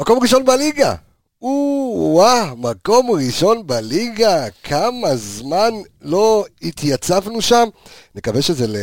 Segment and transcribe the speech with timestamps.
[0.00, 0.94] מקום ראשון בליגה.
[1.42, 4.50] או-אה, מקום ראשון בליגה.
[4.62, 5.70] כמה זמן
[6.02, 7.68] לא התייצבנו שם.
[8.14, 8.76] נקווה שזה, ל...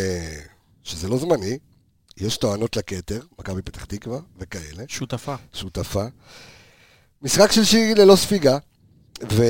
[0.83, 1.57] שזה לא זמני.
[2.17, 4.83] יש טוענות לכתר, מכבי פתח תקווה וכאלה.
[4.87, 5.35] שותפה.
[5.53, 6.03] שותפה.
[7.21, 8.57] משחק של שירי ללא ספיגה.
[9.31, 9.43] ו...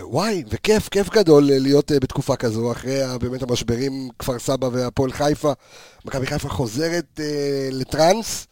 [0.00, 5.52] ווואי, וכיף, כיף גדול להיות אה, בתקופה כזו, אחרי באמת המשברים כפר סבא והפועל חיפה.
[6.04, 8.46] מכבי חיפה חוזרת אה, לטראנס.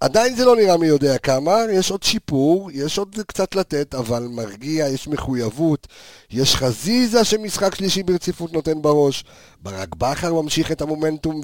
[0.00, 4.28] עדיין זה לא נראה מי יודע כמה, יש עוד שיפור, יש עוד קצת לתת, אבל
[4.30, 5.86] מרגיע, יש מחויבות,
[6.30, 9.24] יש חזיזה שמשחק שלישי ברציפות נותן בראש,
[9.60, 11.40] ברק בכר ממשיך את המומנטום.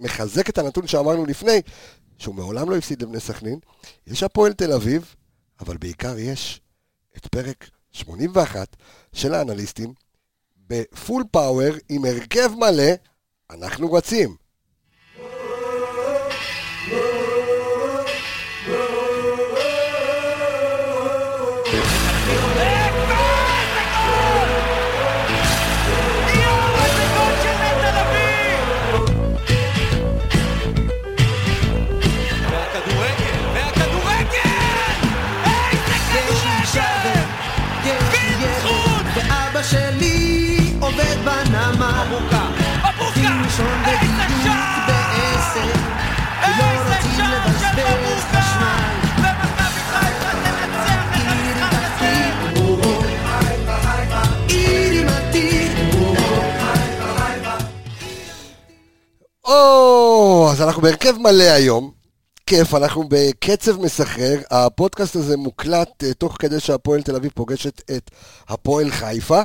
[0.00, 1.60] ומחזק את הנתון שאמרנו לפני,
[2.18, 3.58] שהוא מעולם לא הפסיד לבני סכנין,
[4.06, 5.14] יש הפועל תל אביב,
[5.60, 6.60] אבל בעיקר יש
[7.16, 8.76] את פרק 81
[9.12, 9.94] של האנליסטים,
[10.68, 12.92] בפול פאוור, עם הרכב מלא,
[13.50, 14.36] אנחנו רצים.
[59.50, 61.90] או, אז אנחנו בהרכב מלא היום.
[62.46, 64.40] כיף, אנחנו בקצב מסחרר.
[64.50, 68.10] הפודקאסט הזה מוקלט אה, תוך כדי שהפועל תל אביב פוגשת את
[68.48, 69.40] הפועל חיפה,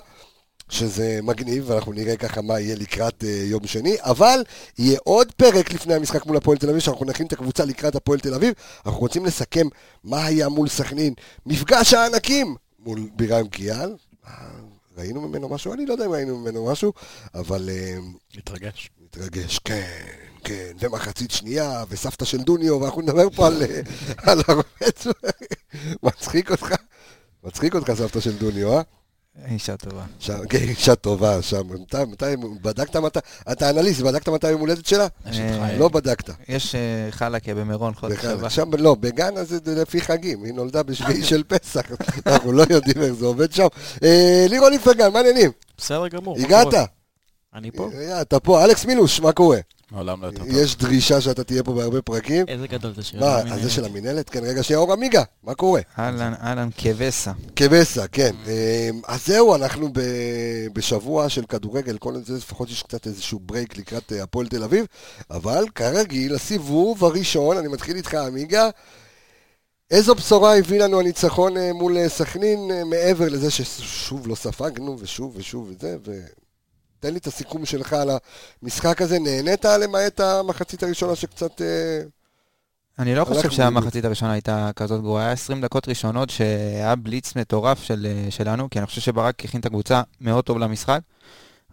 [0.70, 4.44] שזה מגניב, ואנחנו נראה ככה מה יהיה לקראת אה, יום שני, אבל
[4.78, 8.20] יהיה עוד פרק לפני המשחק מול הפועל תל אביב, שאנחנו נכין את הקבוצה לקראת הפועל
[8.20, 8.54] תל אביב.
[8.86, 9.68] אנחנו רוצים לסכם
[10.04, 11.14] מה היה מול סכנין,
[11.46, 13.96] מפגש הענקים מול בירם קיאל.
[14.28, 14.32] אה,
[14.98, 15.74] ראינו ממנו משהו?
[15.74, 16.94] אני לא יודע אם ראינו ממנו משהו,
[17.36, 17.70] אבל...
[17.70, 17.98] אה,
[19.18, 19.60] מתרגש.
[19.60, 20.06] כן,
[20.44, 23.64] כן, ומחצית שנייה, וסבתא של דוניו, ואנחנו נדבר פה על,
[24.28, 25.08] על הרובץ.
[26.04, 26.76] מצחיק אותך?
[27.44, 28.82] מצחיק אותך סבתא של דוניו, אה?
[29.52, 30.04] אישה טובה.
[30.20, 31.62] שם, כן, אישה טובה שם.
[31.82, 32.26] מתי, מתי,
[32.62, 33.20] בדקת מתי,
[33.52, 35.08] אתה אנליסט, בדקת מתי יום הולדת שלה?
[35.26, 36.30] אה, לא בדקת.
[36.50, 38.50] יש אה, חלקה במירון חודש הבא.
[38.50, 41.82] שם, לא, בגן הזה זה לפי חגים, היא נולדה בשביעי של פסח,
[42.26, 43.68] אנחנו לא יודעים איך זה עובד שם.
[44.04, 45.52] אה, לירון איפרגן, מה העניינים?
[45.78, 46.38] בסדר גמור.
[46.40, 46.74] הגעת?
[47.56, 47.90] אני פה.
[47.94, 49.60] אה, אתה פה, אלכס מילוש, מה קורה?
[49.92, 50.48] מעולם לא יותר טוב.
[50.52, 52.46] יש דרישה שאתה תהיה פה בהרבה פרקים.
[52.48, 53.60] איזה גדול זה של מה, המינהלת.
[53.62, 54.30] הזה של המינהלת?
[54.30, 55.82] כן, רגע, שנייה, אור עמיגה, מה קורה?
[56.00, 57.32] אהלן, אהלן, כבסה.
[57.56, 58.36] קבסה, כן.
[58.46, 63.78] אמ, אז זהו, אנחנו ב- בשבוע של כדורגל, כל זה, לפחות יש קצת איזשהו ברייק
[63.78, 64.86] לקראת אה, הפועל תל אביב,
[65.32, 68.70] אבל כרגיל, הסיבוב הראשון, אני מתחיל איתך, עמיגה.
[69.92, 75.70] איזו בשורה הביא לנו הניצחון אה, מול סכנין, מעבר לזה ששוב לא ספגנו, ושוב ושוב
[75.70, 76.20] וזה, ו...
[77.06, 78.10] תן לי את הסיכום שלך על
[78.62, 81.62] המשחק הזה, נהנית למעט המחצית הראשונה שקצת...
[81.62, 82.02] אה,
[83.00, 83.50] אני לא חושב.
[83.50, 88.70] שהמחצית הראשונה הייתה כזאת גרועה, היה 20 דקות ראשונות שהיה בליץ מטורף של, אה, שלנו,
[88.70, 91.00] כי אני חושב שברק הכין את הקבוצה מאוד טוב למשחק.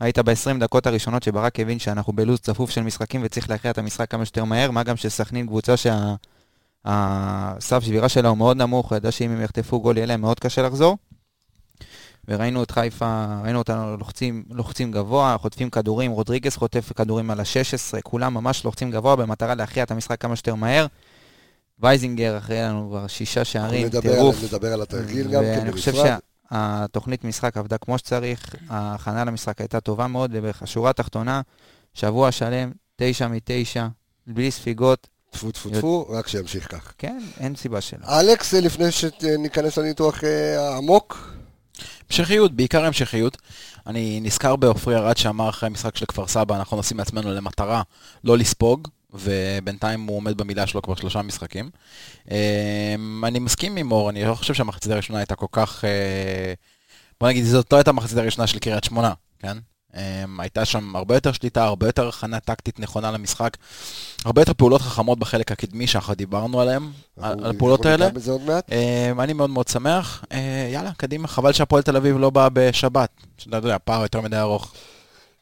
[0.00, 4.10] היית ב-20 דקות הראשונות שברק הבין שאנחנו בלו"ז צפוף של משחקים וצריך להכריע את המשחק
[4.10, 9.10] כמה שיותר מהר, מה גם שסכנין קבוצה שהסף שבירה שלה הוא מאוד נמוך, הוא ידע
[9.10, 10.96] שאם הם יחטפו גול יהיה להם מאוד קשה לחזור.
[12.28, 18.00] וראינו את חיפה, ראינו אותנו לוחצים, לוחצים גבוה, חוטפים כדורים, רודריגס חוטף כדורים על ה-16,
[18.02, 20.86] כולם ממש לוחצים גבוה במטרה להכריע את המשחק כמה שיותר מהר.
[21.78, 24.36] וייזינגר אחרי לנו כבר שישה שערים, טירוף.
[24.44, 25.92] נדבר על התרגיל גם כן ואני חושב.
[26.52, 31.40] שהתוכנית משחק עבדה כמו שצריך, ההכנה למשחק הייתה טובה מאוד, ובשורה התחתונה,
[31.94, 33.86] שבוע שלם, תשע מתשע,
[34.26, 36.92] בלי ספיגות, טפו טפו טפו, רק שימשיך כך.
[36.98, 38.20] כן, אין סיבה שלא.
[38.20, 41.34] אלכס, לפני שניכנס לניתוח אה, העמוק,
[42.10, 43.38] המשכיות, בעיקר המשכיות.
[43.86, 47.82] אני נזכר בעופרי ארד שאמר אחרי המשחק של כפר סבא, אנחנו נשים לעצמנו למטרה
[48.24, 51.70] לא לספוג, ובינתיים הוא עומד במילה שלו כבר שלושה משחקים.
[52.30, 55.84] אמ, אני מסכים עם אור, אני לא חושב שהמחצית הראשונה הייתה כל כך...
[55.84, 56.54] אה,
[57.20, 59.58] בוא נגיד, זאת לא הייתה המחצית הראשונה של קריית שמונה, כן?
[59.96, 63.56] אמ, הייתה שם הרבה יותר שליטה, הרבה יותר הכנה טקטית נכונה למשחק,
[64.24, 68.08] הרבה יותר פעולות חכמות בחלק הקדמי שאנחנו דיברנו עליהם, על הפעולות האלה.
[68.72, 70.24] אה, אני מאוד מאוד שמח.
[70.32, 73.10] אה, יאללה, קדימה, חבל שהפועל תל אביב לא באה בשבת.
[73.38, 74.72] שאתה יודע, פער יותר מדי ארוך.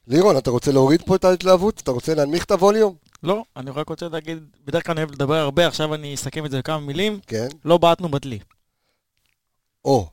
[0.08, 1.81] לירון, אתה רוצה להוריד פה את ההתלהבות?
[1.81, 2.94] אתה רוצה להנמיך את הווליום?
[3.23, 6.50] לא, אני רק רוצה להגיד, בדרך כלל אני אוהב לדבר הרבה, עכשיו אני אסכם את
[6.50, 7.19] זה בכמה מילים.
[7.26, 7.49] כן.
[7.64, 8.38] לא בעטנו בדלי.
[9.85, 10.08] או.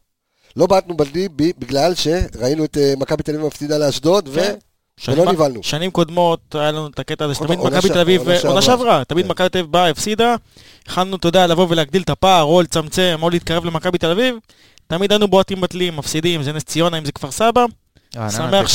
[0.58, 4.54] לא בעטנו בלדי ב- בגלל שראינו את אה, מכבי תל אביב מפסידה לאשדוד, כן.
[5.00, 5.64] שנים- ולא נבהלנו.
[5.64, 9.04] שנים קודמות היה לנו את הקטע הזה עונה- שתמיד מכבי תל אביב, עונה שעברה.
[9.08, 9.32] תמיד כן.
[9.32, 10.36] מכבי תל אביב באה, הפסידה,
[10.88, 14.36] יכלנו, אתה יודע, לבוא ולהגדיל את הפער, או לצמצם, או להתקרב למכבי תל אביב,
[14.88, 17.66] תמיד היינו בועטים בדלי, מפסידים, אם זה נס ציונה, אם זה כפר סבא,
[18.16, 18.70] רעננה שמח תיקו.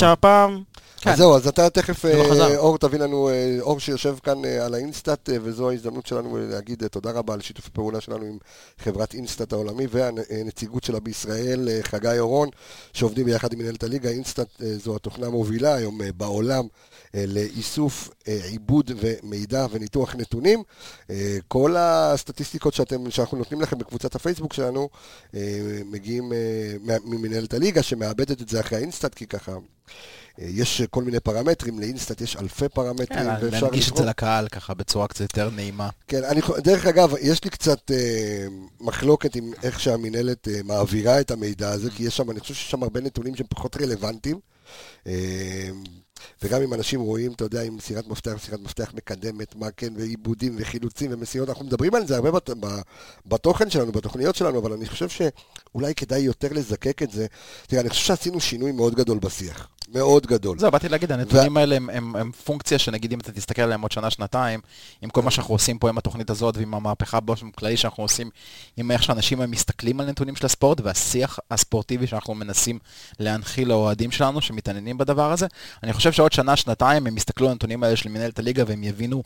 [1.03, 2.57] שהפעם, אז זהו, אז אתה תכף, לא אה.
[2.57, 7.11] אור, תביא לנו, אה, אור שיושב כאן אה, על האינסטאט, וזו ההזדמנות שלנו להגיד תודה
[7.11, 8.39] רבה על שיתוף הפעולה שלנו עם
[8.79, 12.49] חברת אינסטאט העולמי והנציגות שלה בישראל, חגי אורון,
[12.93, 14.11] שעובדים ביחד עם מנהלת הליגה.
[14.11, 14.49] אינסטאט
[14.85, 16.67] זו התוכנה המובילה היום בעולם
[17.15, 20.63] לאיסוף, עיבוד ומידע וניתוח נתונים.
[21.49, 24.89] כל הסטטיסטיקות שאתם, שאנחנו נותנים לכם בקבוצת הפייסבוק שלנו,
[25.85, 26.33] מגיעים
[27.05, 29.53] ממנהלת הליגה, שמעבדת את זה אחרי האינסטאט, כי ככה...
[30.41, 33.97] אה, יש כל מיני פרמטרים, לאינסטאט יש אלפי פרמטרים, כן, ואפשר להנגיש את.
[33.97, 35.89] זה לקהל ככה בצורה קצת יותר נעימה.
[36.09, 38.47] כן, אני, דרך אגב, יש לי קצת אה,
[38.81, 42.71] מחלוקת עם איך שהמינהלת אה, מעבירה את המידע הזה, כי יש שם, אני חושב שיש
[42.71, 44.39] שם הרבה נתונים שהם פחות רלוונטיים.
[45.07, 45.71] אה,
[46.43, 50.57] וגם אם אנשים רואים, אתה יודע, עם מסירת מפתח, מסירת מפתח מקדמת, מה כן, ועיבודים
[50.59, 52.67] וחילוצים ומסירות, אנחנו מדברים על זה הרבה בת, ב,
[53.27, 57.27] בתוכן שלנו, בתוכניות שלנו, אבל אני חושב שאולי כדאי יותר לזקק את זה.
[57.67, 59.69] תראה, אני חושב שעשינו שינוי מאוד גדול בשיח.
[59.95, 60.59] מאוד גדול.
[60.59, 63.93] זהו, באתי להגיד, הנתונים האלה הם- הם הם פונקציה שנגיד אם אתה תסתכל עליהם עוד
[63.93, 64.61] שנה-שנתיים,
[65.03, 68.31] עם כל מה שאנחנו עושים פה עם התוכנית הזאת ועם המהפכה באופן כללי שאנחנו עושים,
[68.77, 72.79] עם איך שאנשים מסתכלים על נתונים של הספורט והשיח הספורטיבי שאנחנו מנסים
[73.21, 75.47] להנחיל לאוהדים שלנו שמתעניינים בדבר הזה,
[75.83, 79.23] אני חושב שעוד שנה-שנתיים הם יסתכלו על הנתונים האלה של מנהלת הליגה והם יבינו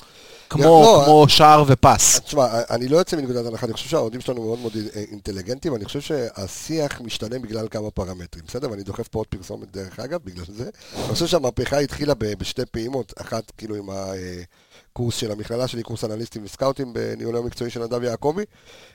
[0.50, 2.20] כמו לא, כמו שער ופס.
[2.20, 5.84] תשמע, אני לא יוצא מנקודת הנחה, אני חושב שהאוהדים שלנו מאוד מאוד אה, אינטליגנטים, אני
[5.84, 8.70] חושב שהשיח משתנה בגלל כמה פרמטרים, בסדר?
[8.70, 10.70] ואני דוחף פה עוד פרסומת דרך אגב, בגלל זה.
[10.96, 16.44] אני חושב שהמהפכה התחילה בשתי פעימות, אחת כאילו עם הקורס של המכללה שלי, קורס אנליסטים
[16.44, 18.44] וסקאוטים בניהול המקצועי של נדב יעקבי,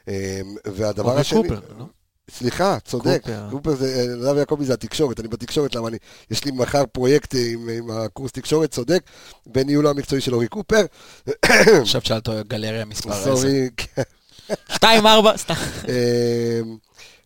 [0.07, 1.41] אה, והדבר השני...
[1.41, 1.85] קופר, לא?
[2.37, 3.47] סליחה, צודק, קופר.
[3.51, 5.97] קופר זה, אה, נדב יעקבי זה התקשורת, אני בתקשורת, למה אני,
[6.31, 9.03] יש לי מחר פרויקט אה, עם, עם הקורס תקשורת, צודק,
[9.45, 10.85] בניהולו המקצועי של אורי קופר,
[11.81, 13.23] עכשיו שאלת גלריה מספר 10.
[13.35, 14.01] סורי, כן.
[14.73, 15.53] שתיים, ארבע, סתם.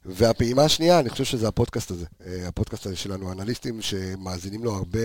[0.06, 2.06] והפעימה השנייה, אני חושב שזה הפודקאסט הזה.
[2.26, 5.00] אה, הפודקאסט הזה שלנו, האנליסטים שמאזינים לו הרבה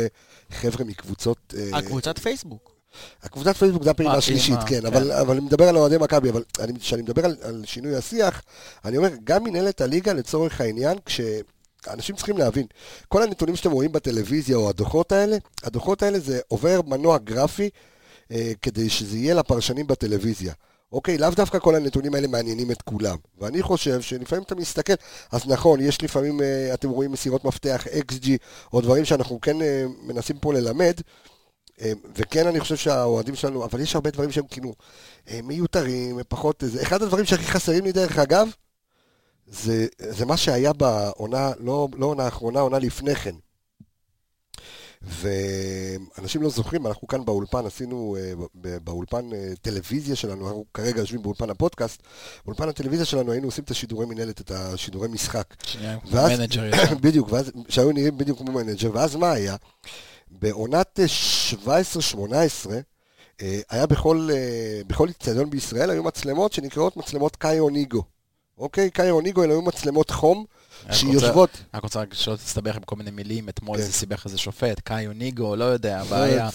[0.50, 1.54] חבר'ה מקבוצות...
[1.56, 2.79] אה, הקבוצת פייסבוק.
[3.22, 6.78] הקבוצת פייסבוק זה הפעימה השלישית, פעימה, כן, אבל, אני מדבר על אוהדי מכבי, אבל אני-
[6.80, 8.42] כשאני מדבר על, שינוי השיח,
[8.84, 12.66] אני אומר, גם מנהלת הליגה לצורך העניין, כשאנשים צריכים להבין,
[13.08, 17.70] כל הנתונים שאתם רואים בטלוויזיה או הדוחות האלה, הדוחות האלה זה עובר מנוע גרפי
[18.32, 20.52] אה, כדי שזה יהיה לפרשנים בטלוויזיה.
[20.92, 23.16] אוקיי, לאו דווקא כל הנתונים האלה מעניינים את כולם.
[23.38, 24.92] ואני חושב שלפעמים אתה מסתכל,
[25.32, 28.26] אז נכון, יש לפעמים, אה, אתם רואים מסירות מפתח, XG,
[28.72, 30.94] או דברים שאנחנו כן אה, מנסים פה ללמד,
[32.16, 34.74] וכן, אני חושב שהאוהדים שלנו, אבל יש הרבה דברים שהם כאילו
[35.28, 36.64] אה, מיותרים, פחות...
[36.66, 38.48] זה אחד הדברים שהכי חסרים לי, דרך אגב,
[39.46, 43.34] זה, זה מה שהיה בעונה, לא, לא עונה האחרונה, עונה לפני כן.
[45.02, 48.32] ואנשים לא זוכרים, אנחנו כאן באולפן, עשינו אה,
[48.84, 52.02] באולפן אה, טלוויזיה שלנו, אנחנו כרגע יושבים באולפן הפודקאסט,
[52.44, 55.44] באולפן הטלוויזיה שלנו היינו עושים את השידורי מנהלת, את השידורי משחק.
[55.66, 56.70] שנייה, ואז- מנג'ר.
[57.02, 59.56] בדיוק, ואז, שהיו נראים בדיוק כמו מנג'ר, ואז מה היה?
[60.30, 61.04] בעונת אה,
[61.66, 62.70] 17-18,
[63.42, 68.02] אה, היה בכל, אה, בכל איצטדיון בישראל, היו מצלמות שנקראות מצלמות ChyronHego.
[68.58, 68.90] אוקיי?
[68.90, 70.44] ChyronHego, אלה היו מצלמות חום,
[70.92, 71.50] שיושבות...
[71.74, 73.82] רק רוצה רק שלא תסתבך עם כל מיני מילים, אתמול כן.
[73.82, 76.48] זה סיבך איזה שופט, ChyronHego, לא יודע, בעיה.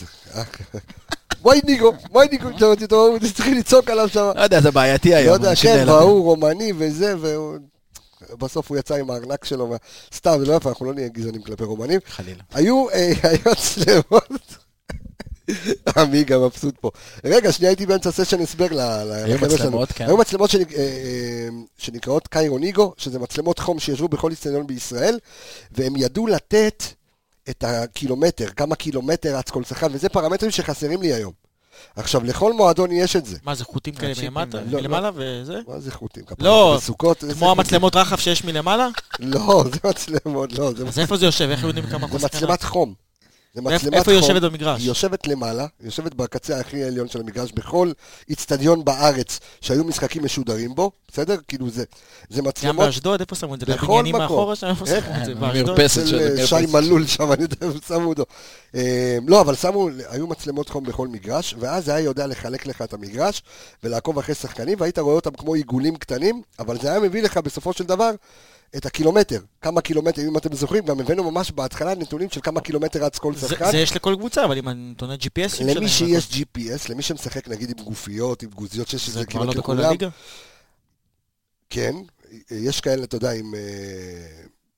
[1.42, 4.32] וואי ניגו, וואי ניגו, שמעתי אותו, צריכים לצעוק עליו שם.
[4.36, 5.34] לא יודע, זה בעייתי לא היום.
[5.34, 5.90] יודע, אנשים כן.
[5.90, 7.58] והוא רומני וזה, והוא...
[8.40, 9.76] בסוף הוא יצא עם הארנק שלו,
[10.14, 12.00] סתם, זה לא יפה, אנחנו לא נהיה גזענים כלפי רומנים.
[12.08, 12.44] חלילה.
[12.54, 14.58] היו אה, היו מצלמות,
[15.98, 16.92] עמיגה מבסוט פה.
[17.24, 19.38] רגע, שנייה הייתי באמצע סשן הסבר ל- היו.
[19.42, 20.06] מצלמות, כן.
[20.06, 25.20] היו מצלמות אה, אה, שנקראות קיירוניגו, שזה מצלמות חום שישבו בכל איצטדיון בישראל,
[25.72, 26.84] והם ידעו לתת
[27.50, 31.45] את הקילומטר, כמה קילומטר רץ כל שחקן, וזה פרמטרים שחסרים לי היום.
[31.96, 33.38] עכשיו, לכל מועדון יש את זה.
[33.44, 34.58] מה זה חוטים כאלה הצ'יפים מלמטה?
[34.58, 34.72] האלה.
[34.72, 35.60] לא, מלמעלה וזה?
[35.68, 36.24] מה זה חוטים?
[36.40, 37.44] לא, כמו חוטים?
[37.44, 38.88] המצלמות רחב שיש מלמעלה?
[39.20, 41.50] לא, זה מצלמות, לא, זה אז איפה זה יושב?
[41.50, 42.26] איך יודעים כמה זה?
[42.26, 43.05] מצלמת חום.
[43.56, 44.20] זה מצלמת איפה היא.
[44.20, 44.82] יושבת במגרש?
[44.82, 47.92] היא יושבת למעלה, היא יושבת בקצה הכי העליון של המגרש, בכל
[48.30, 51.36] איצטדיון בארץ שהיו משחקים משודרים בו, בסדר?
[51.48, 51.84] כאילו זה,
[52.30, 53.66] זה גם מצלמות באשדוד, איפה שמו את זה?
[53.66, 54.22] בכל בבניינים מקום.
[54.22, 54.68] מאחורה שם?
[54.68, 54.86] איפה?
[54.86, 55.34] שמו את זה?
[55.34, 56.08] באשדוד?
[56.08, 58.26] של אה, שי מלול שם, אני יודע איפה שמו אותו.
[58.76, 62.82] אה, לא, אבל שמו, היו מצלמות חום בכל מגרש, ואז זה היה יודע לחלק לך
[62.82, 63.42] את המגרש
[63.84, 67.74] ולעקוב אחרי שחקנים, והיית רואה אותם כמו עיגולים קטנים, אבל זה היה מביא לך בסופו
[67.74, 68.12] של דבר
[68.78, 69.40] את הקילומטר.
[69.62, 73.36] כמה קילומטרים, אם אתם זוכרים, גם הבאנו ממש בהתחלה נתונים של כמה קילומטר רץ כל
[73.36, 73.72] זה- שחקן.
[73.72, 75.64] זה יש לכל קבוצה, אבל עם הנתוני GPS.
[75.64, 79.46] למי שיש GPS, למי שמשחק נגיד עם גופיות, עם גוזיות, שיש זה איזה כבר לא
[79.46, 80.10] כמעט בכל לכולם, הליגה?
[81.70, 81.96] כן,
[82.52, 83.62] יש כאלה, אתה יודע, עם, אה,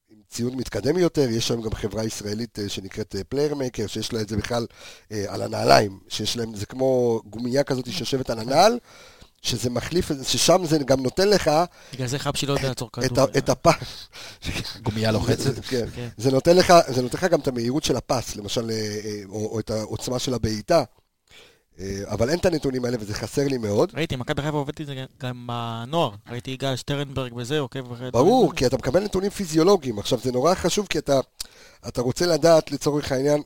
[0.10, 4.22] עם ציוד מתקדם יותר, יש שם גם חברה ישראלית אה, שנקראת פלייר מייקר, שיש לה
[4.22, 4.66] את זה בכלל
[5.12, 8.80] אה, על הנעליים, שיש להם, זה כמו גומייה כזאת שיושבת על הנעל,
[9.42, 11.52] שזה מחליף, ששם זה גם נותן לך
[11.94, 13.26] בגלל זה חבשי לא יודע לעצור את, כדור.
[13.38, 14.08] את הפס.
[14.84, 15.60] גומייה לוחצת.
[15.70, 15.86] כן.
[15.96, 16.08] כן.
[16.18, 19.60] זה נותן לך, זה נותן לך גם את המהירות של הפס, למשל, אה, אה, או,
[19.60, 20.84] את העוצמה של הבעיטה.
[21.80, 23.92] אה, אבל אין את הנתונים האלה וזה חסר לי מאוד.
[23.96, 26.12] ראיתי, מכבי חיפה עובדת את זה גם בנוער.
[26.30, 28.12] ראיתי יגאל שטרנברג וזה, עוקב אחרי...
[28.12, 28.54] ברור.
[28.54, 30.00] כי אתה מקבל נתונים פיזיולוגיים.
[30.00, 31.20] עכשיו, זה נורא חשוב, כי אתה,
[31.88, 33.42] אתה רוצה לדעת, לצורך העניין,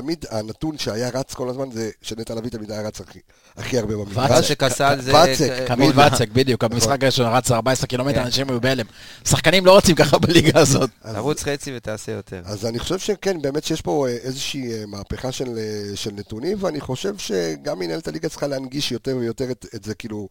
[0.00, 3.18] תמיד הנתון שהיה רץ כל הזמן זה שנטע לביא תמיד היה רץ הכי,
[3.56, 4.30] הכי הרבה במגרש.
[4.30, 5.14] ואצק קסל זה...
[5.14, 5.92] ואצק, קמיל.
[5.94, 8.24] ואצק, בדיוק, במשחק הראשון רץ 14 קילומטר, כן.
[8.24, 8.86] אנשים היו בהלם.
[9.24, 10.90] שחקנים לא רצים ככה בליגה הזאת.
[11.14, 12.42] תרוץ חצי ותעשה יותר.
[12.44, 16.56] אז אני חושב שכן, באמת שיש פה אה, איזושהי אה, מהפכה של, אה, של נתונים,
[16.60, 20.28] ואני חושב שגם מנהלת הליגה צריכה להנגיש יותר ויותר את, את זה, כאילו,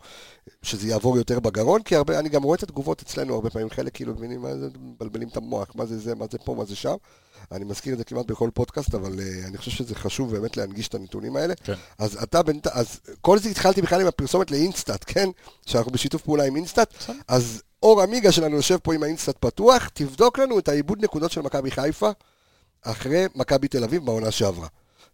[0.64, 3.94] שזה יעבור יותר בגרון, כי הרבה, אני גם רואה את התגובות אצלנו הרבה פעמים, חלק
[3.94, 6.76] כאילו מבינים מה זה, מבלבלים את המוח, מה זה זה, מה זה פה, מה זה
[6.76, 6.96] שם.
[7.52, 10.88] אני מזכיר את זה כמעט בכל פודקאסט, אבל uh, אני חושב שזה חשוב באמת להנגיש
[10.88, 11.54] את הנתונים האלה.
[11.64, 11.74] כן.
[12.00, 15.30] אז אתה בינתיים, אז כל זה התחלתי בכלל עם הפרסומת לאינסטאט, כן?
[15.66, 16.94] שאנחנו בשיתוף פעולה עם אינסטאט.
[17.28, 21.42] אז אור עמיגה שלנו יושב פה עם האינסטאט פתוח, תבדוק לנו את האיבוד נקודות של
[21.42, 22.10] מכבי חיפה
[22.82, 24.68] אחרי מכבי תל אביב בעונה שעברה.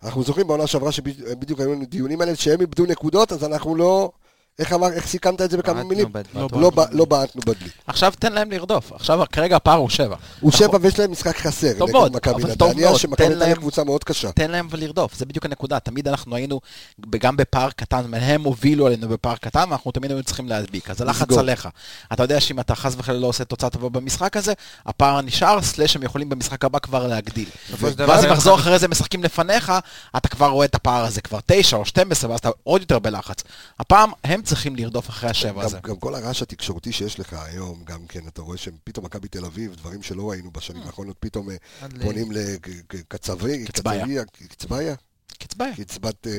[0.04, 4.12] אנחנו זוכרים בעונה שעברה שבדיוק היו לנו דיונים עליהם שהם איבדו נקודות, אז אנחנו לא...
[4.60, 6.08] איך, אמר, איך סיכמת את זה בכמה מילים?
[6.36, 7.70] לא, ב- לא בעטנו בדלי.
[7.88, 8.92] עכשיו תן להם לרדוף.
[8.92, 10.16] עכשיו, כרגע הפער הוא שבע.
[10.40, 11.68] הוא שבע ויש להם משחק חסר.
[11.78, 14.32] טוב מאוד, אבל טוב נתניה, מאוד, שמכבי תן נתניה להם- קבוצה מאוד קשה.
[14.32, 15.80] תן להם ולרדוף, זה בדיוק הנקודה.
[15.80, 16.62] תמיד אנחנו היינו
[17.20, 20.90] גם בפער קטן, הם הובילו עלינו בפער קטן, ואנחנו תמיד היינו צריכים להדביק.
[20.90, 21.32] אז הלחץ.
[21.38, 21.70] עליך.
[22.14, 24.54] אתה יודע שאם אתה חס וחלילה לא עושה תוצאה טובה במשחק הזה,
[24.86, 27.50] הפער נשאר, סלאש הם יכולים במשחק הבא כבר להגדיל.
[27.80, 29.72] ואז זה- מחזור אחרי זה משחקים לפניך,
[30.18, 33.44] אתה כבר רואה את הפער הזה, כבר תשע או 12, ואז אתה עוד יותר בלחץ.
[33.80, 35.78] הפעם הם צריכים לרדוף אחרי השבע הזה.
[35.84, 39.76] גם, כל הרעש התקשורתי שיש לך היום, גם כן, אתה רואה שפתאום מכבי תל אביב,
[39.76, 41.56] דברים שלא ראינו בשנים האחרונות, פתאום אה,
[41.94, 44.06] ל- פונים לקצבי, קצביה.
[44.06, 44.96] קצביה?
[45.40, 45.76] קצביה.
[45.76, 46.28] קצבת...
[46.28, 46.32] אה,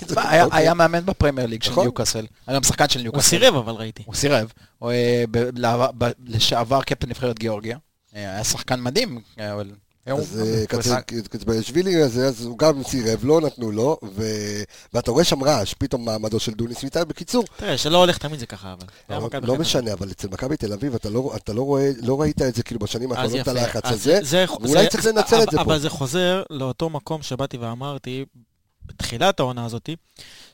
[0.00, 0.58] קצביה, היה- אוקיי.
[0.58, 1.84] היה מאמן בפרמייר ליג של נכון.
[1.84, 2.26] ניוקאסל.
[2.46, 3.28] היה גם שחקן של הוא ניוקאסל.
[3.28, 4.02] סירב, אבל ראיתי.
[4.06, 4.52] הוא סירב.
[4.78, 5.24] הוא אה,
[6.24, 7.78] לשעבר קפטן נבחרת גיאורגיה.
[8.16, 9.70] אה, היה שחקן מדהים, אה, אבל...
[10.16, 10.64] אז אה,
[11.28, 14.62] קצביישווילי הזה, אז הוא גם סירב, לא נתנו לו, ו-
[14.92, 17.04] ואתה רואה שם רעש, פתאום מעמדו של דוניס ויטל.
[17.04, 18.86] בקיצור, תראה, שלא הולך תמיד זה ככה, אבל.
[19.42, 19.56] לא לא.
[19.56, 22.80] משנה, אבל אצל מכבי תל אביב אתה לא אתה לא לא ראית את זה כאילו
[22.80, 23.50] בשנים האחרונות, יפה.
[23.50, 25.78] הלחץ הזה, זה- ואולי זה- צריך לנצל את זה אבל פה.
[25.78, 28.24] זה חוזר לאותו מקום שבאתי ואמרתי,
[28.86, 29.96] בתחילת העונה הזאתי,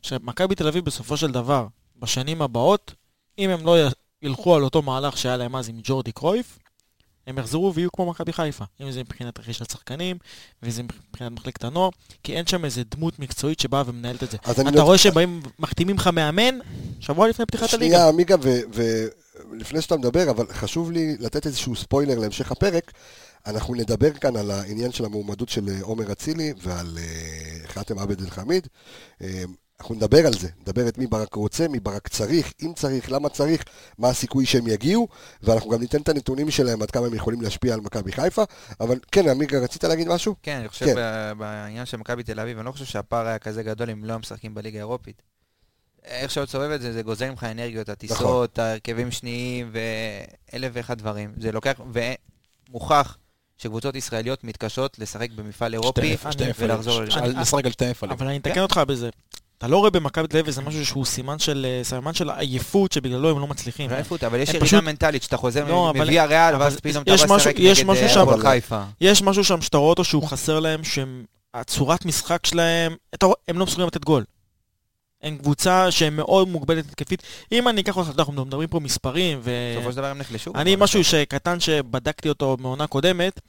[0.02, 2.94] שמכבי תל אביב בסופו של דבר, בשנים הבאות,
[3.38, 3.76] אם הם לא
[4.22, 6.58] ילכו על אותו מהלך שהיה להם אז עם ג'ורדי קרויף,
[7.26, 8.64] הם יחזרו ויהיו כמו מכבי חיפה.
[8.80, 10.16] אם זה מבחינת רכישת שחקנים,
[10.62, 11.90] ואם זה מבחינת מחלקת הנוער,
[12.22, 14.36] כי אין שם איזה דמות מקצועית שבאה ומנהלת את זה.
[14.50, 16.58] אתה לא- רואה שבאים, מחתימים לך מאמן,
[17.00, 17.94] שבוע לפני פתיחת הליגה.
[17.96, 18.36] שנייה, עמיגה,
[19.50, 22.92] ולפני שאתה מדבר, אבל חשוב לי לתת איזשהו ספוילר להמשך הפרק.
[23.46, 28.20] אנחנו נדבר כאן על העניין של המועמדות של אה, עומר אצילי ועל אה, חאתם עבד
[28.20, 28.66] אל חמיד.
[29.84, 33.28] אנחנו נדבר על זה, נדבר את מי ברק רוצה, מי ברק צריך, אם צריך, למה
[33.28, 33.64] צריך,
[33.98, 35.08] מה הסיכוי שהם יגיעו,
[35.42, 38.42] ואנחנו גם ניתן את הנתונים שלהם עד כמה הם יכולים להשפיע על מכבי חיפה.
[38.80, 40.34] אבל כן, עמיגה, רצית להגיד משהו?
[40.42, 40.94] כן, אני חושב כן.
[41.38, 44.54] בעניין של מכבי תל אביב, אני לא חושב שהפער היה כזה גדול אם לא משחקים
[44.54, 45.22] בליגה האירופית.
[46.04, 47.92] איך שאתה סובב את זה, זה גוזר ממך אנרגיות, נכון.
[47.92, 49.72] הטיסות, ההרכבים שניים
[50.52, 51.32] ואלף ואחד דברים.
[51.40, 51.80] זה לוקח,
[52.70, 53.18] ומוכח
[53.58, 56.16] שקבוצות ישראליות מתקשות לשחק במפעל אירופי
[56.58, 58.16] ולחזור לשחק על שתי מפעלים.
[58.16, 59.10] אבל אני אתקן אותך בזה.
[59.64, 62.92] אתה לא רואה במכבי תל אביב איזה משהו שהוא סימן של אה, סימן של עייפות
[62.92, 63.90] שבגללו הם לא מצליחים.
[63.90, 67.36] עייפות, אבל יש ירידה פשוט- מנטלית שאתה חוזר לא, מביא הריאל, ואז פתאום אתה בא
[67.36, 68.82] לשחק נגד אה, הפועל חיפה.
[69.00, 71.24] יש משהו שם שאתה רואה אותו שהוא חסר להם, שהם...
[71.54, 72.94] הצורת משחק שלהם,
[73.48, 74.24] הם לא מסוגלים לתת גול.
[75.22, 77.22] הם קבוצה שהם מאוד מוגבלת התקפית.
[77.52, 79.50] אם אני אקח אותך, אנחנו מדברים פה מספרים, ו...
[79.76, 80.52] בסופו של דבר הם נחלשו.
[80.54, 80.76] אני.
[80.76, 83.40] משהו שקטן שבדקתי אותו מעונה קודמת,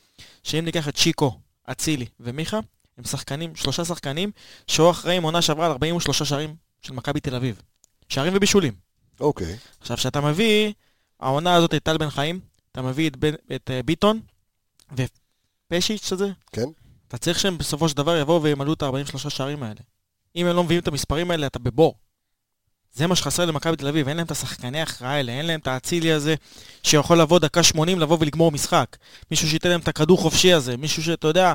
[0.44, 1.38] שאם ניקח את שיקו,
[1.72, 2.60] אצילי ומיכה,
[2.98, 4.32] הם שחקנים, שלושה שחקנים,
[4.68, 7.62] שהיו אחראים עונה שעברה על 43 שערים של מכבי תל אביב.
[8.10, 8.74] שערים ובישולים.
[9.20, 9.58] אוקיי.
[9.80, 10.74] עכשיו, כשאתה מביא,
[11.20, 12.40] העונה הזאת את טל בן חיים,
[12.72, 14.20] אתה מביא את, בן, את uh, ביטון
[14.92, 16.66] ופשיץ' הזה, כן.
[17.08, 19.80] אתה צריך שהם בסופו של דבר יבואו וימלאו את ה-43 שערים האלה.
[20.36, 21.96] אם הם לא מביאים את המספרים האלה, אתה בבור.
[22.96, 25.68] זה מה שחסר למכבי תל אביב, אין להם את השחקני ההכרעה האלה, אין להם את
[25.68, 26.36] האצילי הזה
[26.84, 28.86] שיכול לבוא דקה 80 לבוא ולגמור משחק.
[29.32, 31.54] מישהו שייתן להם את הכדור חופשי הזה, מישהו שאתה יודע,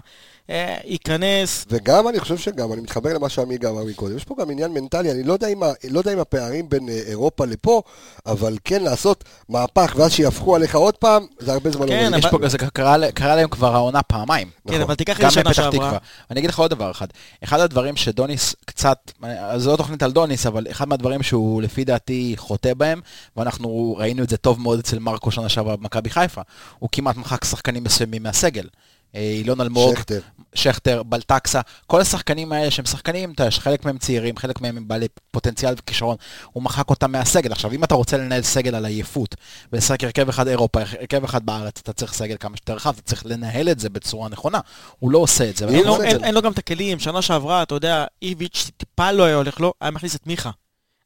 [0.50, 4.50] אה, ייכנס, וגם, אני חושב שגם, אני מתחבר למה שעמיגה אמר מקודם, יש פה גם
[4.50, 7.82] עניין מנטלי, אני לא יודע אם, ה- לא יודע אם הפערים בין אה, אירופה לפה,
[8.26, 12.24] אבל כן לעשות מהפך ואז שיהפכו עליך עוד פעם, זה הרבה זמן כן, לא יש
[12.24, 14.48] אבל- פה, זה קרה, קרה להם כבר העונה פעמיים.
[14.48, 14.80] כן, נכון.
[14.82, 15.98] אבל תיקח את שנה שעברה.
[16.30, 17.06] ואני אגיד לך עוד דבר אחד.
[17.44, 21.84] אחד הדברים שדוניס קצת, אז זו לא תוכנית על דוניס, אבל אחד מהדברים שהוא לפי
[21.84, 23.00] דעתי חוטא בהם,
[23.36, 26.40] ואנחנו ראינו את זה טוב מאוד אצל מרקו שנה שעברה במכבי חיפה.
[26.78, 28.66] הוא כמעט מחק שחקנים מסוימים מהסגל.
[29.14, 30.20] אה, אילון אלמוג, שכטר.
[30.54, 34.88] שכטר, בלטקסה, כל השחקנים האלה שהם שחקנים, אתה יודע, חלק מהם צעירים, חלק מהם הם
[34.88, 36.16] בעלי פוטנציאל וכישרון,
[36.52, 37.52] הוא מחק אותם מהסגל.
[37.52, 39.34] עכשיו, אם אתה רוצה לנהל סגל על עייפות,
[39.72, 43.26] ולשחק הרכב אחד אירופה, הרכב אחד בארץ, אתה צריך סגל כמה שיותר רחב, אתה צריך
[43.26, 44.60] לנהל את זה בצורה נכונה.
[44.98, 45.68] הוא לא עושה את זה.
[45.68, 46.02] אין בסדר.
[46.02, 49.60] אין אין לו גם את הכלים, שנה שעברה, אתה יודע, איביץ' טיפה לא היה הולך
[49.60, 50.50] לו, היה מכניס את מיכה.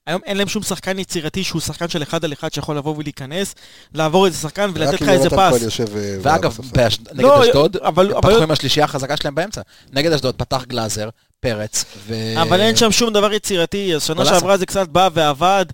[0.06, 3.54] היום אין להם שום שחקן יצירתי שהוא שחקן של אחד על אחד שיכול לבוא ולהיכנס,
[3.94, 5.80] לעבור איזה שחקן ולתת לך איזה פס.
[5.80, 5.86] אה,
[6.22, 6.56] ואגב.
[6.72, 9.60] באש- נגד לא, אשדוד, אבל- הם אבל- פתחו עם השלישייה החזקה שלהם באמצע.
[9.92, 11.08] נגד אשדוד פתח גלאזר,
[11.40, 12.14] פרץ, ו...
[12.42, 14.24] אבל אין שם שום דבר יצירתי, אז שנה.
[14.24, 15.66] שעברה זה קצת בא ועבד.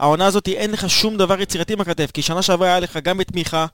[0.00, 3.34] העונה הזאת אין לך שום דבר יצירתי בכתף, כי שנה שעברה היה לך גם את
[3.34, 3.66] מיכה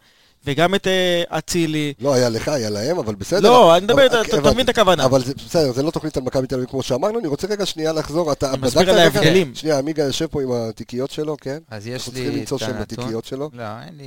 [0.47, 1.95] וגם את אה, אצילי.
[2.01, 3.41] לא, היה לך, היה להם, אבל בסדר.
[3.51, 4.51] לא, אני מדבר, אתה- הבנתי.
[4.55, 5.05] מבין את הכוונה.
[5.05, 7.93] אבל בסדר, זה לא תוכנית על מכבי תל אביב כמו שאמרנו, אני רוצה רגע שנייה
[7.93, 8.99] לחזור, אתה אני מסביר בדקת על?
[8.99, 9.55] ההבדלים.
[9.55, 11.59] שנייה, עמיגה יושב פה עם התיקיות שלו, כן?
[11.71, 12.81] אז יש אנחנו לי צריכים למצוא שם.
[12.81, 13.51] בתיקיות שלו.
[13.53, 14.05] לא, אין לי,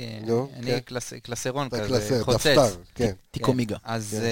[0.56, 1.18] אין כן.
[1.22, 2.46] קלסרון כזה, חוצץ.
[2.46, 3.12] דפתר, כן.
[3.30, 3.56] תיקו כן.
[3.56, 3.76] מיגה.
[3.84, 4.24] אז כן,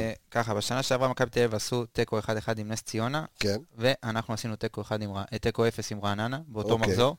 [0.00, 0.12] אה.
[0.30, 2.22] ככה, בשנה שעברה מכבי תל אביב עשו תיקו 1-1
[2.56, 3.56] עם נס ציונה, כן.
[3.78, 6.88] ואנחנו עשינו תיקו 1 עם ר- אה, תיקו 0 עם רעננה, באותו אוקיי.
[6.88, 7.16] מחזור.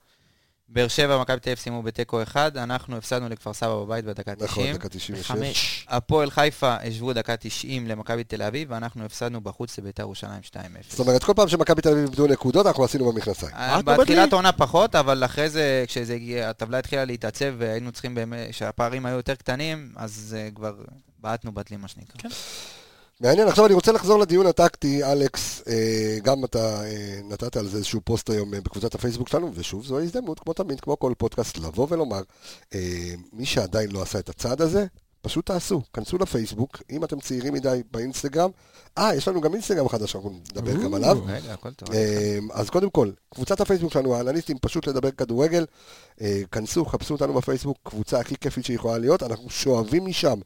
[0.71, 4.47] באר שבע ומכבי תל אביב סיימו בתיקו 1, אנחנו הפסדנו לכפר סבא בבית בדקה נכון,
[4.47, 4.75] 90.
[4.75, 5.25] דקה 96.
[5.25, 5.85] חמש.
[5.89, 10.57] הפועל חיפה השוו דקה 90 למכבי תל אביב, ואנחנו הפסדנו בחוץ לביתר ירושלים 2-0.
[10.89, 13.51] זאת אומרת, כל פעם שמכבי תל אביב איבדו נקודות, אנחנו עשינו במכנסיים.
[13.55, 13.97] אה, בבדלי.
[13.97, 19.05] בתחילת העונה פחות, אבל אחרי זה, כשזה הגיע, הטבלה התחילה להתעצב והיינו צריכים באמת, שהפערים
[19.05, 20.73] היו יותר קטנים, אז אה, כבר
[21.19, 22.29] בעטנו בטלים, מה שנקרא.
[23.21, 27.77] מעניין, עכשיו אני רוצה לחזור לדיון הטקטי, אלכס, אה, גם אתה אה, נתת על זה
[27.77, 31.57] איזשהו פוסט היום אה, בקבוצת הפייסבוק שלנו, ושוב, זו ההזדמנות, כמו תמיד, כמו כל פודקאסט,
[31.57, 32.21] לבוא ולומר,
[33.33, 34.85] מי שעדיין לא עשה את הצעד הזה,
[35.21, 38.49] פשוט תעשו, כנסו לפייסבוק, אם אתם צעירים מדי באינסטגרם,
[38.98, 41.17] אה, יש לנו גם אינסטגרם חדש, אנחנו נדבר גם עליו.
[41.93, 45.65] אה, אז קודם כל, קבוצת הפייסבוק שלנו, האנליסטים, פשוט לדבר כדורגל,
[46.22, 50.39] אה, כנסו, חפשו אותנו בפייסבוק, קבוצה הכי כיפית שיכולה להיות, אנחנו שואבים משם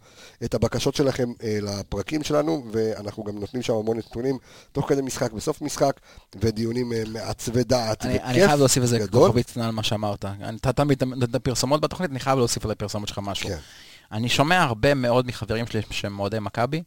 [0.43, 4.37] את הבקשות שלכם אה, לפרקים שלנו, ואנחנו גם נותנים שם המון נתונים,
[4.71, 5.99] תוך כדי משחק, בסוף משחק,
[6.41, 9.07] ודיונים אה, מעצבי דעת, אני, חייב להוסיף איזה.
[9.11, 10.25] כוכבית על מה שאמרת.
[10.55, 13.49] אתה תמיד נותן פרסומות בתוכנית, אני חייב להוסיף על הפרסומות שלך משהו.
[13.49, 13.57] כן.
[14.11, 16.83] אני שומע הרבה מאוד מחברים שלי שהם אוהדי מכבי,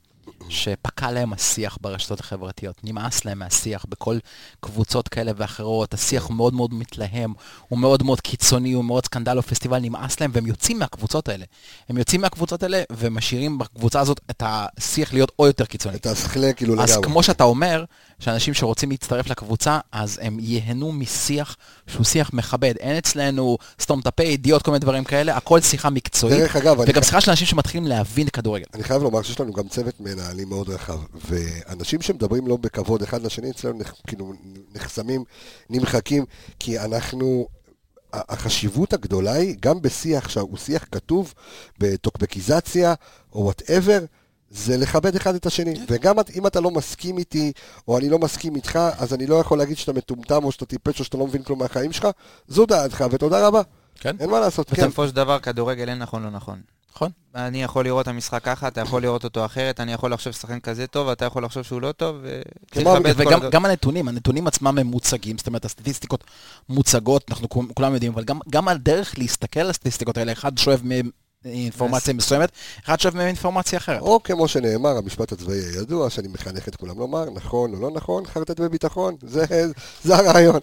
[0.49, 2.77] שפקע להם השיח ברשתות החברתיות.
[2.85, 4.19] נמאס להם מהשיח בכל
[4.61, 5.95] קבוצות כאלה ואחרות.
[5.95, 7.33] השיח מאוד מאוד מתלהם,
[7.69, 11.45] הוא מאוד מאוד קיצוני, הוא מאוד סקנדל או פסטיבל, נמאס להם, והם יוצאים מהקבוצות האלה.
[11.89, 15.97] הם יוצאים מהקבוצות האלה ומשאירים בקבוצה הזאת את השיח להיות עוד יותר קיצוני.
[15.97, 17.09] את השכלה כאילו אז לגמרי.
[17.09, 17.85] כמו שאתה אומר,
[18.18, 22.74] שאנשים שרוצים להצטרף לקבוצה, אז הם ייהנו משיח שהוא שיח מכבד.
[22.81, 26.38] אין אצלנו סתום את הפה, ידיעות, כל מיני דברים כאלה, הכל שיחה מקצועית.
[26.38, 28.64] דרך אגב, וגם שיחה של אנשים שמתחילים להבין כדורגל.
[28.74, 30.98] אני חייב לומר שיש לנו גם צוות מנהלים מאוד רחב,
[31.29, 34.33] ואנשים שמדברים לא בכבוד אחד לשני, אצלנו נח, כאילו
[34.74, 35.24] נחסמים,
[35.70, 36.24] נמחקים,
[36.59, 37.46] כי אנחנו...
[38.12, 41.35] החשיבות הגדולה היא, גם בשיח שהוא שיח כתוב,
[41.79, 42.94] בטוקבקיזציה,
[43.33, 44.05] או וואטאבר,
[44.50, 45.74] זה לכבד אחד את השני.
[45.90, 47.52] וגם את- אם אתה לא מסכים איתי,
[47.88, 51.00] או אני לא מסכים איתך, אז אני לא יכול להגיד שאתה מטומטם, או שאתה טיפש,
[51.00, 52.09] או שאתה לא מבין כלום מהחיים שלך.
[52.48, 53.62] זו דעתך, ותודה רבה.
[54.00, 54.16] כן.
[54.20, 54.82] אין מה לעשות, כן.
[54.87, 56.61] בסופו של דבר, כדורגל אין נכון לא נכון.
[56.94, 57.11] נכון.
[57.35, 60.61] אני יכול לראות את המשחק ככה, אתה יכול לראות אותו אחרת, אני יכול לחשוב ששחקן
[60.61, 63.22] כזה טוב, ואתה יכול לחשוב שהוא לא טוב, וצריך לכבד כל...
[63.22, 66.24] וגם הדבר- גם הנתונים, הנתונים עצמם הם מוצגים, זאת אומרת, הסטטיסטיקות
[66.68, 70.80] מוצגות, אנחנו כול- כולם יודעים, אבל גם, גם הדרך להסתכל על הסטטיסטיקות האלה, אחד שואב
[70.85, 71.11] מהם
[71.44, 72.51] אינפורמציה מסוימת,
[72.85, 74.01] אחד מהם אינפורמציה אחרת.
[74.01, 78.27] או כמו שנאמר, המשפט הצבאי הידוע, שאני מחנך את כולם לומר, נכון או לא נכון,
[78.27, 79.44] חרטט בביטחון, זה,
[80.05, 80.61] זה הרעיון.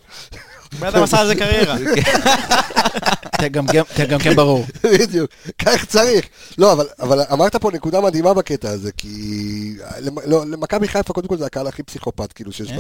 [0.80, 1.76] בן אדם עשה על זה קריירה.
[3.42, 4.66] תגמגם תגמגם ברור.
[4.84, 6.26] בדיוק, כך צריך.
[6.58, 11.28] לא, אבל, אבל אמרת פה נקודה מדהימה בקטע הזה, כי למ- לא, למכבי חיפה, קודם
[11.28, 12.72] כל זה הקהל הכי פסיכופת, כאילו, שיש.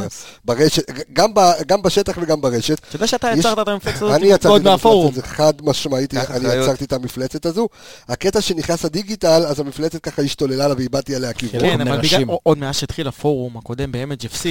[0.45, 2.79] ברשת, גם, ב, גם בשטח וגם ברשת.
[2.87, 5.11] אתה יודע שאתה יצרת את המפלצת הזאת אני יצרתי עוד את המפלצת מהפורום.
[5.13, 6.47] הזו, חד משמעית, אני.
[6.55, 7.67] יצרתי את המפלצת הזו.
[8.09, 11.59] הקטע שנכנס הדיגיטל, אז המפלצת ככה השתוללה לה ואיבדתי עליה כיוון.
[11.61, 12.01] כן, אבל.
[12.01, 14.45] בגלל, עוד מאז שהתחיל הפורום הקודם ב-MHFC,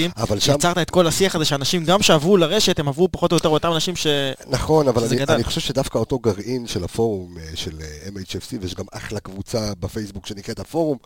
[0.55, 3.73] יצרת את כל השיח הזה שאנשים גם שעברו לרשת, הם עברו פחות או יותר אותם
[3.73, 4.07] אנשים ש...
[4.47, 5.25] נכון, אבל אני.
[5.25, 9.73] אני חושב שדווקא אותו גרעין של הפורום אה, של אה, MHFC, ויש גם אחלה קבוצה
[9.81, 10.99] בפייסבוק שנקראת הפורום,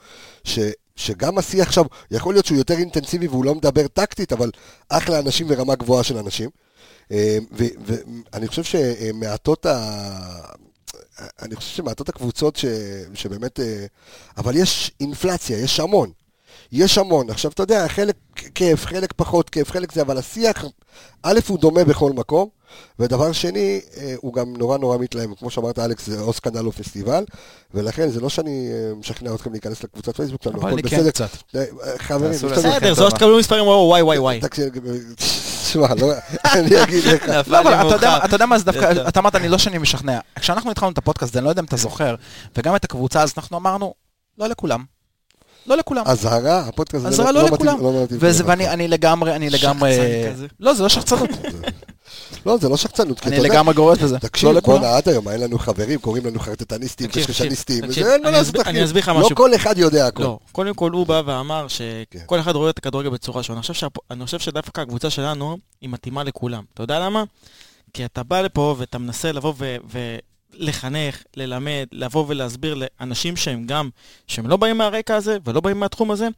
[0.45, 0.59] ש,
[0.97, 4.51] שגם השיח עכשיו, יכול להיות שהוא יותר אינטנסיבי והוא לא מדבר טקטית, אבל
[4.89, 6.51] אחלה אנשים ורמה גבוהה של אנשים.
[7.12, 10.01] אה, ואני חושב שמעטות ה...
[11.43, 12.65] אני חושב שמעטות הקבוצות ש...
[13.15, 13.61] שבאמת...
[14.37, 16.11] אבל יש אינפלציה, יש המון.
[16.72, 17.31] יש המון.
[17.31, 18.16] עכשיו, אתה יודע, חלק
[18.55, 20.64] כיף, חלק פחות כיף, חלק זה, אבל השיח,
[21.22, 22.48] א', הוא דומה בכל מקום,
[22.98, 25.35] ודבר שני, אה, הוא גם נורא נורא מתלהם.
[25.35, 27.24] כמו שאמרת, אלכס, זה או סקנדל או פסטיבל,
[27.74, 30.96] ולכן זה לא שאני אה, משכנע אתכם להיכנס לקבוצת פייסבוק שלנו, אבל הכל אני כן
[30.96, 31.11] בסדר.
[31.11, 31.29] קצת.
[31.57, 31.64] אה,
[31.98, 32.31] חברים.
[32.33, 33.05] בסדר, זה.
[33.05, 34.40] או שתקבלו מספרים, וואי וואי וואי.
[34.40, 34.64] תקשיב,
[35.72, 36.12] שמע, לא,
[36.55, 37.29] אני אגיד לך.
[37.29, 38.24] נפל לא, אתה יודע מה- מאוחר.
[38.24, 40.18] אתה יודע מה, זה דווקא, אתה אמרת, אני לא שאני משכנע.
[40.40, 42.14] כשאנחנו התחלנו את הפודקאסט, אני לא יודע אם אתה זוכר,
[42.57, 43.94] וגם את הקבוצה, אז אנחנו אמרנו,
[44.38, 44.95] לא לכולם.
[45.66, 46.02] לא לכולם.
[46.07, 47.81] אזהרה, הפודקאסט הזה אזהרה לא מתאים- לכולם.
[47.83, 48.48] לא מתאים וזה, לך.
[48.48, 49.94] ואני אני לגמרי, אני לגמרי...
[49.94, 50.46] שחצן כזה.
[50.61, 51.31] לא, זה לא שחצנות.
[52.46, 54.18] לא, זה לא שחצנות, כי אני אתה יודע, לגמרי גורס בזה.
[54.18, 54.79] תקשיב, לא לכולם.
[54.81, 58.62] בואנה, עד היום אין לנו חברים, קוראים לנו חרטטניסטים, קשקשניסטים, אין מה אני לעשות, אסביר-
[58.62, 58.70] אחי.
[58.70, 59.37] אני אסביר לך לא משהו.
[59.37, 60.22] כל אחד יודע הכל.
[60.22, 61.66] לא, קודם כל הוא בא ואמר
[62.11, 62.18] כן.
[62.24, 63.61] שכל אחד רואה את הכדורגל בצורה שונה.
[63.61, 66.62] אני אני חושב שדווקא הקבוצה שלנו היא מתאימה לכולם.
[66.74, 67.24] אתה יודע למה?
[67.94, 69.52] כי אתה בא לפה ואתה מנסה לבוא
[70.61, 73.90] ולחנך, ללמד, לבוא ולהסביר לאנשים שהם גם,
[74.27, 76.29] שהם לא באים מהרקע הזה ולא באים מהתחום הזה,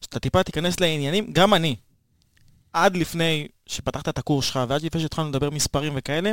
[0.00, 1.76] שאתה טיפה תיכנס לעניינים, גם אני,
[2.72, 6.32] עד לפני שפתחת את הקורס שלך ועד לפני שהתחלנו לדבר מספרים וכאלה,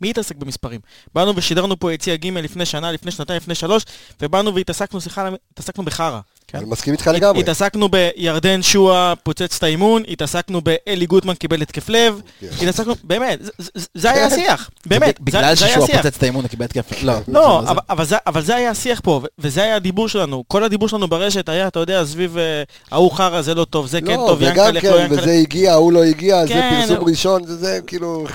[0.00, 0.80] מי התעסק במספרים?
[1.14, 3.82] באנו ושידרנו פה יציע ג' לפני שנה, לפני שנתיים, לפני שלוש,
[4.22, 6.20] ובאנו והתעסקנו, סליחה, התעסקנו בחרא.
[6.54, 7.40] אני מסכים איתך לגמרי.
[7.40, 12.46] התעסקנו בירדן שואה פוצץ את האימון, התעסקנו באלי גוטמן קיבל התקף לב, כן.
[12.62, 15.96] התעסקנו, באמת, זה- זה- זה היה השיח, באמת, זה- בגלל זה היה השיח.
[16.02, 17.02] פוצץ את האימון, קיבל התקף.
[17.02, 17.12] לא.
[17.28, 17.80] לא, זה- אבל-
[18.26, 20.44] אבל זה- היה השיח פה, וזה היה הדיבור שלנו.
[20.48, 24.00] כל הדיבור שלנו ברשת היה, אתה יודע, סביב אה, ההוא חרא, זה לא טוב, זה
[24.00, 25.22] כן לא, טוב, ינקלה, איך לא כן, ינקלה.
[25.22, 28.26] וזה הגיע, ההוא לא הגיע, זה כן, פרסום ראשון, זה- זה כאילו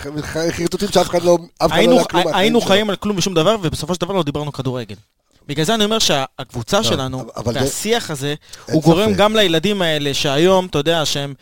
[0.51, 2.61] חרטוטים שאף אחד לא אף אחד לא יודע כלום היינו.
[2.61, 4.95] חיים על כלום ושום דבר, ובסופו של דבר לא דיברנו כדורגל.
[5.47, 8.35] בגלל זה אני אומר שהקבוצה שלנו, אבל זה- והשיח הזה,
[8.71, 9.13] הוא גורם.
[9.13, 11.33] גם לילדים האלה, שהיום, אתה יודע, שהם...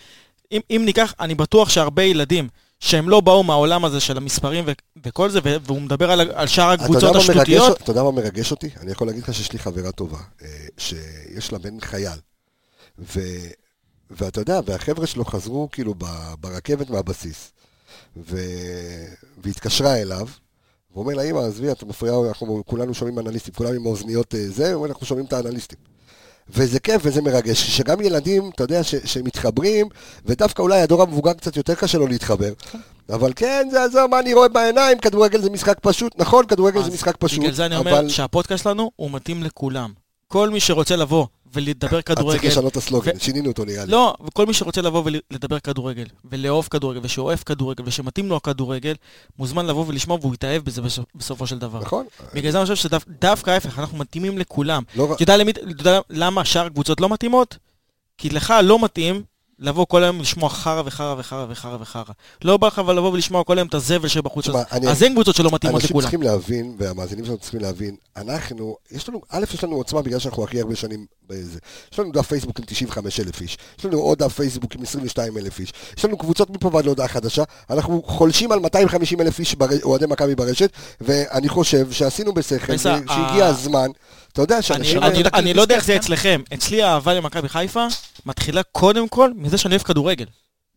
[0.51, 4.71] אם, אם ניקח, אני בטוח שהרבה ילדים שהם לא באו מהעולם הזה של המספרים ו-
[5.03, 8.69] וכל זה, והוא מדבר על, על שאר הקבוצות השטותיות, אתה יודע מה מרגש אותי?
[8.81, 12.19] אני יכול להגיד לך שיש לי חברה טובה, אה, שיש לה בן חייל.
[13.15, 13.47] ו-
[14.11, 15.93] ואתה יודע, והחבר'ה שלו חזרו כאילו
[16.39, 17.51] ברכבת מהבסיס,
[18.29, 19.05] ו-
[19.43, 20.27] והתקשרה אליו,
[20.91, 24.47] והוא אומר לה, אמא, עזבי, את מפריעה, אנחנו כולנו שומעים אנליסטים, כולם עם האוזניות אה,
[24.49, 25.77] זה, הוא אומר, אנחנו שומעים את האנליסטים.
[26.49, 29.87] וזה כיף וזה מרגש, שגם ילדים, אתה יודע, ש- שמתחברים,
[30.25, 32.53] ודווקא אולי הדור המבוגר קצת יותר קשה לו להתחבר.
[33.09, 36.13] אבל כן, זה עזוב, מה אני רואה בעיניים, כדורגל זה משחק פשוט.
[36.17, 39.93] נכון, כדורגל זה משחק פשוט, בגלל זה אני אומר אבל שהפודקאסט שלנו הוא מתאים לכולם.
[40.27, 43.91] כל מי שרוצה לבוא ולדבר אתה צריך כדורגל, לשנות את הסלוגן, שינינו אותו נראה לי.
[43.91, 48.93] לא, וכל מי שרוצה לבוא ולדבר כדורגל, ולאהוב כדורגל, ושאוהב כדורגל, ושמתאים לו הכדורגל,
[49.39, 51.79] מוזמן לבוא ולשמוע והוא יתאהב בזה בסופ- בסופו של דבר.
[51.79, 52.05] נכון?
[52.33, 54.83] בגלל זה אני חושב שדווקא ההפך, אנחנו מתאימים לכולם.
[54.95, 55.33] לא אתה
[55.67, 57.57] יודע למה שאר הקבוצות לא מתאימות?
[58.17, 59.23] כי לך לא מתאים
[59.59, 62.03] לבוא כל היום לשמוע חרא וחרא וחרא וחרא וחרא.
[62.43, 64.45] לא בא לך אבל לבוא ולשמוע כל היום את הזבל שבחוץ.
[64.89, 66.01] אז- אין קבוצות שלא מתאימות אנשים לכולם.
[66.01, 70.43] צריכים להבין, והמאזינים שלנו צריכים להבין, אנחנו, יש לנו, א', יש לנו עוצמה בגלל שאנחנו
[70.43, 71.59] הכי הרבה שנים בזה.
[71.93, 75.37] יש לנו דף פייסבוק עם 95 אלף איש, יש לנו עוד דף פייסבוק עם 22
[75.37, 79.55] אלף איש, יש לנו קבוצות מפה ועד להודעה חדשה, אנחנו חולשים על 250 אלף איש
[79.83, 83.87] אוהדי מכבי ברשת, ואני חושב שעשינו בשכל, שהגיע הזמן,
[84.33, 85.03] אתה יודע אני, שאנשים...
[85.03, 85.95] אני, את אני לא יודע איך זה?
[85.95, 86.41] אצלכם.
[86.53, 87.87] אצלי האהבה למכבי חיפה
[88.25, 90.25] מתחילה קודם כל מזה שאני אוהב כדורגל.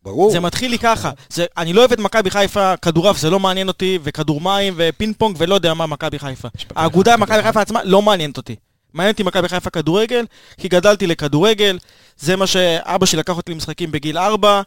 [0.03, 0.31] ברור.
[0.31, 1.11] זה מתחיל לי ככה.
[1.29, 5.15] זה, אני לא אוהב את מכבי חיפה, כדורעף זה לא מעניין אותי, וכדור מים, ופינג
[5.17, 6.47] פונג, ולא יודע מה מכבי חיפה.
[6.75, 8.55] האגודה מכבי חיפה עצמה לא מעניינת אותי.
[8.93, 10.25] מעניין אותי מכבי חיפה כדורגל,
[10.57, 11.77] כי גדלתי לכדורגל,
[12.17, 14.61] זה מה שאבא שלי לקח אותי למשחקים בגיל 4,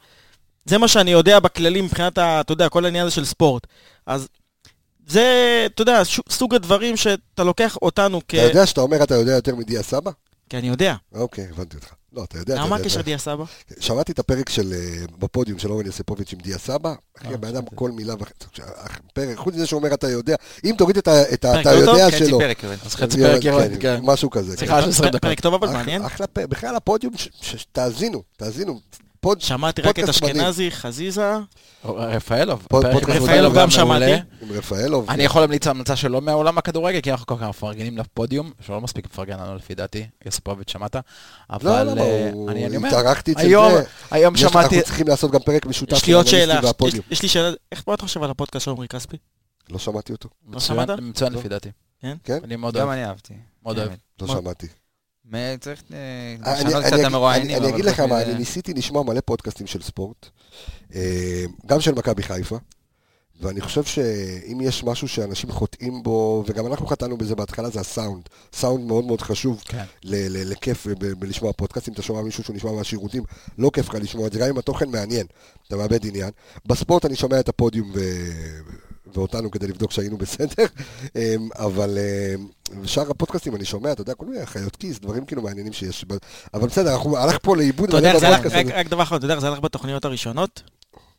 [0.65, 3.67] זה מה שאני יודע בכללי מבחינת, ה, אתה יודע, כל העניין הזה של ספורט.
[4.07, 4.29] אז
[5.07, 8.35] זה, אתה יודע, סוג הדברים שאתה לוקח אותנו כ...
[8.35, 10.11] אתה יודע שאתה אומר אתה יודע יותר מדיה סבא?
[10.49, 10.95] כי אני יודע.
[11.15, 11.93] אוקיי, הבנתי אותך.
[12.17, 12.83] לא, אתה יודע, אתה למה יודע.
[12.85, 13.45] הקשר אתה- דיה סבא?
[13.81, 14.79] שמעתי את הפרק של, אה,
[15.19, 18.45] בפודיום של אורן יוסיפוביץ' עם דיה סבא, אה, אחי, הבן אדם כל מילה וחצי,
[19.15, 21.73] פרק, חוץ מזה שהוא אומר אתה יודע, אם תוריד את ה- אתה טוב?
[21.73, 22.79] יודע חצי שלו, פרק יורד.
[22.87, 24.01] אז חצי פרק ירד, כן.
[24.03, 24.57] משהו כזה.
[24.57, 25.23] שיחה של 20 דקות.
[25.23, 26.03] פרק טוב אבל מעניין.
[26.05, 27.13] אחלה פרק, בכלל הפודיום,
[27.73, 28.81] תאזינו, תאזינו.
[29.25, 30.09] פוד- שמעתי רק את.
[30.09, 31.33] אשכנזי, חזיזה,
[31.85, 32.67] רפאלוב.
[32.73, 33.55] רפאלוב.
[33.55, 33.71] גם גם.
[33.71, 34.13] שמעתי.
[34.15, 35.11] עם רפאלוב.
[35.11, 39.07] אני יכול להמליץ המלצה שלא מהעולם הכדורגל, כי אנחנו כל כך מפרגנים לפודיום, שלא מספיק
[39.07, 41.01] מפרגן לנו לפי דעתי, יוסיפוביץ' שמעת, לא,
[41.51, 43.83] אבל למה, אה, הוא- אני אני אומר, התארחתי אצל היום, זה.
[44.11, 47.05] היום יש- שמעתי, אנחנו צריכים לעשות גם פרק משותף יש לי עוד שאלה, יש- והפודיום.
[47.11, 49.17] יש לי שאלה, איך מה אתה חושב על הפודקאסט של עמרי כספי?
[49.71, 50.99] לא שמעתי אותו, לא מצוין, שמעת?
[51.01, 51.39] מצוין לא.
[51.39, 51.69] לפי דעתי.
[52.25, 52.39] כן?
[52.45, 53.35] אני מאוד גם אוהב, אני אהבתי.
[53.63, 53.91] מאוד אוהב.
[54.23, 54.27] לא?
[54.27, 54.67] שמעתי.
[55.61, 57.57] צריך אה, לשנות קצת את המרואיינים.
[57.57, 60.27] אני- אגיד לך מה, אני ניסיתי לשמוע מלא פודקאסטים של ספורט,
[60.95, 62.57] אה, גם של מכבי חיפה,
[63.41, 68.23] ואני חושב שאם יש משהו שאנשים חוטאים בו, וגם אנחנו חטאנו בזה בהתחלה, זה הסאונד.
[68.53, 69.85] סאונד מאוד מאוד חשוב כן.
[70.05, 70.87] לכיף
[71.19, 71.89] בלשמוע פודקאסט.
[71.89, 73.23] אם אתה שומע מישהו שהוא נשמע מהשירותים,
[73.59, 75.27] לא כיף לך לשמוע את זה, גם אם התוכן מעניין,
[75.69, 76.31] אתה מאבד עניין.
[76.67, 78.01] בספורט אני שומע את הפודיום ו...
[79.19, 80.65] ואותנו כדי לבדוק שהיינו בסדר,
[81.17, 81.99] אמ, אבל
[82.75, 86.05] אמ, שאר הפודקאסטים אני שומע, אתה יודע, כל מיני חיות כיס, דברים כאילו מעניינים שיש.
[86.55, 87.89] אבל בסדר, אנחנו הלך פה לאיבוד.
[87.89, 90.63] אתה יודע, זה הלך- בפודקאסט רק דבר אחרון, אתה יודע, זה הלך בתוכניות הראשונות?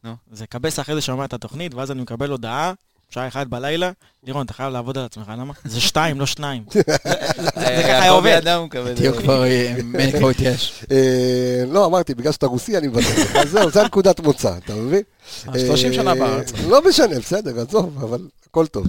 [0.03, 0.15] נו.
[0.31, 2.73] זה קבס אחרי זה שומע את התוכנית, ואז אני מקבל הודעה
[3.15, 3.91] שעה אחת בלילה,
[4.23, 5.53] לירון, אתה חייב לעבוד על עצמך, למה?
[5.65, 6.63] זה שתיים, לא שניים.
[6.71, 6.83] זה
[7.83, 8.41] ככה היה עובד.
[8.95, 9.75] תהיו כבר, אה,
[10.17, 10.83] כבר התייאש.
[10.91, 13.35] אה, לא, אמרתי, בגלל שאתה רוסי אני לך.
[13.35, 15.01] אז זהו, זה הנקודת מוצא, אתה מבין?
[15.43, 16.51] 30 אה, שנה בארץ.
[16.67, 18.87] לא משנה, בסדר, עזוב, אבל הכל טוב.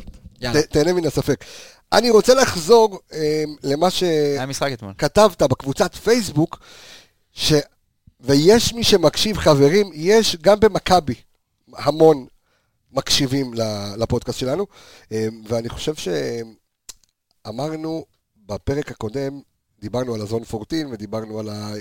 [0.71, 1.45] תהנה מן הספק.
[1.93, 4.03] אני רוצה לחזור אה, למה ש...
[4.03, 4.93] היה משחק אתמול.
[4.99, 6.59] כתבת בקבוצת פייסבוק,
[7.33, 7.53] ש...
[8.21, 11.15] ויש מי שמקשיב, חברים, יש גם במכבי
[11.77, 12.27] המון
[12.97, 13.55] מקשיבים
[13.99, 14.67] לפודקאסט שלנו,
[15.13, 15.95] אה, ואני חושב
[17.45, 18.05] שאמרנו
[18.47, 19.41] בפרק הקודם,
[19.81, 21.73] דיברנו על הזון 14 ודיברנו על, ה...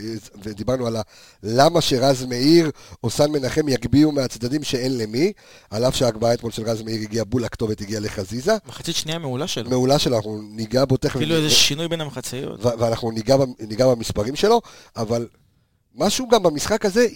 [0.43, 1.01] ודיברנו על ה...
[1.43, 2.71] למה שרז מאיר
[3.03, 5.33] או סן מנחם יגביהו מהצדדים שאין למי,
[5.69, 8.53] על אף שההגבהה אתמול של רז מאיר הגיעה בול הכתובת, הגיעה לחזיזה.
[8.67, 9.69] מחצית שנייה מעולה שלו.
[9.69, 11.15] מעולה שלו, אנחנו ניגע בו תכף.
[11.15, 12.65] אפילו איזה שינוי בין המחציות.
[12.65, 14.61] ו- ואנחנו ניגע, ב- ניגע במספרים שלו,
[14.95, 15.27] אבל
[15.95, 17.07] משהו גם במשחק הזה,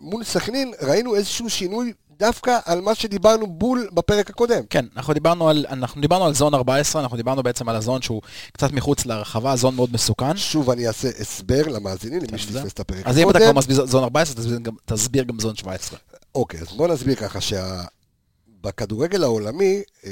[0.00, 4.62] מול סכנין, ראינו איזשהו שינוי דווקא על מה שדיברנו בול בפרק הקודם.
[4.70, 8.22] כן, אנחנו דיברנו על, אנחנו דיברנו על זון 14, אנחנו דיברנו בעצם על הזון שהוא
[8.52, 10.36] קצת מחוץ לרחבה, זון מאוד מסוכן.
[10.36, 12.68] שוב אני אעשה הסבר למאזינים, למי כן, שפספס זה.
[12.68, 13.58] את הפרק אז אם אתה כבר הקודם.
[13.58, 15.98] מסביר זון 14, תסביר גם, תסביר גם זון 17.
[16.34, 20.10] אוקיי, אז בוא נסביר ככה שבכדורגל העולמי, אה,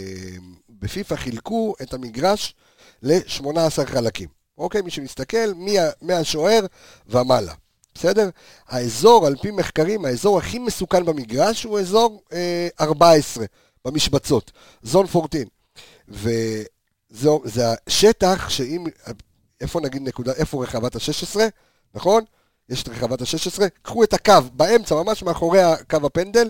[0.71, 2.55] בפיפ"א חילקו את המגרש
[3.03, 3.47] ל-18
[3.87, 4.29] חלקים.
[4.59, 5.71] אוקיי, מי שמסתכל, מה-
[6.03, 6.61] מהשוער
[7.09, 7.53] ומעלה.
[7.95, 8.29] בסדר?
[8.69, 13.45] האזור, על פי מחקרים, האזור הכי מסוכן במגרש הוא אזור אה, 14
[13.85, 14.53] במשבצות,
[14.83, 15.43] זון 14.
[16.09, 18.85] וזה השטח שאם,
[19.61, 21.37] איפה נגיד נקודה, איפה רחבת ה-16,
[21.95, 22.25] נכון?
[22.69, 26.49] יש את רחבת ה-16, קחו את הקו באמצע, ממש מאחורי הקו הפנדל,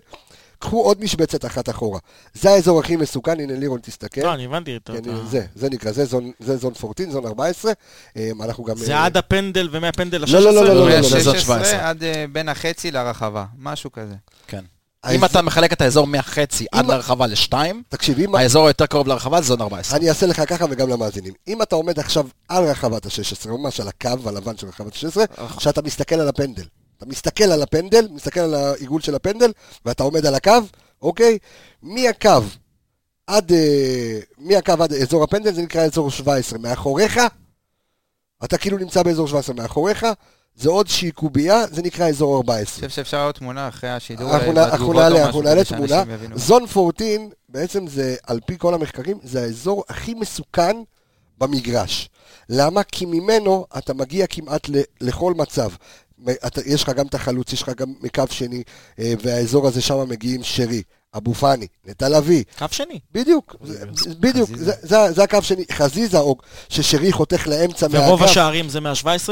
[0.63, 1.99] קחו עוד משבצת אחת אחורה.
[2.35, 4.21] זה האזור הכי מסוכן, הנה לירון תסתכל.
[4.21, 7.73] לא, אני הבנתי את כן, זה, זה נקרא, זה זון, זה זון 14, זון 14.
[8.17, 8.77] אה, אנחנו גם...
[8.77, 10.33] זה אה, עד הפנדל ומהפנדל ל-16?
[10.33, 11.79] לא, לא, לא, לא, לא, לא, זה זאת 17.
[11.79, 14.15] מ-16 עד אה, בין החצי לרחבה, משהו כזה.
[14.47, 14.65] כן.
[15.11, 18.35] אם אתה מחלק את האזור מהחצי עד אם- לרחבה לשתיים, תקשיב, אם...
[18.35, 19.99] האזור היותר קרוב לרחבה זה זון 14.
[19.99, 21.33] אני אעשה לך ככה וגם למאזינים.
[21.49, 25.83] אם אתה עומד עכשיו על רחבת ה-16, ממש על הקו הלבן של רחבת ה-16, שאתה
[25.83, 26.65] מסתכל על הפנדל.
[27.03, 29.53] אתה מסתכל על הפנדל, מסתכל על העיגול של הפנדל,
[29.85, 30.53] ואתה עומד על הקו,
[31.03, 31.39] אוקיי?
[31.83, 32.29] מהקו
[33.27, 36.59] עד, אה, מהקו עד אזור הפנדל זה נקרא אזור 17.
[36.59, 37.21] מאחוריך,
[38.45, 39.55] אתה כאילו נמצא באזור 17.
[39.55, 40.07] מאחוריך,
[40.55, 42.59] זה עוד שהיא קובייה, זה נקרא אזור 14.
[42.59, 44.37] אני חושב שאפשר לראות תמונה אחרי השידור.
[44.37, 46.03] אנחנו נעלה, אנחנו נעלה תמונה.
[46.35, 47.09] זון 14,
[47.49, 50.77] בעצם זה, על פי כל המחקרים, זה האזור הכי מסוכן
[51.39, 52.09] במגרש.
[52.49, 52.83] למה?
[52.83, 55.69] כי ממנו אתה מגיע כמעט ל- לכל מצב.
[56.67, 58.63] יש לך גם את החלוץ, יש לך גם מקו שני,
[58.99, 60.83] אה, והאזור הזה שם מגיעים שרי,
[61.17, 63.01] אבו פאני, נטע לביא, קו שני.
[63.13, 63.57] בדיוק,
[64.21, 64.51] בדיוק.
[64.55, 66.37] זה, זה, זה הקו שני, חזיזה, או
[66.69, 69.29] ששרי חותך לאמצע ורוב מהקו, השערים זה מה-17?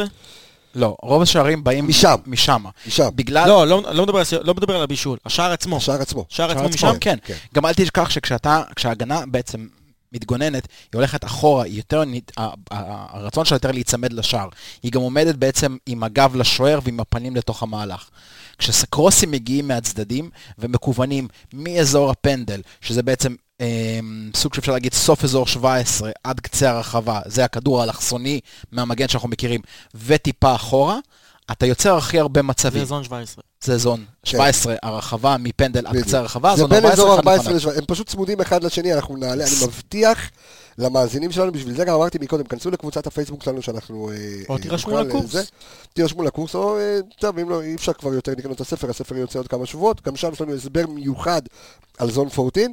[0.74, 2.16] לא, רוב השערים באים משם.
[2.26, 2.64] משם.
[2.86, 3.48] משם, בגלל...
[3.48, 5.18] לא, לא לא מדבר לא מדבר על הבישול.
[5.26, 5.76] השער עצמו.
[5.76, 6.24] השער עצמו.
[6.30, 6.92] השער עצמו משם?
[7.00, 7.16] כן.
[7.24, 7.34] כן.
[7.54, 9.66] גם אל תשכח שכשאתה, כשההגנה בעצם
[10.12, 12.02] מתגוננת, היא הולכת אחורה, היא יותר,
[12.70, 14.48] הרצון שלה יותר להיצמד לשער.
[14.82, 18.10] היא גם עומדת בעצם עם הגב לשוער ועם הפנים לתוך המהלך.
[18.58, 24.00] כשקרוסים מגיעים מהצדדים ומקוונים מאזור הפנדל, שזה בעצם אה,
[24.36, 28.40] סוג שאפשר להגיד סוף אזור 17 עד קצה הרחבה, זה הכדור האלכסוני
[28.72, 29.60] מהמגן שאנחנו מכירים,
[29.94, 30.98] וטיפה אחורה,
[31.50, 32.80] אתה יוצר הכי הרבה מצבים.
[32.80, 33.49] זה זון 17.
[33.64, 35.96] זה זון 17, הרחבה מפנדל עד.
[35.96, 37.72] קצה הרחבה, זה זון בין 14, אזור אחד 14 לפניו.
[37.72, 40.30] ל-17, הם פשוט צמודים אחד לשני, אנחנו נעלה, אני מבטיח
[40.78, 44.10] למאזינים שלנו, בשביל זה גם אמרתי מקודם, כנסו לקבוצת הפייסבוק שלנו שאנחנו...
[44.10, 44.16] אה,
[44.48, 45.24] או תירשמו לקורס.
[45.24, 45.42] אה, זה.
[45.92, 49.16] תירשמו לקורס, או אה, טוב, אם לא, אי אפשר כבר יותר לקנות את הספר, הספר
[49.16, 51.42] יוצא עוד כמה שבועות, גם שם יש לנו הסבר מיוחד
[51.98, 52.64] על זון 14.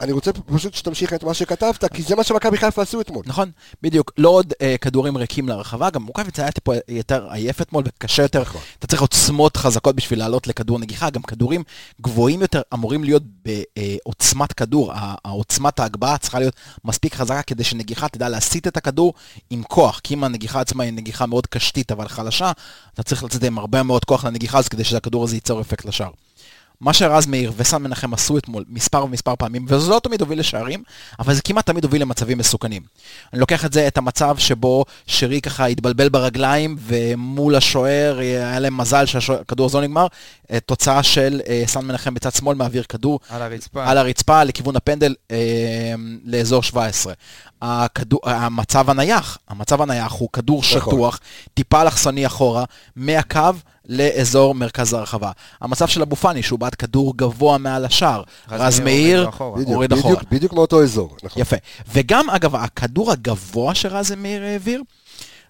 [0.00, 3.22] אני רוצה פשוט שתמשיך את מה שכתבת, כי זה מה שמכבי חיפה עשו אתמול.
[3.26, 3.50] נכון,
[3.82, 4.12] בדיוק.
[4.18, 8.42] לא עוד אה, כדורים ריקים לרחבה, גם מוקאביץ היה טיפה יותר עייף אתמול וקשה יותר.
[8.42, 8.60] נכון.
[8.78, 11.62] אתה צריך עוצמות חזקות בשביל לעלות לכדור נגיחה, גם כדורים
[12.00, 14.92] גבוהים יותר אמורים להיות בעוצמת כדור.
[15.24, 16.54] העוצמת ההגבהה צריכה להיות
[16.84, 19.14] מספיק חזקה כדי שנגיחה תדע להסיט את הכדור
[19.50, 20.00] עם כוח.
[20.04, 22.52] כי אם הנגיחה עצמה היא נגיחה מאוד קשתית אבל חלשה,
[22.94, 26.10] אתה צריך לצאת עם הרבה מאוד כוח לנגיחה הזו כדי שהכדור הזה ייצור אפקט לשער.
[26.80, 30.82] מה שרז מאיר וסן מנחם עשו אתמול מספר ומספר פעמים, וזה לא תמיד הוביל לשערים,
[31.18, 32.82] אבל זה כמעט תמיד הוביל למצבים מסוכנים.
[33.32, 38.76] אני לוקח את זה, את המצב שבו שרי ככה התבלבל ברגליים, ומול השוער, היה להם
[38.76, 40.06] מזל שהכדור הזה לא נגמר,
[40.50, 43.90] אה, תוצאה של אה, סן מנחם בצד שמאל מעביר כדור על הרצפה.
[43.90, 47.12] על הרצפה לכיוון הפנדל אה, לאזור 17.
[47.62, 50.92] הכדור, המצב הנייח, המצב הנייח הוא כדור נכון.
[50.92, 51.20] שטוח,
[51.54, 52.64] טיפה אלכסוני אחורה,
[52.96, 53.40] מהקו
[53.88, 55.30] לאזור מרכז הרחבה.
[55.60, 58.22] המצב של אבו פאני, שהוא בעט כדור גבוה מעל השער.
[58.50, 59.28] רז מאיר
[59.74, 60.14] הוריד אחורה.
[60.14, 60.30] בדיוק.
[60.32, 61.16] בדיוק, מאותו אזור.
[61.22, 61.42] נכון.
[61.42, 61.56] יפה.
[61.92, 64.82] וגם, אגב, הכדור הגבוה שרז מאיר העביר,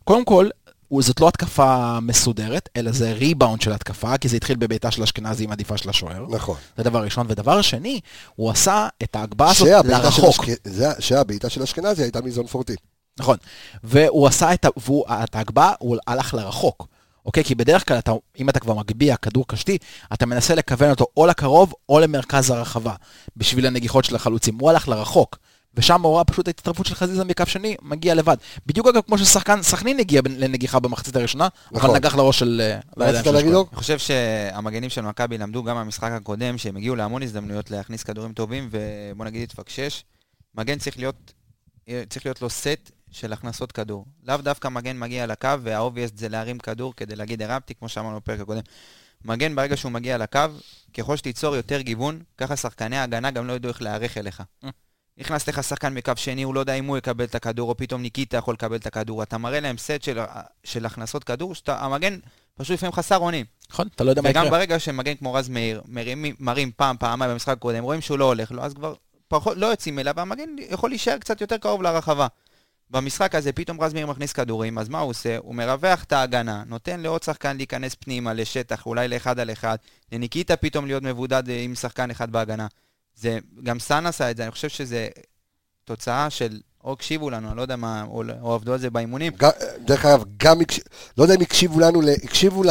[0.05, 0.49] קודם כל,
[0.88, 5.03] הוא- זאת לא התקפה מסודרת, אלא זה ריבאונד של התקפה, כי זה התחיל בביתה של
[5.03, 6.27] אשכנזי עם עדיפה של השוער.
[6.31, 6.57] נכון.
[6.77, 7.27] זה דבר ראשון.
[7.29, 8.01] ודבר שני,
[8.37, 10.44] הוא עשה את ההגבהה הזאת לרחוק.
[10.44, 12.75] אשכ- זה- שהבעיטה של אשכנזי הייתה מזון פורטי.
[13.18, 13.37] נכון.
[13.85, 16.87] והוא עשה את, ה- והוא, את ההגבהה, הוא הלך לרחוק.
[17.27, 17.45] אוקיי?
[17.45, 19.79] כי בדרך כלל, אתה, אם אתה כבר מגביה כדור קשתי,
[20.12, 22.95] אתה מנסה לכוון אותו או לקרוב או למרכז הרחבה,
[23.37, 24.59] בשביל הנגיחות של החלוצים.
[24.61, 25.39] הוא הלך לרחוק.
[25.77, 28.37] ושם הוא ראה פשוט את ההתערבות של חזיזה מקו שני, מגיע לבד.
[28.67, 31.91] בדיוק אגב כמו ששחקן סכנין הגיע לנגיחה במחצית הראשונה, נכון.
[31.91, 32.61] אבל נגח לראש של...
[32.61, 32.79] אה?
[33.71, 38.33] אני חושב שהמגנים של מכבי למדו גם מהמשחק הקודם, שהם הגיעו להמון הזדמנויות להכניס כדורים
[38.33, 40.05] טובים, ובוא נגיד להתפקשש.
[40.55, 41.33] מגן צריך להיות,
[42.09, 44.07] צריך להיות לו סט של הכנסות כדור.
[44.25, 48.40] לאו דווקא מגן מגיע לקו, והאובייסט זה להרים כדור כדי להגיד הרמתי, כמו שאמרנו בפרק
[48.40, 48.61] הקודם.
[49.25, 50.40] מגן ברגע שהוא מגיע לקו,
[50.95, 54.42] ככל שתיצור יותר גיוון, ככה שחקני ההגנה גם לא ידעו איך להיערך אליך.
[54.64, 54.71] אה.
[55.19, 58.03] נכנס לך שחקן מקו שני, הוא לא יודע אם הוא יקבל את הכדור, או פתאום
[58.03, 59.23] ניקיטה יכול לקבל את הכדור.
[59.23, 60.19] אתה מראה להם סט של,
[60.64, 62.19] של הכנסות כדור, שהמגן
[62.55, 63.47] פשוט לפעמים חסר אונים.
[63.71, 64.59] נכון, אתה לא יודע מה וגם יקרה.
[64.59, 68.53] ברגע שמגן כמו רז מאיר, מרים, מרים פעם, פעמיים במשחק הקודם, רואים שהוא לא הולך
[68.53, 68.95] לו, אז כבר
[69.29, 72.27] פחות, לא יוצאים אליו, והמגן יכול להישאר קצת יותר קרוב לרחבה.
[72.90, 75.37] במשחק הזה פתאום רז מאיר מכניס כדורים, אז מה הוא עושה?
[75.38, 79.77] הוא מרווח את ההגנה, נותן לעוד שחקן להיכנס פנימה לשטח, אולי לאחד על אחד,
[80.12, 82.66] לניקיטה פתאום להיות מבודד אה, עם שחקן אחד בהגנה.
[83.14, 85.09] זה, גם סאן עשה את זה, אני חושב שזה
[85.85, 89.33] תוצאה של, או הקשיבו לנו, אני לא יודע מה, או, או עבדו על זה באימונים.
[89.37, 90.81] גם- דרך אגב, גם, הקש-
[91.18, 92.70] לא יודע אם הקשיבו לנו, הקשיבו זה,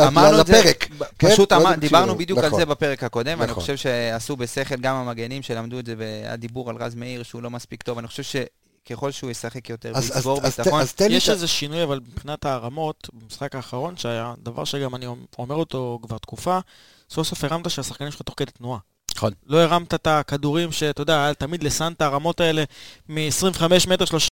[0.62, 0.88] לפרק.
[1.20, 1.32] כן?
[1.32, 2.16] פשוט לא אמר, דיברנו.
[2.16, 2.60] בדיוק על נכון.
[2.60, 3.62] זה בפרק הקודם, ואני נכון.
[3.62, 7.50] חושב שעשו בשכל גם המגנים שלמדו את זה, והיה דיבור על רז מאיר שהוא לא
[7.50, 8.24] מספיק טוב, אני חושב
[8.90, 11.48] שככל שהוא ישחק יותר אז- אז- ויצבור אז ת- ביטחון, אז תן לי יש איזה
[11.48, 15.06] שינוי, אבל מבחינת הרמות, במשחק האחרון שהיה, דבר שגם אני
[15.40, 16.60] אומר אותו כבר תקופה,
[17.10, 18.80] סוף סוף הרמת שהשחקנים שלך תוך כדי תנועה.
[19.16, 19.32] נכון.
[19.46, 22.64] לא הרמת את הכדורים שאתה יודע, היה תמיד את הרמות האלה
[23.10, 24.30] מ-25 מטר, 30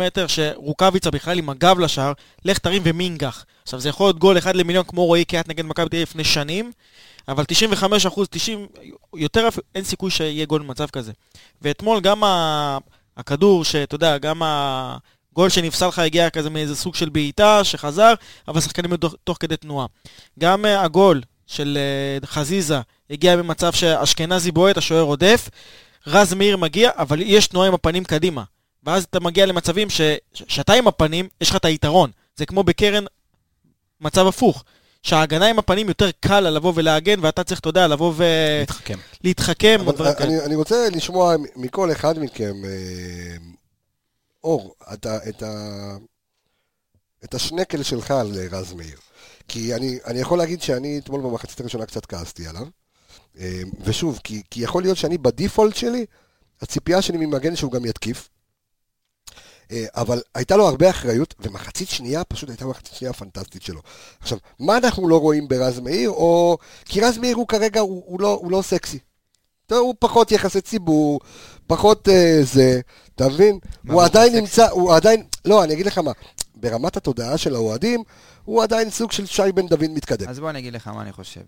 [0.00, 2.12] מטר, שרוקאביצה בכלל עם הגב לשער,
[2.44, 3.44] לך תרים ומינגח.
[3.62, 6.24] עכשיו זה יכול להיות גול אחד למיליון כמו רועי קיאט נגד מכבי תל אביב לפני
[6.24, 6.72] שנים,
[7.28, 8.66] אבל 95 אחוז, 90,
[9.16, 11.12] יותר אין סיכוי שיהיה גול במצב כזה.
[11.62, 12.78] ואתמול גם ה...
[13.18, 18.14] הכדור, שאתה יודע, גם הגול שנפסל לך הגיע כזה מאיזה סוג של בעיטה שחזר,
[18.48, 19.86] אבל שחקנים היו תוך, כדי תנועה.
[20.38, 21.78] גם uh, הגול של
[22.22, 25.48] uh, חזיזה הגיע במצב שאשכנזי בועט, השוער רודף,
[26.06, 28.44] רז מאיר מגיע, אבל יש תנועה עם הפנים קדימה.
[28.84, 30.00] ואז אתה מגיע למצבים ש-
[30.32, 32.10] שאתה עם הפנים, יש לך את היתרון.
[32.36, 33.04] זה כמו בקרן
[34.00, 34.64] מצב הפוך.
[35.02, 38.12] שההגנה עם הפנים יותר קל לה לבוא ולהגן, ואתה צריך, אתה יודע, לבוא
[39.24, 39.80] להתחכם.
[39.80, 40.28] או אבל דברים כאלה.
[40.28, 43.36] אני, אני רוצה לשמוע מכל אחד מכם, אה,
[44.44, 45.96] אור, אתה, את, ה,
[47.24, 48.98] את השנקל שלך על אה, רז מאיר.
[49.48, 52.66] כי אני, אני יכול להגיד שאני אתמול במחצית הראשונה קצת כעסתי עליו.
[53.38, 56.06] אה, ושוב, כי, כי יכול להיות שאני בדיפולט שלי,
[56.62, 58.28] הציפייה שלי ממגן שהוא גם יתקיף.
[59.72, 63.80] אה, אבל הייתה לו הרבה אחריות, ומחצית שנייה פשוט הייתה מחצית שנייה פנטסטית שלו.
[64.20, 66.58] עכשיו, מה אנחנו לא רואים ברז מאיר, או...
[66.84, 68.98] כי רז מאיר הוא כרגע, הוא, הוא, לא, הוא לא סקסי.
[69.72, 71.20] הוא פחות יחסי ציבור,
[71.66, 72.80] פחות אה, זה,
[73.14, 73.58] אתה מבין?
[73.88, 74.40] הוא עדיין סקסי?
[74.40, 76.12] נמצא, הוא עדיין, לא, אני אגיד לך מה,
[76.54, 78.02] ברמת התודעה של האוהדים,
[78.44, 80.28] הוא עדיין סוג של שי בן דוד מתקדם.
[80.28, 81.40] אז בוא אני אגיד לך מה אני חושב.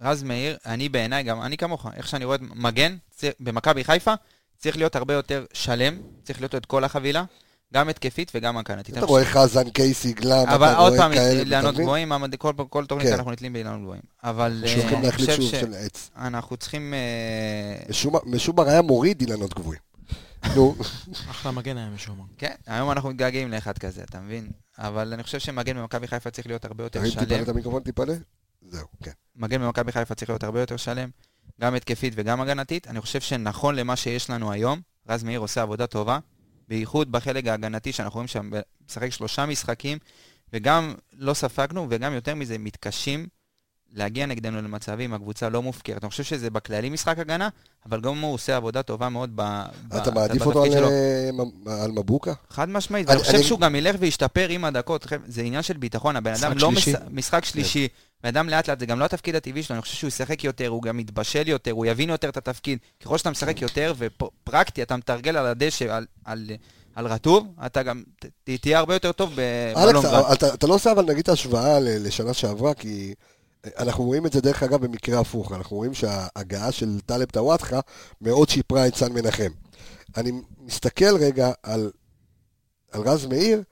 [0.00, 2.96] רז מאיר, אני בעיניי, גם אני כמוך, איך שאני רואה את מגן,
[3.40, 4.14] במכבי חיפה,
[4.58, 7.24] צריך להיות הרבה יותר שלם, צריך להיות את כל החבילה,
[7.74, 8.98] גם התקפית וגם הגנתית.
[8.98, 11.84] אתה רואה חזן, קייסי, גלאם, אתה אבל עוד רואה פעם, כאלה, אתה אילנות מבין?
[11.86, 13.14] גבוהים, המד- כל, כל תוכנית כן.
[13.14, 14.02] אנחנו נתלים באילנות גבוהים.
[14.24, 16.10] אבל אה, אני חושב שוב של עץ.
[16.14, 16.94] שאנחנו צריכים...
[16.94, 19.80] אה, משומר- משומר היה מוריד אילנות גבוהים.
[20.56, 20.76] נו,
[21.30, 22.24] אחלה מגן היה משום מה.
[22.38, 24.50] כן, היום אנחנו מתגעגעים לאחד כזה, אתה מבין?
[24.78, 27.42] אבל אני חושב שמגן במכבי חיפה צריך להיות הרבה יותר תרים טיפה שלם.
[27.42, 28.12] את המיקרופון ל...
[28.62, 29.10] זהו, כן.
[29.36, 31.08] מגן במכבי חיפה צריך להיות הרבה יותר שלם,
[31.60, 32.86] גם התקפית וגם הגנתית.
[32.88, 36.18] אני חושב שנכון למה שיש לנו היום, רז מאיר עושה עבודה טובה,
[36.74, 38.50] בייחוד בחלק ההגנתי, שאנחנו רואים שם
[38.88, 39.98] משחק שלושה משחקים,
[40.52, 43.26] וגם לא ספגנו, וגם יותר מזה, מתקשים
[43.92, 46.04] להגיע נגדנו למצבים, הקבוצה לא מופקרת.
[46.04, 47.48] אני חושב שזה בכללי משחק הגנה,
[47.86, 49.42] אבל גם הוא עושה עבודה טובה מאוד ב...
[49.88, 50.90] ב- אתה מעדיף אותו בתפקיד על, שלו.
[51.72, 52.32] אה, על מבוקה?
[52.50, 55.76] חד משמעית, אני- ואני חושב אני- שהוא גם ילך וישתפר עם הדקות, זה עניין של
[55.76, 56.70] ביטחון, הבן אדם לא...
[57.10, 57.88] משחק שלישי,
[58.22, 60.68] בן אדם לאט לאט, זה גם לא התפקיד הטבעי שלו, אני חושב שהוא ישחק יותר,
[60.68, 62.78] הוא גם יתבשל יותר, הוא יבין יותר את התפקיד.
[63.00, 66.50] ככל שאתה משחק יותר, ופרקטי, אתה מתרגל על הדשא, על, על,
[66.94, 70.04] על רטוב, אתה גם ת, תהיה הרבה יותר טוב ב- אלכס.
[70.32, 73.14] אתה, אתה לא עושה אבל נגיד את ההשוואה לשנה שעברה, כי
[73.78, 77.80] אנחנו רואים את זה דרך אגב במקרה הפוך, אנחנו רואים שההגעה של טלב טוואטחה
[78.20, 79.50] מאוד שיפרה את סן מנחם.
[80.16, 81.90] אני מסתכל רגע על,
[82.92, 83.62] על רז מאיר,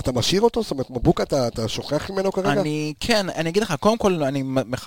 [0.00, 0.62] אתה משאיר אותו?
[0.62, 2.52] זאת אומרת, מבוקה אתה, אתה שוכח ממנו כרגע?
[2.52, 4.42] אני, כן, אני אגיד לך, קודם כל אני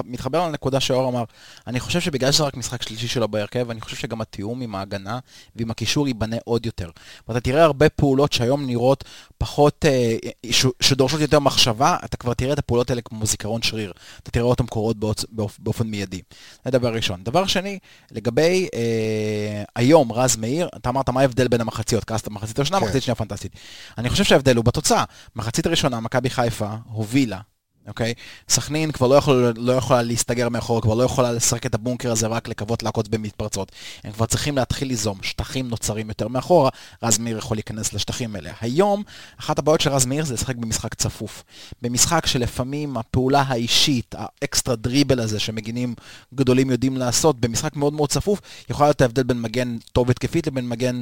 [0.05, 1.23] מתחבר לנקודה שאור אמר.
[1.67, 5.19] אני חושב שבגלל שזה רק משחק שלישי שלו בהרכב, אני חושב שגם התיאום עם ההגנה
[5.55, 6.89] ועם הקישור ייבנה עוד יותר.
[7.27, 9.03] ואתה תראה הרבה פעולות שהיום נראות
[9.37, 10.15] פחות, אה,
[10.51, 13.93] ש- שדורשות יותר מחשבה, אתה כבר תראה את הפעולות האלה כמו זיכרון שריר.
[14.23, 16.21] אתה תראה אותן קורות באופ- באופ- באופן מיידי.
[16.65, 17.23] זה דבר ראשון.
[17.23, 17.79] דבר שני,
[18.11, 22.85] לגבי אה, היום, רז מאיר, אתה אמרת מה ההבדל בין המחציות, כעסת במחצית הראשונה, כן.
[22.85, 23.51] מחצית שנייה פנטסטית.
[23.97, 24.94] אני חושב שההבדל הוא בתוצאה.
[25.35, 27.39] מחצית הראשונה, מכבי חיפה הובילה,
[27.87, 28.13] אוקיי?
[28.49, 32.27] סכנין כבר לא, יכול, לא יכולה להסתגר מאחור, כבר לא יכולה לשחק את הבונקר הזה
[32.27, 33.71] רק לקוות לעקוץ במתפרצות.
[34.03, 36.69] הם כבר צריכים להתחיל ליזום, שטחים נוצרים יותר מאחורה,
[37.03, 38.51] רז מאיר יכול להיכנס לשטחים האלה.
[38.61, 39.03] היום,
[39.39, 41.43] אחת הבעיות של רז מאיר זה לשחק במשחק צפוף.
[41.81, 45.95] במשחק שלפעמים הפעולה האישית, האקסטרה דריבל הזה שמגינים
[46.33, 50.69] גדולים יודעים לעשות, במשחק מאוד מאוד צפוף, יכול להיות ההבדל בין מגן טוב התקפית לבין
[50.69, 51.01] מגן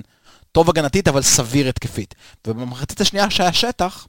[0.51, 2.15] טוב הגנתית, אבל סביר התקפית.
[2.47, 4.07] ובמחצית השנייה שהיה שטח,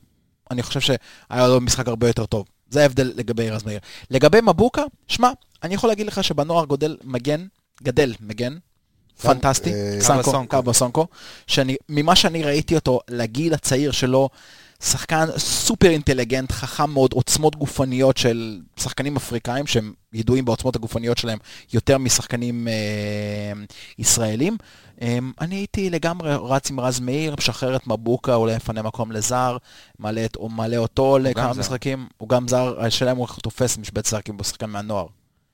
[0.51, 2.45] אני חושב שהיה לו משחק הרבה יותר טוב.
[2.75, 3.79] זה ההבדל לגבי רז מאיר.
[4.11, 5.31] לגבי מבוקה, שמע,
[5.63, 7.47] אני יכול להגיד לך שבנוער גודל מגן,
[7.83, 8.57] גדל מגן,
[9.23, 11.07] פנטסטי, אה, סנקו, קאבה קאבה סונקו,
[11.47, 14.29] שאני, ממה שאני ראיתי אותו לגיל הצעיר שלו,
[14.85, 21.39] שחקן סופר אינטליגנט, חכם מאוד, עוצמות גופניות של שחקנים אפריקאים, שהם ידועים בעוצמות הגופניות שלהם
[21.73, 23.53] יותר משחקנים אה,
[23.99, 24.57] ישראלים.
[25.03, 29.57] אה, אני הייתי לגמרי רץ עם רז מאיר, משחרר את מבוקה, אולי יפנה מקום לזר,
[29.99, 31.61] מעלה, את, או מעלה אותו לכמה זר.
[31.61, 35.07] משחקים, הוא גם זר, השאלה אם הוא תופס משבצת זר, כי הוא שחקן מהנוער.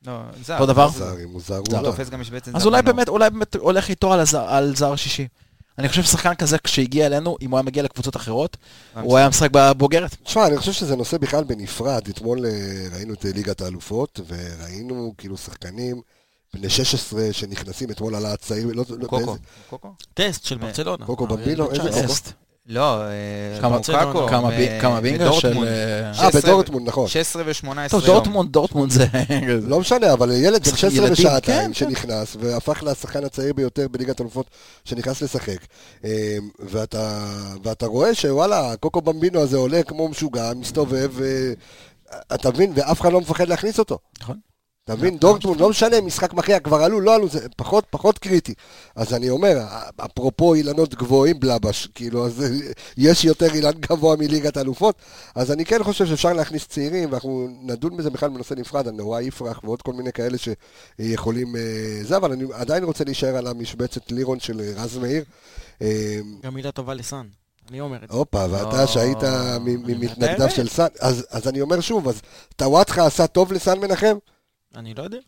[0.06, 0.54] לא, זר.
[0.54, 0.88] אותו דבר?
[0.88, 2.16] זר, אם הוא זר, הוא זר.
[2.18, 2.82] משבצת אז אולי.
[2.82, 5.26] באמת, אולי באמת הולך איתו על זר שישי.
[5.80, 8.56] אני חושב ששחקן כזה, כשהגיע אלינו, אם הוא היה מגיע לקבוצות אחרות,
[9.02, 10.16] הוא היה משחק בבוגרת.
[10.22, 12.08] תשמע, אני חושב שזה נושא בכלל בנפרד.
[12.08, 12.50] אתמול אה,
[12.92, 16.00] ראינו את אה, ליגת האלופות, וראינו כאילו שחקנים
[16.54, 19.36] בני 16 שנכנסים, אתמול עלה הצעיר, לא, לא, קוקו.
[19.70, 19.94] קוקו?
[20.14, 21.06] טסט של ברצלונה.
[21.06, 22.02] קוקו אה, במבינו, בן איזה 19.
[22.06, 22.14] קוקו?
[22.14, 22.32] טסט.
[22.72, 23.08] לא, אה,
[23.60, 25.66] כמה- לוקאקו, כמה מ- בי- כמה בינגה מדורטמונד.
[25.68, 25.72] של...
[26.08, 27.08] אה, 16 בדורטמונד, נכון.
[27.08, 29.06] 16 ו-18 טוב, דורטמונד, דורטמונד זה...
[29.68, 34.20] לא משנה, אבל ילד בן 16 ילדים, ושעתיים כן, שנכנס, והפך לשחקן הצעיר ביותר בליגת
[34.20, 34.46] האלופות
[34.84, 35.58] שנכנס לשחק.
[36.04, 41.52] אה, ואתה, רואה שוואלה, קוקו במבינו הזה עולה כמו משוגע, מסתובב, אה,
[42.34, 42.72] אתה מבין?
[42.74, 43.98] ואף אחד לא מפחד להכניס אותו.
[44.22, 44.36] נכון.
[44.92, 45.16] אתה מבין?
[45.16, 48.54] דורטמונד, לא משנה, משחק מכריע, כבר עלו, לא עלו, זה פחות, פחות קריטי.
[48.96, 49.58] אז אני אומר,
[49.96, 52.44] אפרופו אילנות גבוהים בלבש, כאילו, אז
[52.96, 54.94] יש יותר אילן גבוה מליגת האלופות,
[55.34, 59.20] אז אני כן חושב שאפשר להכניס צעירים, ואנחנו נדון בזה בכלל בנושא נפרד, על נורא
[59.20, 61.56] יפרח ועוד כל מיני כאלה שיכולים...
[61.56, 61.60] אה,
[62.02, 65.24] זה, אבל אני עדיין רוצה להישאר על המשבצת לירון של רז מאיר.
[65.82, 67.26] אה, גם מילה טובה לסאן.
[67.70, 68.16] אני אומר את זה.
[68.16, 69.24] הופה, ואתה לא, שהיית
[69.60, 70.50] ממתנגדיו.
[70.50, 70.86] של סאן,
[71.30, 72.20] אז אני אומר שוב, אז
[72.56, 74.16] טוואטחה עשה טוב לסאן מנחם?
[74.76, 75.18] אני לא יודע.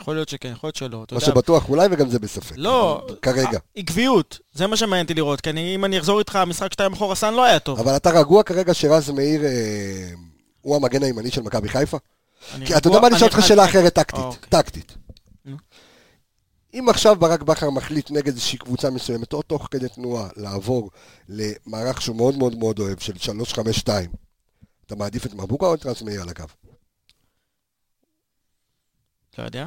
[0.00, 1.04] יכול להיות שכן, יכול להיות שלא.
[1.12, 2.54] מה שבטוח אולי, וגם זה בספק.
[2.56, 3.58] לא, כרגע.
[3.76, 7.14] עקביות, זה מה שמעניין אותי לראות, כי אני, אם אני אחזור איתך, המשחק שתיים אחורה
[7.14, 7.80] סאן לא היה טוב.
[7.80, 10.10] אבל אתה רגוע כרגע שרז מאיר אה,
[10.60, 11.98] הוא המגן הימני של מכבי חיפה?
[12.66, 14.20] כי אתה יודע מה, אני אשאל אותך שאלה אחרת טקטית.
[14.20, 14.48] אוקיי.
[14.48, 14.94] טקטית.
[16.74, 20.90] אם עכשיו ברק בכר מחליט נגד איזושהי קבוצה מסוימת, או תוך כדי תנועה, לעבור
[21.28, 23.12] למערך שהוא מאוד מאוד מאוד אוהב, של
[23.82, 23.88] 3-5-2,
[24.86, 26.44] אתה מעדיף את מבוקה או את רז מאיר על הקו?
[29.38, 29.66] לא יודע.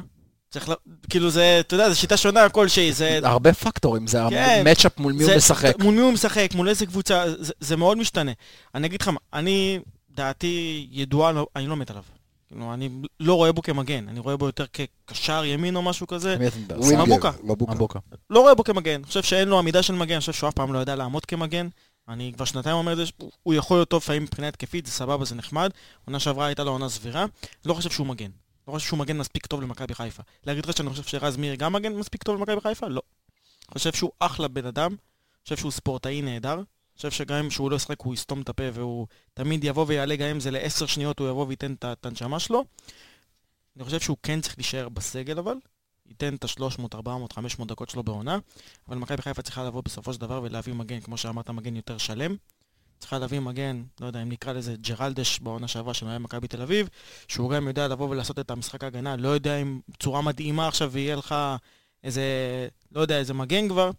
[0.50, 0.72] צריך ל...
[1.10, 3.18] כאילו זה, אתה יודע, זו שיטה שונה כלשהי, זה...
[3.22, 4.62] הרבה פקטורים, זה כן.
[4.66, 5.74] מצ'אפ מול מי הוא זה- משחק.
[5.82, 8.32] מול מי הוא משחק, מול איזה קבוצה, זה, זה מאוד משתנה.
[8.74, 9.78] אני אגיד לך מה, אני,
[10.10, 12.02] דעתי ידועה, לא- אני לא מת עליו.
[12.48, 12.88] כאילו, אני
[13.20, 16.36] לא רואה בו כמגן, אני רואה בו יותר כקשר ימין או משהו כזה.
[16.98, 17.30] מבוקה.
[17.44, 17.72] מבוקה.
[17.74, 17.98] מבוקה.
[18.30, 18.94] לא רואה בו כמגן.
[18.94, 21.24] אני חושב שאין לו עמידה של מגן, אני חושב שהוא אף פעם לא ידע לעמוד
[21.26, 21.68] כמגן.
[22.08, 23.04] אני כבר שנתיים אומר את זה,
[23.42, 25.70] הוא יכול להיות טוב לפעמים מבחינה התקפית, זה סבבה, זה נחמד.
[26.04, 27.26] עונה שעברה הייתה לו עונה סבירה.
[27.66, 28.30] לא חושב שהוא מגן.
[28.68, 30.22] לא חושב שהוא מגן מספיק טוב למכבי חיפה.
[30.46, 32.88] להגיד לך שאני חושב שרז מאיר גם מגן מספיק טוב למכבי חיפה?
[32.88, 33.02] לא.
[33.70, 34.96] חושב שהוא אחלה בן אדם,
[35.42, 36.62] חושב שהוא ספורטאי נהדר.
[36.96, 40.28] חושב שגם אם שהוא לא ישחק הוא יסתום את הפה והוא תמיד יבוא ויעלה, גם
[40.28, 42.64] אם זה לעשר שניות הוא יבוא וייתן את הנשמה שלו.
[43.76, 45.56] אני חושב שהוא כן צריך להישאר בסגל אבל,
[46.06, 48.38] ייתן את ה-300, 400, 500 דקות שלו בעונה,
[48.88, 52.36] אבל מכבי חיפה צריכה לבוא בסופו של דבר ולהביא מגן, כמו שאמרת, מגן יותר שלם.
[52.98, 56.88] צריכה להביא מגן, לא יודע אם נקרא לזה ג'רלדש בעונה שעברה של מכבי תל אביב,
[57.28, 61.16] שהוא גם יודע לבוא ולעשות את המשחק ההגנה, לא יודע אם צורה מדהימה עכשיו ויהיה
[61.16, 61.34] לך
[62.04, 62.22] איזה,
[62.92, 63.90] לא יודע, איזה מגן כבר,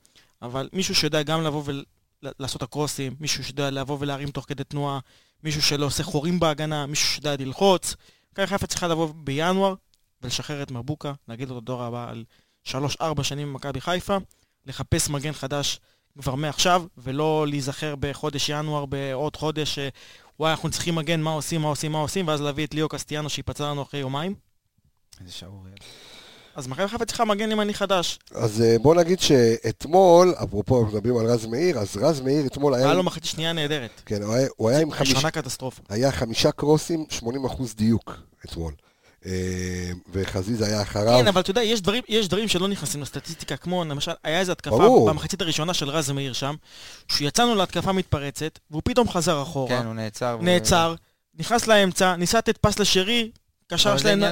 [0.41, 1.63] אבל מישהו שיודע גם לבוא
[2.23, 4.99] ולעשות הקרוסים, מישהו שיודע לבוא ולהרים תוך כדי תנועה,
[5.43, 7.95] מישהו שלא עושה חורים בהגנה, מישהו שיודע ללחוץ.
[8.31, 9.73] מכבי חיפה צריכה לבוא בינואר
[10.21, 12.23] ולשחרר את מבוקה, להגיד לו הדור הבא על
[12.67, 14.17] 3-4 שנים במכבי חיפה,
[14.65, 15.79] לחפש מגן חדש
[16.17, 19.79] כבר מעכשיו, ולא להיזכר בחודש ינואר, בעוד חודש,
[20.39, 23.29] וואי, אנחנו צריכים מגן, מה עושים, מה עושים, מה עושים, ואז להביא את ליאו קסטיאנו
[23.29, 24.33] שייפצע לנו אחרי יומיים.
[25.21, 25.75] איזה שערורייה.
[26.55, 28.19] אז מכבי חיפה צריכה מגן ימני חדש.
[28.31, 32.85] אז אה, בוא נגיד שאתמול, אפרופו מדברים על רז מאיר, אז רז מאיר אתמול היה...
[32.85, 34.01] היה לו מחצית שנייה נהדרת.
[34.05, 35.09] כן, הוא היה- הוא היה עם חמיש...
[35.13, 35.81] ראשונה קטסטרופה.
[35.89, 37.23] היה חמישה קרוסים, 80%
[37.75, 38.13] דיוק
[38.45, 38.73] אתמול.
[39.27, 41.19] אה, וחזיזה היה אחריו.
[41.19, 44.51] כן, אבל אתה יודע, יש דברים, יש דברים שלא נכנסים לסטטיסטיקה, כמו למשל, היה איזו
[44.51, 45.09] התקפה ברור.
[45.09, 46.55] במחצית הראשונה של רז מאיר שם,
[47.11, 50.37] שיצאנו להתקפה מתפרצת, והוא פתאום חזר אחורה, כן, הוא נעצר.
[50.41, 50.95] נעצר,
[51.39, 53.31] נכנס לאמצע, ניסה לתת פס לשרי,
[53.67, 54.23] קשר שלהם.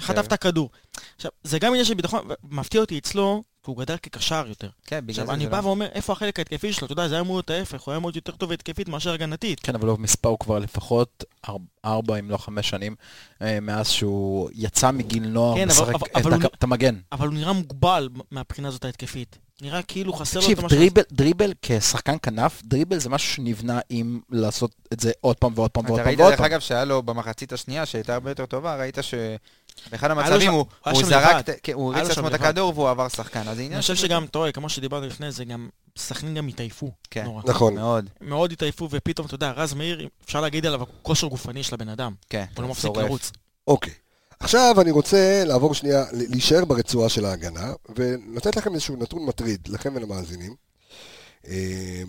[0.00, 0.70] חטף את הכדור.
[1.16, 4.68] עכשיו, זה גם עניין של ביטחון, מפתיע אותי אצלו, כי הוא גדל כקשר יותר.
[4.86, 5.66] כן, בגלל זה אני בא לא...
[5.66, 6.84] ואומר, איפה החלק ההתקפי שלו?
[6.84, 9.12] אתה יודע, זה היה אמור להיות ההפך, הוא היה אמור להיות יותר טוב התקפית מאשר
[9.12, 9.60] הגנתית.
[9.60, 12.94] כן, אבל הוא מספר הוא כבר לפחות אר- ארבע, אם לא חמש שנים,
[13.42, 15.94] אה, מאז שהוא יצא מגיל נוער, כן, משחק
[16.54, 16.96] את המגן.
[17.12, 19.38] אבל הוא נראה מוגבל מהבחינה הזאת ההתקפית.
[19.62, 20.78] נראה כאילו חסר לו את תקשיב, המשהו.
[20.78, 25.70] דריבל, דריבל כשחקן כנף, דריבל זה משהו שנבנה עם לעשות את זה עוד פעם ועוד
[25.70, 26.40] פעם ועוד אתה פעם ראית, ועוד דרך.
[26.40, 31.06] אגב, שהיה לו במחצית השנייה, שהייתה הרבה יותר טובה, ראית שבאחד המצבים הוא הוא שם
[31.06, 31.48] זרק.
[31.48, 32.34] את- כן, הוא הריץ לעצמו את.
[32.34, 35.68] הכדור והוא עבר שחקן, אני חושב של- שגם, אתה רואה, כמו שדיברנו לפני זה, גם
[35.98, 36.90] סכנין גם התעייפו.
[37.10, 37.24] כן.
[37.24, 37.42] נורא.
[37.46, 37.74] נכון.
[37.74, 41.88] מאוד, מאוד התעייפו, ופתאום, אתה יודע, רז מאיר, אפשר להגיד עליו כושר גופני של הבן
[41.88, 42.14] אדם.
[42.30, 42.90] כן, הוא לא מפסיק.
[42.96, 43.32] לרוץ.
[43.66, 43.92] אוקיי.
[44.40, 49.92] עכשיו אני רוצה לעבור שנייה, להישאר ברצועה של ההגנה, ולתת לכם איזשהו נתון מטריד, לכם
[49.96, 50.54] ולמאזינים.
[51.46, 52.02] אה,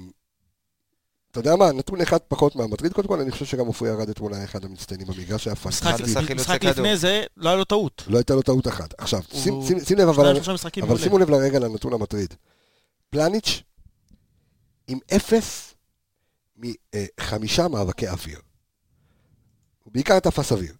[1.31, 4.33] אתה יודע מה, נתון אחד פחות מהמטריד, קודם כל אני חושב שגם עופרי ירד אתמול
[4.33, 6.63] היה אחד המצטיינים במגרש, היה פנטסטי, 11 חילוצי משחק.
[6.63, 8.03] לפני זה, לא היה לו טעות.
[8.07, 8.93] לא הייתה לו טעות אחת.
[8.97, 9.61] עכשיו, שים-
[9.97, 10.97] לב אבל...
[10.97, 12.33] שימו לב לרגע לנתון המטריד.
[13.09, 13.63] פלניץ'
[14.87, 15.73] עם אפס
[16.57, 18.39] מחמישה מאבקי אוויר.
[19.83, 20.73] הוא בעיקר תפס אוויר.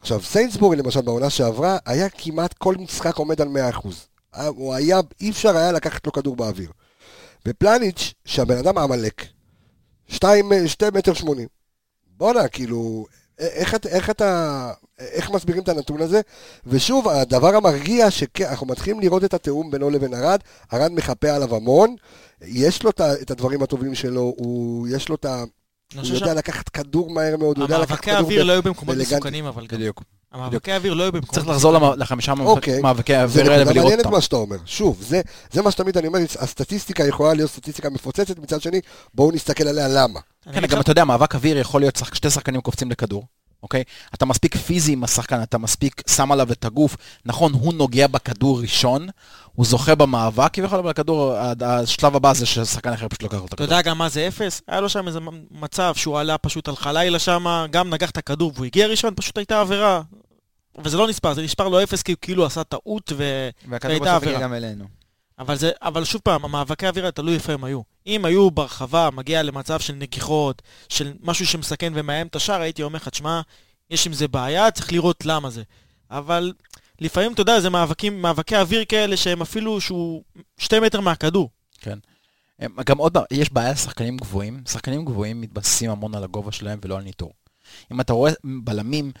[0.00, 3.88] עכשיו, סיינסבורי למשל בעונה שעברה, היה כמעט כל משחק עומד על 100%.
[4.32, 6.70] היה- הוא היה, אי אפשר היה לקחת לו כדור באוויר.
[7.46, 9.24] ופלניץ', שהבן אדם עמלק,
[10.08, 10.48] 2
[10.94, 11.48] מטר 80.
[12.16, 13.06] בואנה, כאילו,
[13.38, 16.20] איך, את- איך אתה, איך מסבירים את הנתון הזה?
[16.66, 20.40] ושוב, הדבר המרגיע, שאנחנו מתחילים לראות את התיאום בינו לבין ארד,
[20.72, 21.96] ארד מחפה עליו המון,
[22.42, 22.90] יש לו
[23.22, 25.44] את הדברים הטובים שלו, הוא, יש לו את ה...
[25.98, 28.16] אני הוא יודע לקחת כדור מהר מאוד, הוא יודע לקחת המאבקי כדור...
[28.16, 28.96] האוויר ב- לא היו במקומות.
[28.96, 29.78] מסוכנים, אבל גם.
[29.78, 30.02] בדיוק.
[30.32, 32.80] המאבקי האוויר לא היו במקומות צריך לחזור לחמישה אוקיי.
[32.80, 34.10] מאבקי זה האוויר האלה ולראות אותם.
[34.10, 34.56] מה שאתה אומר.
[34.66, 35.20] שוב, זה,
[35.52, 38.80] זה מה שתמיד אני אומר, הסטטיסטיקה יכולה להיות סטטיסטיקה מפוצצת, מצד שני,
[39.14, 40.20] בואו נסתכל עליה למה.
[40.46, 43.24] אני כן, גם אתה יודע, מאבק אוויר יכול להיות שתי שחקנים קופצים לכדור,
[43.62, 43.84] אוקיי?
[44.14, 46.96] אתה מספיק פיזי עם השחקן, אתה מספיק שם עליו את הגוף.
[47.24, 49.08] נכון, הוא נוגע בכדור ראשון,
[49.54, 53.46] הוא זוכה במאבק, כביכול, אבל הכדור, השלב הבא זה ששחקן אחר פשוט לוקח לו את
[53.46, 53.76] אתה הכדור.
[53.76, 54.62] יודע גם מה זה אפס?
[54.68, 55.18] היה לו שם איזה
[55.50, 59.38] מצב שהוא עלה פשוט על חלילה שם, גם נגח את הכדור והוא הגיע ראשון, פשוט
[59.38, 60.02] הייתה עבירה.
[60.84, 63.48] וזה לא נספר, זה נספר לו אפס כי הוא כאילו עשה טעות ו...
[63.68, 64.34] והכדור והייתה בסוף עבירה.
[64.34, 64.99] הגיע גם אלינו.
[65.40, 67.80] אבל, זה, אבל שוב פעם, המאבקי האוויר תלוי איפה הם היו.
[68.06, 72.96] אם היו ברחבה, מגיע למצב של נגיחות, של משהו שמסכן ומאיים את השער, הייתי אומר
[72.96, 73.40] לך, תשמע,
[73.90, 75.62] יש עם זה בעיה, צריך לראות למה זה.
[76.10, 76.52] אבל
[77.00, 80.22] לפעמים, אתה יודע, זה מאבקים, מאבקי אוויר כאלה שהם אפילו שהוא
[80.58, 81.50] שתי מטר מהכדור.
[82.58, 86.78] הם- גם עוד פעם, יש בעיה לשחקנים גבוהים, שחקנים גבוהים מתבססים המון על הגובה שלהם
[86.82, 87.32] ולא על ניטור.
[87.92, 89.12] אם אתה רואה בלמים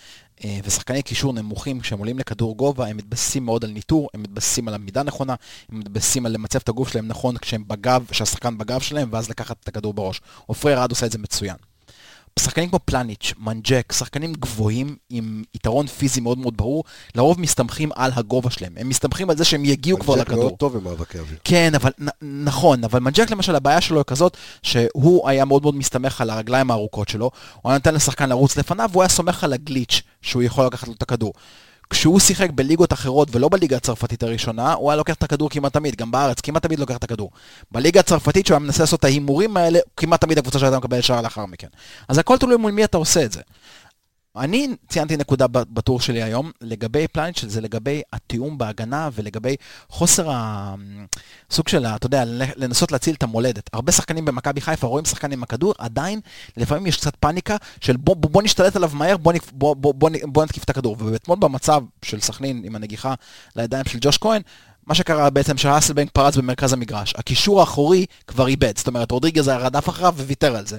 [0.64, 4.74] ושחקני קישור נמוכים, כשהם עולים לכדור גובה, הם מתבססים מאוד על ניתור, הם מתבססים על
[4.74, 5.34] עמידה נכונה,
[5.72, 9.56] הם מתבססים על למצב את הגוף שלהם נכון כשהם בגב, כשהשחקן בגב שלהם, ואז לקחת
[9.62, 10.20] את הכדור בראש.
[10.46, 11.56] עופרי ארד עושה את זה מצוין.
[12.38, 18.10] שחקנים כמו פלניץ', מנג'ק, שחקנים גבוהים עם יתרון פיזי מאוד מאוד ברור, לרוב מסתמכים על
[18.14, 18.72] הגובה שלהם.
[18.76, 20.44] הם מסתמכים על זה שהם יגיעו כבר מנג'ק לכדור.
[20.44, 21.38] מאוד טוב במאבקי אוויר.
[21.44, 25.74] כן, אבל נ- נכון, אבל מנג'ק למשל, הבעיה שלו היא כזאת, שהוא היה מאוד מאוד
[25.74, 27.30] מסתמך על הרגליים הארוכות שלו,
[27.62, 30.94] הוא היה נותן לשחקן לרוץ לפניו, והוא היה סומך על הגליץ' שהוא יכול לקחת לו
[30.94, 31.32] את הכדור.
[31.90, 35.96] כשהוא שיחק בליגות אחרות ולא בליגה הצרפתית הראשונה, הוא היה לוקח את הכדור כמעט תמיד,
[35.96, 37.30] גם בארץ כמעט תמיד לוקח את הכדור.
[37.72, 41.04] בליגה הצרפתית שהוא היה מנסה לעשות את ההימורים האלה, כמעט תמיד הקבוצה שלו הייתה מקבלת
[41.04, 41.66] שער לאחר מכן.
[42.08, 43.40] אז הכל תלוי מול מי אתה עושה את זה.
[44.36, 49.56] אני ציינתי נקודה בטור שלי היום, לגבי פלניץ', שזה לגבי התיאום בהגנה ולגבי
[49.88, 50.74] חוסר ה...
[51.50, 52.24] סוג של, אתה יודע,
[52.56, 53.70] לנסות להציל את המולדת.
[53.72, 56.20] הרבה שחקנים במכבי חיפה רואים שחקן עם הכדור, עדיין
[56.56, 60.10] לפעמים יש קצת פאניקה של בוא, בוא, בוא נשתלט עליו מהר, בוא, בוא, בוא, בוא,
[60.24, 60.96] בוא נתקיף את הכדור.
[60.98, 63.14] ואתמול במצב של סכנין עם הנגיחה
[63.56, 64.42] לידיים של ג'וש כהן,
[64.90, 67.14] מה שקרה בעצם שהאסלבנק פרץ במרכז המגרש.
[67.16, 70.78] הקישור האחורי כבר איבד, זאת אומרת רודריגז היה רדף אחריו וויתר על זה.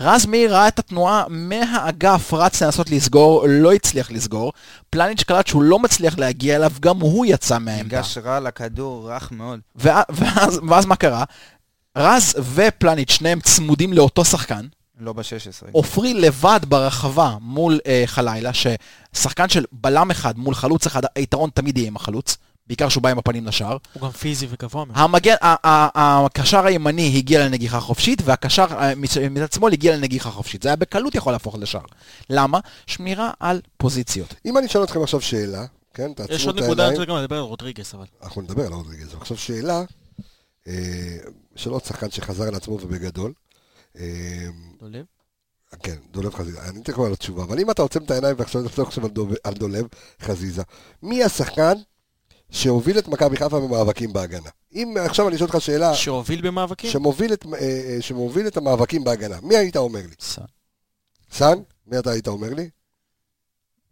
[0.00, 4.52] רז מאיר ראה את התנועה מהאגף, רץ לנסות לסגור, לא הצליח לסגור.
[4.90, 7.96] פלניץ' קלט שהוא לא מצליח להגיע אליו, גם הוא יצא מהעמדה.
[7.96, 9.60] ניגש רע לכדור, רך מאוד.
[9.76, 11.24] ואז, ואז, ואז מה קרה?
[11.98, 14.66] רז ופלניץ' שניהם צמודים לאותו שחקן,
[15.00, 15.66] לא ב-16.
[15.72, 21.78] עופרי לבד ברחבה מול אה, חלילה, ששחקן של בלם אחד מול חלוץ אחד, היתרון תמיד
[21.78, 22.36] יהיה עם החלוץ,
[22.70, 23.76] בעיקר שהוא בא עם הפנים לשער.
[23.92, 24.98] הוא גם פיזי וגבוה מאוד.
[24.98, 25.88] המגן, ה- ה-
[26.26, 30.62] הקשר הימני הגיע לנגיחה חופשית, והקשר אה, מצ- מצד שמאל הגיע לנגיחה חופשית.
[30.62, 31.84] זה היה בקלות יכול להפוך לשער.
[32.30, 32.58] למה?
[32.86, 34.34] שמירה על פוזיציות.
[34.46, 35.64] אם אני אשאל אתכם עכשיו שאלה,
[35.94, 36.12] כן?
[36.12, 37.00] תעצמו יש את עוד נקודה, אני העיניים.
[37.00, 38.04] רוצה גם לדבר על רודריגס, אבל.
[38.22, 39.14] אנחנו נדבר על רודריגז.
[39.14, 39.82] עכשיו שאלה,
[40.68, 40.72] אה,
[41.56, 43.32] של עוד שחקן שחזר על עצמו ובגדול.
[43.98, 44.02] אה,
[44.80, 45.04] דולב?
[45.82, 46.62] כן, דולב חזיזה.
[46.68, 49.04] אני אתן לך על התשובה, אבל אם אתה עוצם את העיניים ועכשיו נחשוב עכשיו
[49.44, 49.86] על דולב
[50.22, 50.62] חזיזה,
[51.02, 51.72] מי השחקן
[52.50, 54.50] שהוביל את מכבי חיפה במאבקים בהגנה?
[54.74, 56.90] אם עכשיו אני אשאל אותך שאלה שהוביל במאבקים?
[56.90, 60.14] שמוביל את, אה, אה, שמוביל את המאבקים בהגנה, מי היית אומר לי?
[60.20, 60.42] סע.
[61.32, 61.58] סאן?
[61.86, 62.70] מי אתה היית אומר לי?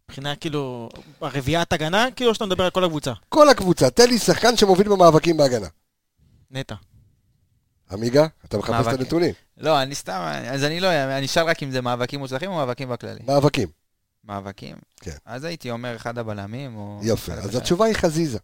[0.09, 0.89] מבחינה כאילו,
[1.21, 3.13] הרביעיית הגנה, כאילו שאתה מדבר על כל הקבוצה.
[3.29, 5.67] כל הקבוצה, תן לי שחקן שמוביל במאבקים בהגנה.
[6.51, 6.75] נטע.
[7.91, 9.01] עמיגה, אתה מחפש את מאבקים.
[9.01, 9.35] הנתונים.
[9.57, 10.89] לא, אני סתם, אז אני לא,
[11.19, 13.21] אני אשאל רק אם זה מאבקים מוצלחים או מאבקים בכללי.
[13.27, 13.69] מאבקים.
[14.25, 14.77] מאבקים?
[15.01, 15.17] כן.
[15.25, 17.01] אז הייתי אומר אחד הבלמים, או...
[17.03, 17.55] יפה, אז.
[17.55, 18.39] התשובה היא חזיזה.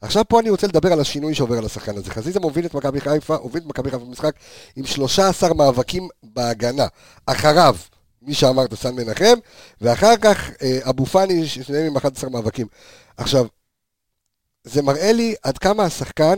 [0.00, 2.10] עכשיו פה אני רוצה לדבר על השינוי שעובר על השחקן הזה.
[2.10, 4.34] חזיזה מוביל את מכבי חיפה, הוביל את מכבי חיפה במשחק
[4.76, 6.86] עם 13 מאבקים בהגנה.
[7.26, 7.76] אחריו,
[8.22, 9.34] מי שאמרת, סן מנחם,
[9.80, 12.66] ואחר כך אה, אבו פאני, שניהם עם 11 מאבקים.
[13.16, 13.46] עכשיו,
[14.64, 16.34] זה מראה לי עד כמה השחקן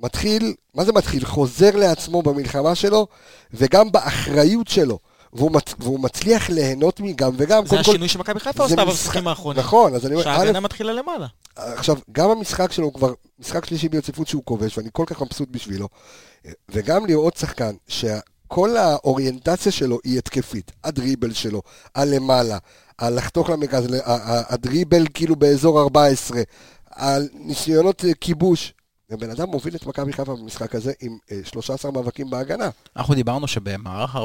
[0.00, 1.24] מתחיל, מה זה מתחיל?
[1.24, 3.06] חוזר לעצמו במלחמה שלו,
[3.52, 4.98] וגם באחריות שלו.
[5.32, 5.74] והוא, מצ...
[5.78, 7.62] והוא מצליח ליהנות מגם וגם.
[7.64, 9.60] זה קודם כל- השינוי שמכבי חיפה עשתה משחק- במשחקים האחרונים.
[9.62, 11.26] נכון, אז אני אומר, שההגנה מתחילה למעלה.
[11.56, 15.48] עכשיו, גם המשחק שלו הוא כבר משחק שלישי ברציפות שהוא כובש, ואני כל כך מבסוט
[15.50, 15.88] בשבילו.
[16.68, 20.72] וגם לראות שחקן שכל האוריינטציה שלו היא התקפית.
[20.84, 21.62] הדריבל שלו,
[21.94, 22.58] הלמעלה,
[22.98, 26.42] הלחתוך למרכז, ה- הדריבל כאילו באזור 14,
[26.90, 28.72] הניסיונות אה, כיבוש.
[29.10, 32.70] הבן אדם מוביל את מכבי חיפה במשחק הזה עם אה, 13 מאבקים בהגנה.
[32.96, 34.18] אנחנו דיברנו שבמערך 4-3-3,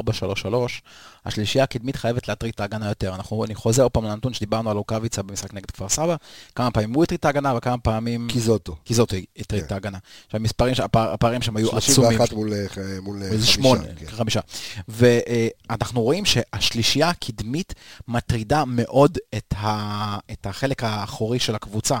[1.26, 3.14] השלישייה הקדמית חייבת להטריד את ההגנה יותר.
[3.14, 6.16] אנחנו, אני חוזר עוד פעם לנתון שדיברנו על רוקאביצה במשחק נגד כפר סבא,
[6.54, 8.76] כמה פעמים הוא הטריד את ההגנה וכמה פעמים קיזוטו.
[8.84, 9.66] קיזוטו הטריד כן.
[9.66, 9.98] את ההגנה.
[10.26, 12.10] עכשיו, המספרים, הפער- הפערים שם היו עצומים.
[12.18, 12.66] 31 מול אה,
[13.02, 14.06] מול אה, חמישה, שמונה, כן.
[14.06, 14.40] חמישה.
[14.88, 17.74] ואנחנו רואים שהשלישייה הקדמית
[18.08, 21.98] מטרידה מאוד את, ה, את החלק האחורי של הקבוצה.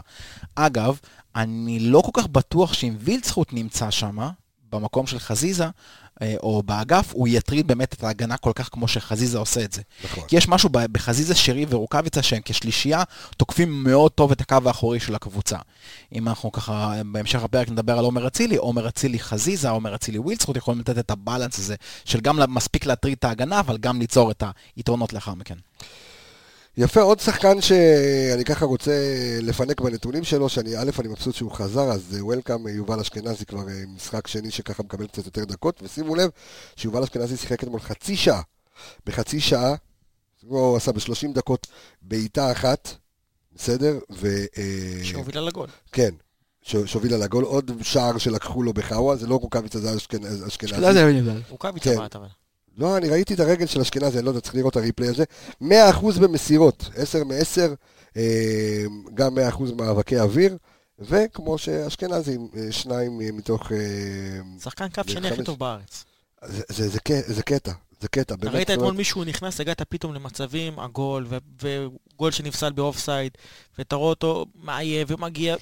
[0.54, 0.98] אגב,
[1.36, 4.18] אני לא כל כך בטוח שאם וילצחוט נמצא שם,
[4.72, 5.66] במקום של חזיזה,
[6.22, 9.82] אה, או באגף, הוא יטריד באמת את ההגנה כל כך כמו שחזיזה עושה את זה.
[10.04, 10.24] נכון.
[10.28, 13.02] כי יש משהו בחזיזה, שרי ורוקאביצה שהם כשלישייה
[13.36, 15.56] תוקפים מאוד טוב את הקו האחורי של הקבוצה.
[16.12, 20.56] אם אנחנו ככה, בהמשך הפרק נדבר על עומר אצילי, עומר אצילי חזיזה, עומר אצילי ווילצחוט
[20.56, 21.74] יכולים לתת את הבלנס הזה
[22.04, 24.42] של גם מספיק להטריד את ההגנה, אבל גם ליצור את
[24.76, 25.56] היתרונות לאחר מכן.
[26.76, 28.92] יפה, עוד שחקן שאני ככה רוצה
[29.42, 33.82] לפנק בנתונים שלו, שאני, א', אני מבסוט שהוא חזר, אז וולקאם, יובל אשכנזי כבר אה,
[33.96, 36.30] משחק שני שככה מקבל קצת יותר דקות, ושימו לב
[36.76, 38.42] שיובל אשכנזי שיחק אתמול חצי שעה.
[39.06, 39.74] בחצי שעה,
[40.46, 41.66] הוא עשה ב-30 דקות
[42.02, 42.88] בעיטה אחת,
[43.56, 43.98] בסדר?
[44.10, 44.26] ו...
[44.58, 45.68] אה, שהובילה לגול.
[45.92, 46.10] כן,
[46.62, 50.74] שהובילה לגול, עוד שער שלקחו לו בחאווה, זה לא רוקאביצה, זה אשכנ- אשכנזי.
[51.48, 51.96] רוקאביצה כן.
[51.98, 52.26] בעט אבל.
[52.76, 55.24] לא, אני ראיתי את הרגל של אשכנזי, אני לא יודע, צריך לראות את הריפלי הזה.
[55.62, 55.66] 100%
[56.20, 57.60] במסירות, 10 מ-10,
[58.16, 60.56] אה, גם 100% מאבקי אוויר,
[60.98, 63.72] וכמו שאשכנזי, אה, שניים מתוך...
[63.72, 63.78] אה,
[64.60, 65.42] שחקן קו שני הכי.
[65.44, 66.04] טוב בארץ.
[66.44, 66.98] זה, זה, זה,
[67.34, 68.54] זה קטע, זה קטע, באמת.
[68.54, 71.36] ראית אתמול מישהו נכנס, הגעת פתאום למצבים, הגול, ו-
[72.12, 73.32] וגול שנפסל באופסייד,
[73.78, 75.60] ואתה רואה אותו מעייף ומגיע, הוא-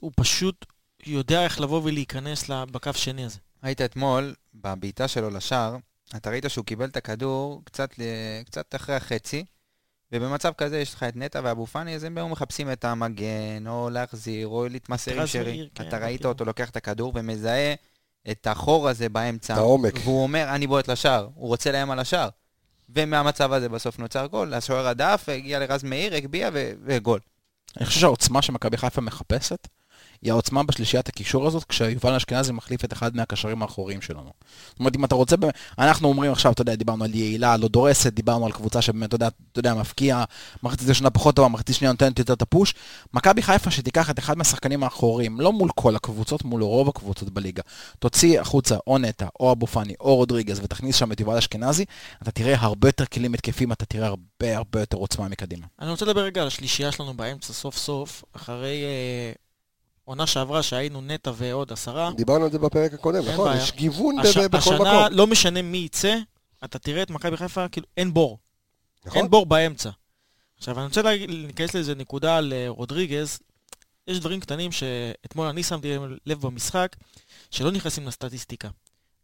[0.00, 0.66] הוא פשוט
[1.06, 3.38] יודע איך לבוא ולהיכנס בקו שני הזה.
[3.62, 5.76] היית אתמול, בבעיטה שלו לשער,
[6.16, 8.02] אתה ראית שהוא קיבל את הכדור קצת, ל-
[8.46, 9.44] קצת אחרי החצי,
[10.12, 13.90] ובמצב כזה יש לך את נטע ואבו פאני, אז הם היו מחפשים את המגן, או
[13.90, 15.68] להחזיר, או להתמסר עם שרי.
[15.74, 16.32] כן, אתה ראית בכיוון.
[16.32, 17.74] אותו לוקח את הכדור ומזהה
[18.30, 19.52] את החור הזה באמצע.
[19.54, 19.94] את העומק.
[20.04, 22.28] והוא אומר, אני בועט לשער, הוא רוצה לאיים על השער.
[22.88, 27.20] ומהמצב הזה בסוף נוצר גול, השוער הדף, הגיע לרז מאיר, הגביה ו- וגול.
[27.76, 29.68] אני חושב שהעוצמה שמכבי חיפה מחפשת,
[30.22, 34.30] היא העוצמה בשלישיית הקישור הזאת, כשיובל אשכנזי מחליף את אחד מהקשרים האחוריים שלנו.
[34.68, 35.36] זאת אומרת, אם אתה רוצה,
[35.78, 39.14] אנחנו אומרים עכשיו, אתה יודע, דיברנו על יעילה, לא דורסת, דיברנו על קבוצה שבאמת, אתה
[39.14, 40.24] יודע, אתה יודע, מפקיע,
[40.62, 42.74] מחצית ראשונה פחות טובה, מחצית שנייה נותנת יותר את הפוש.
[43.14, 47.62] מכבי חיפה שתיקח את אחד מהשחקנים האחוריים, לא מול כל הקבוצות, מול רוב הקבוצות בליגה.
[47.98, 51.84] תוציא החוצה או נטע, או אבו פאני, או רודריגז, ותכניס שם את יובל אשכנזי,
[52.22, 55.66] אתה תראה הרבה יותר כלים התקפים, אתה תראה הרבה הרבה יותר עוצמה מקדימה.
[55.80, 59.32] אני רוצה לדבר רגע על השלישייה שלנו באמצע, סוף סוף, אחרי אה,
[60.10, 62.10] עונה שעברה שהיינו נטע ועוד עשרה.
[62.16, 63.48] דיברנו על זה בפרק הקודם, נכון?
[63.48, 63.62] בעיה.
[63.62, 65.06] יש גיוון הש, בכל השנה, מקום.
[65.10, 66.16] לא משנה מי יצא,
[66.64, 68.38] אתה תראה את מכבי חיפה, כאילו, אין בור.
[69.06, 69.18] נכון?
[69.18, 69.90] אין בור באמצע.
[70.58, 73.38] עכשיו, אני רוצה להיכנס לאיזה נקודה על אה, רודריגז.
[74.06, 75.96] יש דברים קטנים שאתמול אני שמתי
[76.26, 76.96] לב במשחק,
[77.50, 78.68] שלא נכנסים לסטטיסטיקה.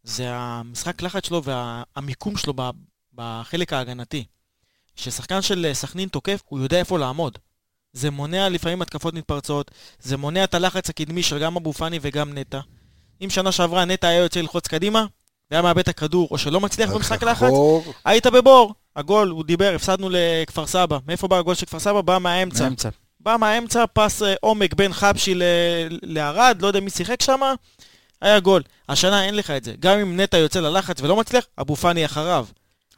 [0.03, 2.53] זה המשחק לחץ שלו והמיקום שלו
[3.13, 4.25] בחלק ההגנתי.
[4.95, 7.37] כששחקן של אה, סכנין תוקף, הוא יודע איפה לעמוד.
[7.97, 12.37] זה מונע לפעמים התקפות מתפרצות, זה מונע את הלחץ הקדמי של גם אבו פאני וגם
[12.37, 12.59] נטע.
[13.23, 15.05] אם שנה שעברה נטע היה יוצא ללחוץ קדימה,
[15.51, 18.73] והיה מאבד את הכדור, או שלא מצליח במשחק לחץ, חור, היית בבור.
[18.95, 20.97] הגול, הוא דיבר, הפסדנו לכפר סבא.
[21.07, 22.01] מאיפה בא הגול של כפר סבא?
[22.01, 22.63] בא מהאמצע.
[22.63, 22.89] באמצע.
[23.19, 25.43] בא מהאמצע, פס אה, עומק בין חבשי ל-
[26.03, 27.39] לערד, לא יודע מי שיחק שם,
[28.21, 28.63] היה גול.
[28.89, 29.73] השנה אין לך את זה.
[29.79, 32.45] גם אם נטע יוצא ללחץ ולא מצליח, אבו פאני אחריו.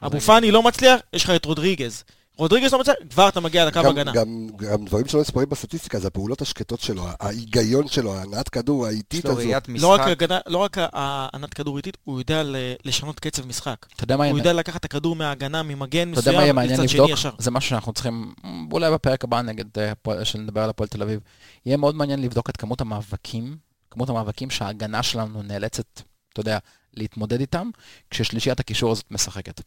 [0.06, 2.04] אבו פאני לא מצליח, יש לך את רודריגז.
[2.40, 4.12] רודריגז לא מצליח, כבר אתה מגיע לקו גם, הגנה.
[4.14, 9.26] גם, גם דברים שלא נספרים בסטטיסטיקה, זה הפעולות השקטות שלו, ההיגיון שלו, הנעת כדור האיטית
[9.26, 9.42] הזו.
[9.68, 10.02] לא רק.
[10.02, 13.86] הגנה, לא רק הענת כדור איטית, הוא יודע ל- לשנות קצב משחק.
[13.96, 16.54] אתה יודע מה יהיה הוא יודע לקחת את הכדור מההגנה, ממגן אתה יודע מה יהיה
[16.54, 17.18] מסוים, מעניין לצד שני לבדוק?
[17.18, 17.32] ישר.
[17.38, 18.34] זה משהו שאנחנו צריכים,
[18.72, 21.20] אולי בפרק הבא נגד, אה, שנדבר על הפועל תל אביב.
[21.66, 23.58] יהיה מאוד מעניין לבדוק את כמות המאבקים,
[23.92, 26.02] כמות המאבקים שההגנה שלנו נאלצת,
[26.34, 26.58] אתה יודע,
[26.94, 27.70] להתמודד איתם,
[28.10, 29.62] כששלישיית הקישור הזאת משחקת.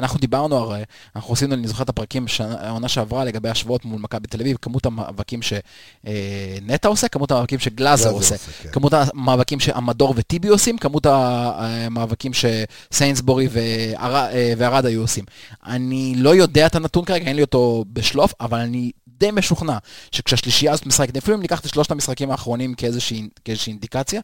[0.00, 0.82] אנחנו דיברנו הרי,
[1.16, 4.86] אנחנו עשינו, אני זוכר את הפרקים שהעונה שעברה לגבי השוואות מול מכבי תל אביב, כמות
[4.86, 8.68] המאבקים שנטע עושה, כמות המאבקים שגלאזר גלאזר עושה, עושה, כן.
[8.72, 15.24] כמות המאבקים שעמדור וטיבי עושים, כמות המאבקים שסיינסבורי וער- אה, וערד היו עושים.
[15.66, 19.78] אני לא יודע את הנתון כרגע, אין לי אותו בשלוף, אבל אני די משוכנע
[20.12, 24.20] שכשהשלישייה הזאת משחקת, אפילו אם ניקח את שלושת המשחקים האחרונים כאיזושהי, כאיזושהי אינדיקציה,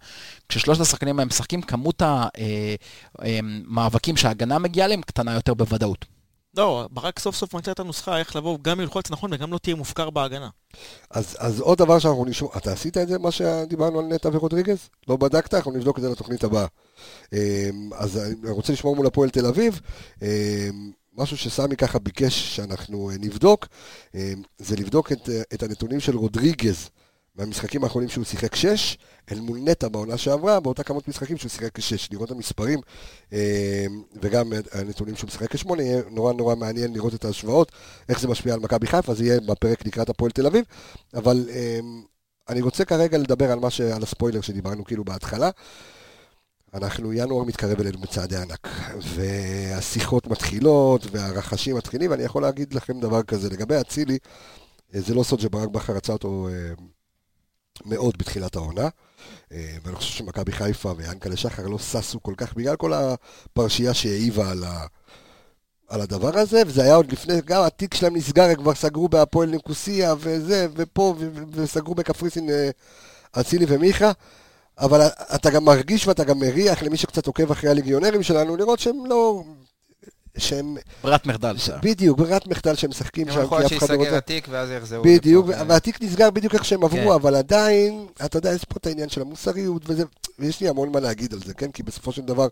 [0.48, 2.02] כששלושת השחקנים האלה משחקים, כמות
[3.18, 6.04] המאבקים שההגנה מגיעה להם קטנה יותר בוודאות.
[6.56, 9.76] לא, ברק סוף סוף מצא את הנוסחה איך לבוא גם ללחוץ נכון וגם לא תהיה
[9.76, 10.48] מופקר בהגנה.
[11.11, 14.88] אז, אז עוד דבר שאנחנו נשמע, אתה עשית את זה, מה שדיברנו על נטע ורודריגז?
[15.09, 15.54] לא בדקת?
[15.54, 16.66] אנחנו נבדוק את זה לתוכנית הבאה.
[17.32, 19.80] אמ, אז אני רוצה לשמור מול הפועל תל אביב.
[20.22, 20.28] אמ,
[21.16, 23.66] משהו שסמי ככה ביקש שאנחנו אה, נבדוק,
[24.14, 26.90] אמ, זה לבדוק את, אה, את הנתונים של רודריגז
[27.39, 28.99] מהמשחקים האחרונים שהוא שיחק 6,
[29.32, 32.09] אל מול נטע בעונה שעברה, באותה כמות משחקים שהוא שיחק כשש.
[32.12, 32.80] לראות את המספרים
[33.32, 33.39] אמ,
[34.22, 37.72] וגם הנתונים שהוא משחק כשמונה, יהיה נורא נורא מעניין לראות את ההשוואות,
[38.09, 40.64] איך זה משפיע על מכבי חיפה, זה יהיה בפרק לקראת הפועל תל אביב,
[41.14, 42.03] אבל אמ,
[42.49, 43.80] אני רוצה כרגע לדבר על ש...
[43.80, 45.51] על הספוילר שדיברנו כאילו בהתחלה.
[46.74, 48.68] אנחנו, ינואר מתקרב אלינו בצעדי ענק,
[49.14, 54.18] והשיחות מתחילות, והרחשים מתחילים, ואני יכול להגיד לכם דבר כזה, לגבי אצילי,
[54.95, 56.72] אה, זה לא סוד שברק בכר רצה אותו אה,
[57.84, 58.88] מאוד בתחילת העונה,
[59.52, 64.50] אה, ואני חושב שמכבי חיפה ויענקלה שחר לא ששו כל כך, בגלל כל הפרשייה שהעיבה
[64.50, 64.86] על, ה,
[65.88, 69.48] על הדבר הזה, וזה היה עוד לפני, גם התיק שלהם נסגר, הם כבר סגרו בהפועל
[69.48, 72.70] ניקוסיה, וזה, ופה, ו- וסגרו בקפריסין אה,
[73.40, 74.12] אצילי ומיכה.
[74.78, 75.00] אבל
[75.34, 79.42] אתה גם מרגיש ואתה גם מריח למי שקצת עוקב אחרי הליגיונרים שלנו, לראות שהם לא...
[80.39, 80.76] שהם...
[81.03, 81.57] ברירת מחדל.
[81.59, 81.70] ש...
[81.82, 84.16] בדיוק, ברירת מחדל שהם משחקים שם, כי אף אחד לא שייסגר רוצה...
[84.16, 85.03] התיק ואז יחזרו.
[85.03, 87.14] בדיוק, ו- והתיק נסגר בדיוק איך שהם עברו, כן.
[87.14, 90.05] אבל עדיין, אתה יודע, יש פה את העניין של המוסריות וזה,
[90.39, 91.70] ויש לי המון מה להגיד על זה, כן?
[91.70, 92.49] כי בסופו של דבר,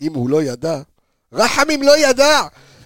[0.00, 0.80] אם הוא לא ידע,
[1.32, 2.40] רחמים לא ידע!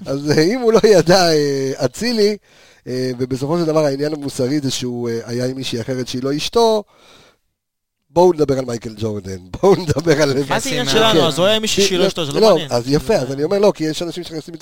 [0.06, 2.36] אז אה, אם הוא לא ידע אה, אצילי,
[2.86, 6.84] אה, ובסופו של דבר העניין המוסרי זה שהוא היה עם מישהי אחרת שהיא לא אשתו,
[8.14, 10.34] בואו נדבר על מייקל ג'ורדן, בואו נדבר על...
[10.48, 10.92] מה זה עניין כן.
[10.92, 11.28] שלנו?
[11.28, 12.72] אז הוא היה מישהו שהיא לא אשתו, זה לא מעניין.
[12.72, 14.54] אז יפה, אז אני אומר לא, כי יש אנשים שנכנסים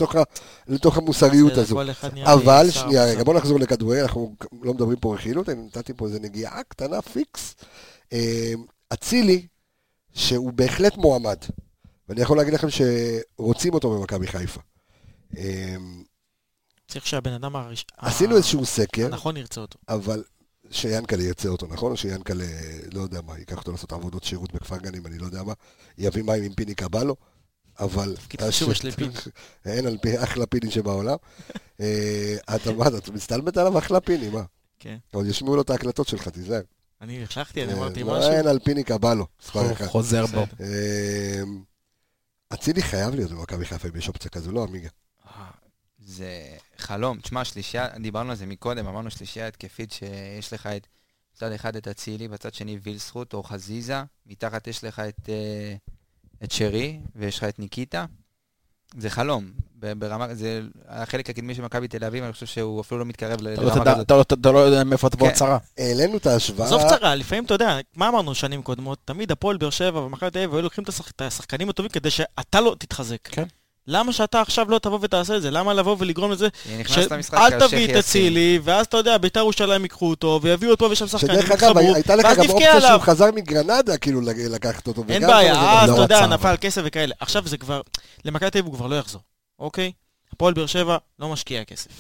[0.69, 1.81] לתוך המוסריות הזו.
[2.25, 3.05] אבל, שנייה.
[3.05, 7.03] רגע, בוא נחזור לכדורגל, אנחנו לא מדברים פה רכילות, אני נתתי פה איזה נגיעה קטנה,
[7.03, 7.55] פיקס.
[8.13, 8.53] אה,
[8.93, 9.47] אצילי,
[10.15, 11.39] שהוא בהחלט מועמד,
[12.09, 14.61] ואני יכול להגיד לכם שרוצים אותו במכבי חיפה.
[15.37, 15.77] אה,
[16.89, 19.79] צריך שהבן אדם הראש- עשינו איזשהו סקר, הנכון ירצה אותו.
[19.89, 20.23] אבל
[20.73, 21.93] שיאנקלה ירצה אותו, נכון?
[21.93, 22.45] או שיאנקלה,
[22.93, 25.53] לא יודע מה, ייקח אותו לעשות עבודות שירות בכפר גנים, אני לא יודע מה,
[25.99, 27.17] יביא מים עם פיני קבלו,
[27.81, 28.17] אבל...
[28.17, 29.13] תפקיד חשוב יש לי פיני.
[29.67, 31.17] אין על פי אחלה פיני שבעולם.
[31.81, 34.43] אה, אתה מה, אתה מסתלבט עליו אחלה פיני, מה?
[34.79, 34.97] כן.
[35.13, 36.63] עוד ישמעו לו את ההקלטות שלך, תיזהר.
[37.01, 38.31] אני החלכתי, אני אה, אמרתי לא, משהו.
[38.31, 39.87] אין על פיני קבלו, מספר אחד.
[39.87, 40.47] חוזר בו.
[40.61, 41.43] אה,
[42.55, 44.89] אצילי חייב להיות במכבי חיפה אם יש אופציה כזו, לא עמיגה.
[46.05, 47.21] זה חלום.
[47.21, 50.87] תשמע, שלישייה, דיברנו על זה מקודם, אמרנו שלישייה התקפית שיש לך את,
[51.37, 55.75] מצד אחד את אצילי, בצד שני וילסחוט או חזיזה, מתחת יש לך את, אה,
[56.45, 58.05] את שרי, ויש לך את ניקיטה.
[58.99, 59.51] זה חלום.
[59.99, 63.51] ברמה, זה החלק הקדמי של מכבי תל אביב, אני חושב שהוא אפילו לא מתקרב לא
[63.51, 64.01] לרמה כזאת.
[64.07, 65.33] אתה לא- אתה לא יודע מאיפה תבוא כן.
[65.33, 65.59] הצהרה.
[65.79, 66.67] העלינו את ההשוואה.
[66.67, 68.99] עזוב צרה, לפעמים אתה יודע, מה אמרנו שנים קודמות?
[69.05, 72.77] תמיד הפועל באר שבע ומכבי תל אביב היו לוקחים את השחקנים הטובים כדי שאתה לא
[72.79, 73.19] תתחזק.
[73.23, 73.45] כן.
[73.87, 75.51] למה שאתה עכשיו לא תבוא ותעשה את זה?
[75.51, 76.49] למה לבוא ולגרום לזה
[77.11, 77.97] למשחק אל תביא את.
[77.97, 81.95] אצילי, ואז אתה יודע, ביתר ירושלים ייקחו אותו, ויביאו אותו ושם שחקנים, שדרך אגב, יתחברו,
[81.95, 82.89] הייתה לך גם אופציה עליו.
[82.91, 84.21] שהוא חזר מגרנדה, כאילו,
[84.51, 85.05] לקחת אותו.
[85.09, 86.55] אין זה בעיה, אז לא אתה יודע, רצה, נפל.
[86.61, 87.15] כסף וכאלה.
[87.21, 87.81] עכשיו זה כבר,
[88.25, 89.21] למכבי תל אביב הוא כבר לא יחזור,
[89.59, 89.93] אוקיי?
[90.33, 91.91] הפועל באר שבע לא משקיע כסף.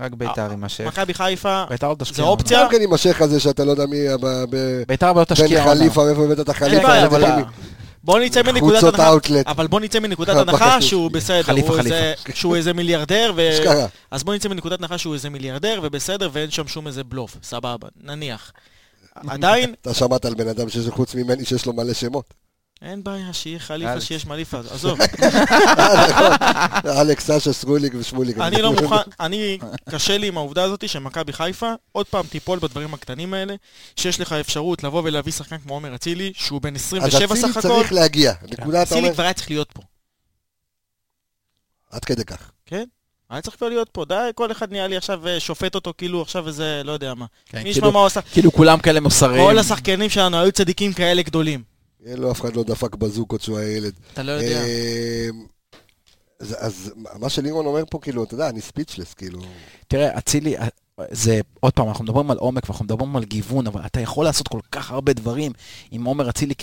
[0.00, 0.88] רק ביתר עם השייח.
[0.88, 1.96] מכבי חיפה, לא.
[2.12, 2.64] זה אופציה.
[2.64, 3.98] גם כן יימשך הזה שאתה לא יודע מי
[4.86, 5.64] ביתר לא תשקיע.
[5.64, 5.70] בן.
[5.70, 6.88] חליפה, מאיפה הבאת את אין החליפה.
[8.04, 9.46] בוא נצא מנקודת הנחה, האוטלט.
[9.46, 10.36] אבל בוא נצא מנקודת.
[10.48, 11.94] הנחה שהוא בסדר, חליפה, הוא חליפה.
[11.96, 13.50] איזה- שהוא איזה מיליארדר, ו-.
[14.10, 17.88] אז בוא נצא מנקודת הנחה שהוא איזה מיליארדר, ובסדר, ואין שם שום איזה בלוף, סבבה,
[18.02, 18.52] נניח.
[19.28, 22.34] עדיין, אתה שמעת על בן אדם שיש חוץ ממני שיש לו מלא שמות.
[22.82, 24.00] אין בעיה, שיהיה חליפה.
[24.00, 24.98] שיש מליפה, עזוב.
[27.00, 28.38] אלכס, סשה, סרוליק ושמוליק.
[28.38, 29.58] אני לא מוכן, אני,
[29.90, 33.54] קשה לי עם העובדה הזאת שמכבי חיפה עוד פעם תיפול בדברים הקטנים האלה,
[33.96, 37.56] שיש לך אפשרות לבוא ולהביא שחקן כמו עומר אצילי, שהוא בן אז 27 אצילי סך
[37.56, 37.68] הכל.
[37.68, 38.32] צריך להגיע.
[38.42, 39.14] נקודה, אתה אצילי אומר?
[39.14, 39.82] כבר היה צריך להיות פה,
[41.90, 42.50] עד כדי כך.
[42.66, 42.84] כן?
[43.30, 46.22] היה צריך כבר להיות פה, די, כל אחד נהיה לי עכשיו אה, שופט אותו כאילו
[46.22, 47.26] עכשיו איזה, לא יודע מה.
[47.46, 48.20] כן, מי ישמע כאילו- מה הוא עשה?
[48.22, 49.44] כאילו כולם כאלה מוסריים.
[49.46, 51.71] כל השחקנים שלנו היו צדיקים כאלה גדולים.
[52.04, 53.92] יהיה לו אף אחד לא דפק בזוקות כשהוא היה ילד.
[54.12, 54.62] אתה לא יודע.
[54.62, 55.28] אה,
[56.40, 59.40] אז- אז מה שלירון אומר פה, כאילו, אתה יודע, אני ספיצ'לס, כאילו.
[59.88, 60.68] תראה, אצילי, אה,
[61.10, 64.48] זה, עוד פעם, אנחנו מדברים על עומק ואנחנו מדברים על גיוון, אבל אתה יכול לעשות
[64.48, 65.52] כל כך הרבה דברים
[65.90, 66.54] עם עומר אצילי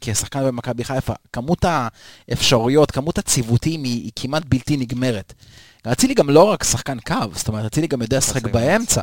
[0.00, 1.12] כשחקן במכבי חיפה.
[1.32, 1.64] כמות
[2.28, 5.32] האפשרויות, כמות הציוותים היא, היא כמעט בלתי נגמרת.
[5.82, 9.02] אצילי גם לא רק שחקן קו, זאת אומרת, אצילי גם יודע לשחק לשחק באמצע.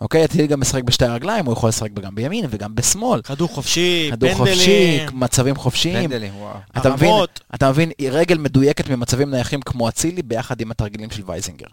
[0.00, 3.22] אוקיי, אצילי גם משחק בשתי הרגליים, הוא יכול לשחק גם בימין וגם בשמאל.
[3.22, 6.08] כדור חופשי, כדור חופשי, פנדלים, מצבים חופשיים.
[6.10, 6.54] פנדלים, וואו.
[6.78, 7.40] אתה מבין, הרמות.
[7.54, 11.66] אתה מבין, היא רגל מדויקת ממצבים נייחים כמו אצילי, ביחד עם התרגילים של וייזינגר.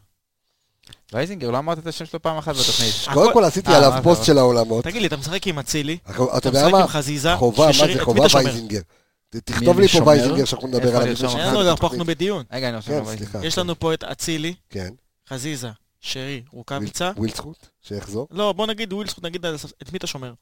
[1.14, 2.94] וייזינגר, לא אמרת את השם שלו פעם אחת בתוכנית.
[3.14, 4.24] קודם כל עשיתי אה, עליו פוסט?
[4.24, 4.84] של העולמות.
[4.84, 5.98] תגיד לי, אתה משחק עם אצילי,
[6.38, 6.82] אתה משחק מה?
[6.82, 8.26] עם חזיזה, חובה, מה זה חובה?
[8.34, 8.82] וייזינגר.
[9.30, 10.04] תכתוב לי פה?
[10.06, 11.06] וייזינגר שאנחנו נדבר עליו.
[11.06, 11.80] לנו, בתוכנית.
[11.80, 12.44] הפכנו בדיון.
[12.52, 13.06] רגע, אני רושם.
[13.18, 13.46] סליחה.
[13.46, 14.90] יש לנו פה את אצילי, כן.
[15.30, 15.70] חזיזה,
[16.06, 17.12] שרי, רוקאביצה.
[17.18, 18.28] ווילדסקוט, שיחזור.
[18.32, 20.34] לא, בוא נגיד ווילסקוט, נגיד על הספ- את מי אתה שומר?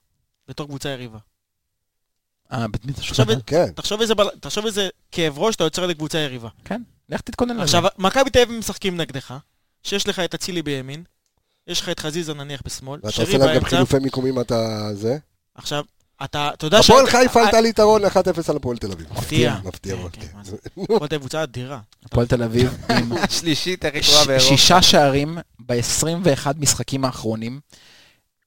[0.48, 1.18] בתור קבוצה יריבה.
[2.52, 3.34] אה, במי אתה עכשיו, שומע?
[3.46, 3.72] כן.
[4.42, 6.50] תחשוב איזה כאב ראש אתה יוצר לקבוצה יריבה.
[6.66, 7.64] כן, לך תתכונן לזה.
[7.64, 9.34] עכשיו, מכבי תל אביב משחקים נגדך,
[9.84, 11.04] שיש לך את אצילי בימין,
[11.68, 13.70] יש לך את חזיזה נניח בשמאל, ואתה שרי עושה להם גם באמצע.
[13.70, 15.18] חילופי מיקומים, אתה זה.
[15.56, 15.84] עכשיו,
[16.24, 18.10] אתה, אתה יודע הפועל ש- חיפה אה, עלתה לי יתרון 1-0
[18.50, 19.08] על הפועל תל אביב.
[19.12, 19.56] מפתיע.
[19.64, 20.82] מפתיע כן, מאוד, כן, כן.
[20.84, 21.80] הפועל תל אביב קבוצה אדירה.
[22.06, 24.48] הפועל תל אביב עם השלישית הכי גרועה באירופה.
[24.48, 27.60] שישה שערים ב-21 משחקים האחרונים,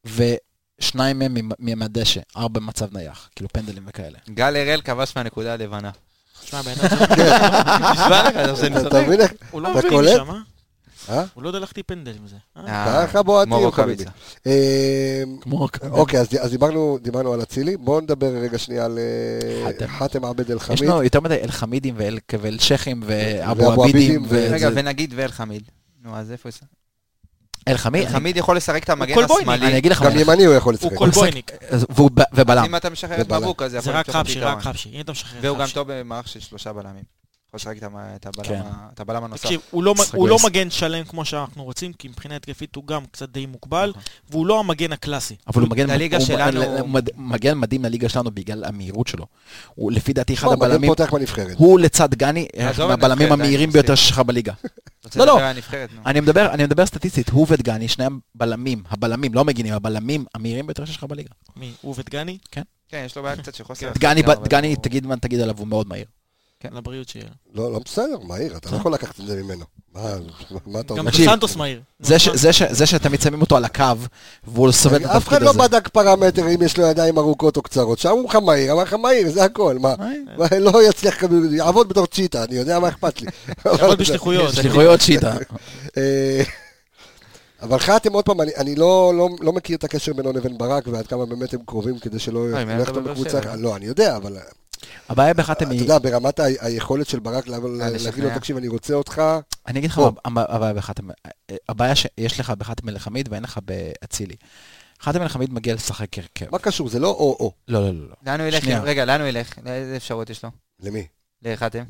[0.04, 1.34] ושניים מהם
[1.78, 4.18] מהדשא, ארבע במצב נייח, כאילו פנדלים וכאלה.
[4.30, 5.90] גל הראל כבש מהנקודה הלבנה.
[6.44, 9.02] תשמע, הבן אדם הזה- נשבע לך, אתה.
[9.02, 9.32] מבין איך?
[9.50, 10.20] הוא לא אתה מבין קולט?
[11.08, 11.24] אה?
[11.34, 12.36] הוא לא יודע להחטיא פנדל עם זה.
[12.56, 12.62] אה?
[13.00, 14.04] אה, ככה בועטים, כמו חביבי.
[14.04, 14.10] רוקאביצה.
[15.40, 15.68] כמו...
[15.90, 16.50] אוקיי, אז אז
[17.02, 17.76] דיברנו על אצילי.
[17.76, 18.98] בואו נדבר רגע שנייה על
[19.98, 20.24] חאתם.
[20.24, 20.80] עבד אל יש חמיד.
[20.84, 24.26] לנו יותר מדי אל-חמידים ואל- ואל-שייחים ואבו עבידים.
[24.30, 25.62] רגע, ונגיד ואל חמיד.
[26.02, 26.66] נו, אז איפה זה?
[27.68, 28.08] אל-חמיד?
[28.08, 29.14] חמיד יכול לשחק את המגן.
[29.24, 29.66] השמאלי.
[29.66, 30.98] אני אגיד לך גם ימני הוא יכול הוא לשחק.
[30.98, 31.50] כל בויניק.
[31.68, 32.64] אז- והוא ב- ובלם.
[32.64, 33.32] אם אתה משחרר את.
[33.32, 34.26] מבוק, אז זה רק פתרון.
[34.42, 34.90] רק חבשי.
[34.94, 35.66] אם אתה משחרר והוא את גם.
[35.74, 37.23] טוב במערך של שלושה בלמים.
[37.56, 37.82] יכול לשחק
[38.16, 38.60] את הבלם כן.
[38.64, 39.42] ה- את הבלם הנוסף.
[39.42, 40.36] תקשיב, הוא לא- הוא לא.
[40.44, 43.92] מגן שלם כמו שאנחנו רוצים, כי מבחינה התקפית הוא גם קצת די מוגבל,
[44.30, 45.36] והוא לא המגן הקלאסי.
[45.46, 49.26] אבל הוא מגן, לליגה הוא- שלנו- הוא מד- מגן מדהים לליגה שלנו בגלל המהירות שלו.
[49.74, 51.56] הוא לפי דעתי אחד הבלמים, פותח בנבחרת.
[51.56, 52.46] הוא לצד גני,
[52.88, 53.94] מהבלמים המהירים ביותר.
[53.94, 54.52] שלך בליגה.
[55.16, 55.38] לא, לא.
[56.06, 60.84] אני מדבר, אני מדבר סטטיסטית, הוא ודגני, שניהם בלמים, הבלמים, לא המגינים, הבלמים המהירים ביותר
[60.84, 61.30] שיש לך בליגה.
[61.56, 61.70] מי?
[61.80, 62.38] הוא ודגני?
[62.50, 62.62] כן,
[63.06, 63.90] יש לו בעיה קצת של חוסר...
[63.94, 64.22] דגני,
[64.74, 66.04] הוא- תגיד מה תגיד עליו, הוא מאוד מהיר.
[66.72, 67.26] לבריאות שיהיה.
[67.54, 69.64] לא, לא בסדר, מהיר, אתה לא יכול לקחת את זה ממנו.
[69.94, 70.00] מה
[70.66, 71.10] מה אתה גם אומר?
[71.10, 71.80] תקשיב, סנטוס מהיר.
[72.00, 73.84] זה ש- זה ש- זה שתמיד שמים אותו על הקו,
[74.44, 75.58] והוא סובל את אף אחד התפקיד לא הזה.
[75.58, 77.98] בדק פרמטר אם יש לו ידיים ארוכות או קצרות.
[77.98, 79.78] שם הוא לך מהיר, אמר לך מהיר, זה הכל.
[79.80, 79.94] מה?
[80.52, 81.16] אה, לא יצליח,
[81.52, 83.28] יעבוד בתור צ'יטה, אני יודע מה אכפת לי.
[83.64, 84.54] יעבוד בשליחויות.
[84.54, 85.34] שליחויות שיטה.
[85.96, 86.42] אה,
[87.62, 90.84] אבל חתם, עוד פעם, אני, אני לא, לא, לא מכיר את הקשר בינו לבין ברק
[90.86, 93.40] ועד כמה באמת הם קרובים כדי שלא ילך אותו אותו בבאר בקבוצה.
[93.56, 94.36] לא, אני יודע, אבל
[95.08, 97.58] הבעיה בחתם אתה היא, יודע, ברמת היכולת של ברק לה-
[98.04, 98.30] להגיד לו.
[98.34, 99.22] תקשיב, אני רוצה אותך,
[99.66, 100.10] אני אגיד לך בוא.
[100.26, 101.02] מה הב- הבעיה בחתם.
[101.68, 104.34] הבעיה שיש לך בחתם אל-חמיד ואין לך באצילי.
[105.02, 106.46] חתם אל-חמיד מגיע לשחק הרכב.
[106.52, 106.88] מה קשור?
[106.88, 107.52] זה לא או-או.
[107.68, 108.00] לא, לא, לא.
[108.08, 108.14] לא.
[108.26, 108.64] לאן הוא ילך?
[108.82, 109.58] רגע, לאן הוא ילך?
[109.64, 110.50] לאיזה אפשרות יש לו?
[110.80, 111.06] למי?
[111.42, 111.84] לחתם?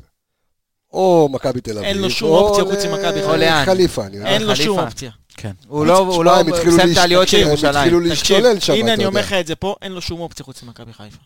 [0.93, 1.83] או מכבי תל אביב.
[1.83, 3.31] אין לו שום או אופציה חוץ ממכבי חיפה.
[3.31, 3.65] או לאן?
[3.65, 4.29] חליפה, אני יודע.
[4.29, 4.79] אין לו שום.
[4.79, 5.11] אופציה.
[5.37, 5.51] כן.
[5.67, 7.75] הוא לא, הוא לא הם התחילו מסיים את העליות של הם ירושלים.
[7.75, 9.27] התחילו תקשיב, להשתולל שם, הנה אתה אני אומר יודע.
[9.27, 11.17] לך את זה פה, אין לו שום אופציה חוץ ממכבי חיפה.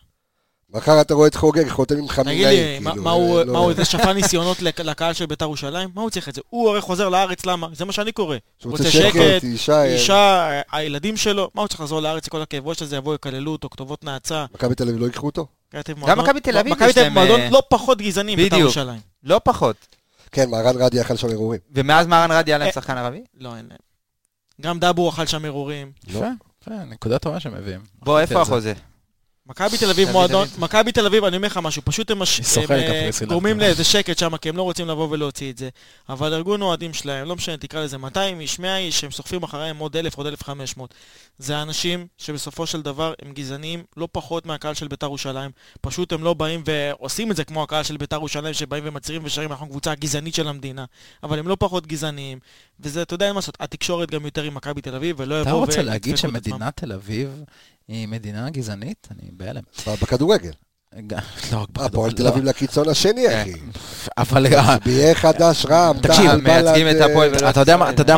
[0.74, 2.44] מחר אתה רואה את חוגג, חותם עם תגיד חמינאי.
[2.56, 5.26] לי, מה- כאילו, מה הוא, אה, לא- מה הוא, זה שפע ניסיונות לק- לקהל של
[5.26, 5.88] בית"ר ירושלים?
[5.94, 6.40] מה הוא צריך את זה?
[6.50, 7.68] הוא הרי חוזר לארץ, למה?
[7.72, 8.36] זה מה שאני קורא.
[8.58, 12.66] שהוא רוצה שקט, אישה, אה, אישה, הילדים שלו, מה הוא צריך לחזור לארץ, כל הכאב
[12.68, 14.46] ראש הזה, יבואו, יקללו אותו, כתובות נאצה.
[14.54, 15.46] מכבי תל אביב לא ייקחו אותו?
[16.06, 18.56] גם מכבי תל אביב מכבי יש תל להם, אביב מועדון אה, לא פחות גזעני מבית"ר
[18.56, 18.60] בדיוק.
[18.76, 19.00] ירושלים.
[19.24, 19.76] לא פחות.
[20.32, 21.60] כן, מהרן רדי אכל שם ערעורים.
[21.74, 23.20] ומאז מהרן רדי היה להם שחקן ערבי?
[23.38, 23.78] לא, אין להם.
[24.60, 25.92] גם דאבור אכל שם מרורים.
[26.12, 26.18] לא.
[26.62, 27.80] יפה, נקודה טובה שמביאים.
[28.02, 28.40] בוא, איפה.
[28.42, 28.72] החוזה?
[29.46, 30.48] מכבי תל אביב מועדון.
[30.58, 32.22] מכבי תל אביב, אני אומר לך משהו, פשוט הם הם,
[32.70, 33.60] אה, גורמים.
[33.60, 35.68] לאיזה שקט שם, כי הם לא רוצים לבוא ולהוציא את זה.
[36.08, 39.78] אבל ארגון אוהדים שלהם, לא משנה, תקרא לזה 200 איש, 100 איש, שהם סוחפים אחריהם
[39.78, 40.94] עוד 1,000, עוד 1,500.
[41.38, 45.50] זה אנשים שבסופו של דבר הם גזעניים לא פחות מהקהל של בית"ר ירושלים.
[45.80, 49.50] פשוט הם לא באים ועושים את זה כמו הקהל של בית"ר ירושלים, שבאים ומצהירים ושרים,
[49.52, 50.84] אנחנו קבוצה הגזענית של המדינה.
[51.22, 52.38] אבל הם לא פחות גזעניים.
[52.80, 55.64] וזה, אתה יודע מה לעשות, התקשורת גם יותר עם מכבי תל אביב, ולא אתה יבואו
[55.64, 56.16] רוצה להגיד.
[56.16, 57.44] שמדינת תל אביב
[57.90, 59.08] היא מדינה גזענית?
[59.10, 59.62] אני בהלם.
[60.02, 60.52] בכדורגל.
[61.52, 61.66] לא.
[61.76, 62.28] הפועל תל לא.
[62.28, 63.40] אביב לקיצון השני, כן.
[63.40, 63.52] אחי.
[64.18, 67.90] אבל אה, ביהיה חדש, רעם, תקשיב, מייצגים בל"ד, את הפועל אה, ולא אתה יודע מה-
[67.90, 68.16] אתה יודע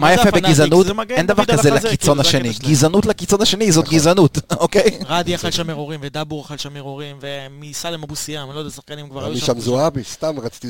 [0.00, 0.30] מה יפה?
[0.30, 0.86] בגזענות?
[1.10, 2.70] אין דבר כזה לקיצון כאילו, השני.
[2.70, 4.98] גזענות לקיצון השני זאת גזענות, אוקיי?
[5.08, 9.08] רדי אכל שם מרורים, ודבור אכל שם מרורים, ומסלם אבו סיאם, אני לא יודע, שחקנים
[9.08, 10.68] כבר היו משם זועבי, סתם רציתי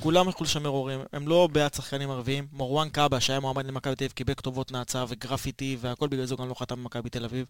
[0.00, 2.46] כולם אכלו שם מרורים, הם לא בעד שחקנים ערביים.
[2.52, 6.48] מרואן קאבה, שהיה מועמד למכבי תל אביב, קיבל כתובות נאצה וגרפיטי, והכל בגלל זה גם
[6.48, 7.44] לא חתם במכבי תל אביב.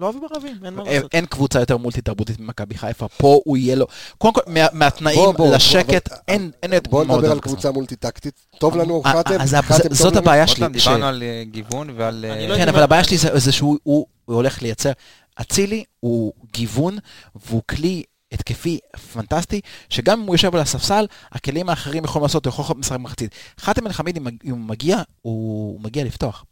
[0.00, 1.14] לא אוהבים ערבים, אין מה אין- לעשות.
[1.14, 3.86] אין קבוצה יותר מולטי תרבותית ממכבי חיפה, פה הוא יהיה לו,
[4.18, 5.20] קודם כל מה- מהתנאים
[5.54, 7.40] לשקט, אין אין יותר בוא נדבר על.
[7.40, 8.34] קבוצה מולטי-טקטית.
[8.58, 9.40] טוב לנו, אה, חתם?
[9.40, 10.18] אז חתם זה- טוב זאת לנו?
[10.22, 12.24] הבעיה עוד שלי, דיברנו על אה, גיוון ועל...
[12.28, 14.92] אה, לא כן, אבל הבעיה שלי זה זה שהוא הוא- הוא הולך לייצר,
[15.40, 16.98] אצילי הוא גיוון
[17.46, 18.78] והוא כלי התקפי
[19.12, 23.30] פנטסטי, שגם אם הוא יושב על הספסל, הכלים האחרים יכולים לעשות, הוא יכול לשחק מחצית.
[23.60, 26.44] חאתם אל חמיד, אם הוא מגיע, הוא מגיע לפתוח.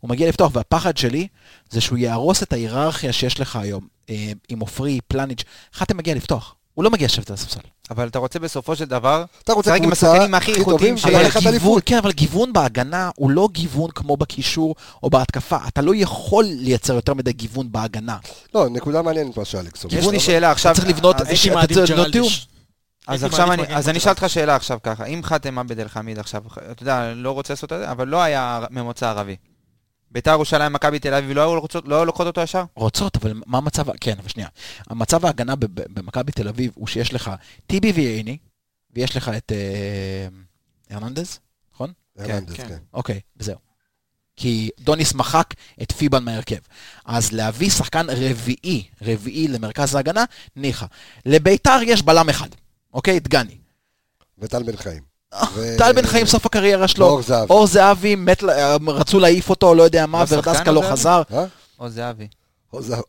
[0.00, 1.28] הוא מגיע לפתוח, והפחד שלי
[1.70, 6.54] זה שהוא יהרוס את ההיררכיה שיש לך היום, אה, עם עופרי, פלניץ', חאתם מגיע לפתוח.
[6.74, 7.60] הוא לא מגיע לשבת על הספסל.
[7.90, 11.40] אבל אתה רוצה בסופו של דבר, אתה רוצה לשחק עם קבוצה השחקנים הכי איכותיים וללכת
[11.40, 11.80] גיוון.
[11.86, 15.56] כן, אבל גיוון בהגנה הוא לא גיוון כמו בקישור או בהתקפה.
[15.68, 18.16] אתה לא יכול לייצר יותר מדי גיוון בהגנה.
[18.54, 19.94] לא, נקודה מעניינת מה שאלכס אומר.
[19.98, 20.72] יש לי שאלה עכשיו.
[20.72, 21.88] אתה צריך לבנות איזה- הייתי אתה מעדיף.
[21.88, 22.48] ג'רלדש.
[23.06, 23.98] אז עכשיו אני, אז אני.
[23.98, 27.52] אשאל אותך שאלה עכשיו ככה, אם חתם עבד אל חמיד עכשיו, אתה יודע, לא רוצה
[27.52, 29.36] לעשות את זה, אבל לא היה ממוצא ערבי.
[30.14, 32.64] ביתר ירושלים, מכבי תל אביב, לא היו רוצות- לא לוקחות אותו ישר?
[32.74, 34.48] רוצות, אבל מה המצב, כן, אבל שנייה.
[34.90, 37.30] המצב ההגנה ב- ב- במכבי תל אביב הוא שיש לך
[37.66, 38.38] טיבי וייני,
[38.94, 40.28] ויש לך את אה,
[40.96, 41.38] הרננדז,
[41.74, 41.92] נכון?
[42.18, 42.68] הרננדז, כן.
[42.68, 42.78] כן.
[42.92, 43.56] אוקיי, וזהו.
[44.36, 46.56] כי דוניס מחק את פיבן מהרכב.
[47.04, 50.24] אז להביא שחקן רביעי, רביעי למרכז ההגנה,
[50.56, 50.86] ניחא.
[51.26, 52.48] לביתר יש בלם אחד,
[52.92, 53.20] אוקיי?
[53.20, 53.58] דגני.
[54.38, 55.13] וטל בן חיים.
[55.78, 57.06] טל בן חיים סוף הקריירה שלו.
[57.06, 57.46] ואור זהבי.
[57.50, 58.16] אור זהבי,
[58.86, 60.90] רצו להעיף אותו, לא יודע מה, לא ורדסקה אור לא?
[60.90, 61.22] חזר.
[61.32, 61.44] אה?
[61.78, 62.26] אור זהבי.
[62.72, 63.02] אור זהבי.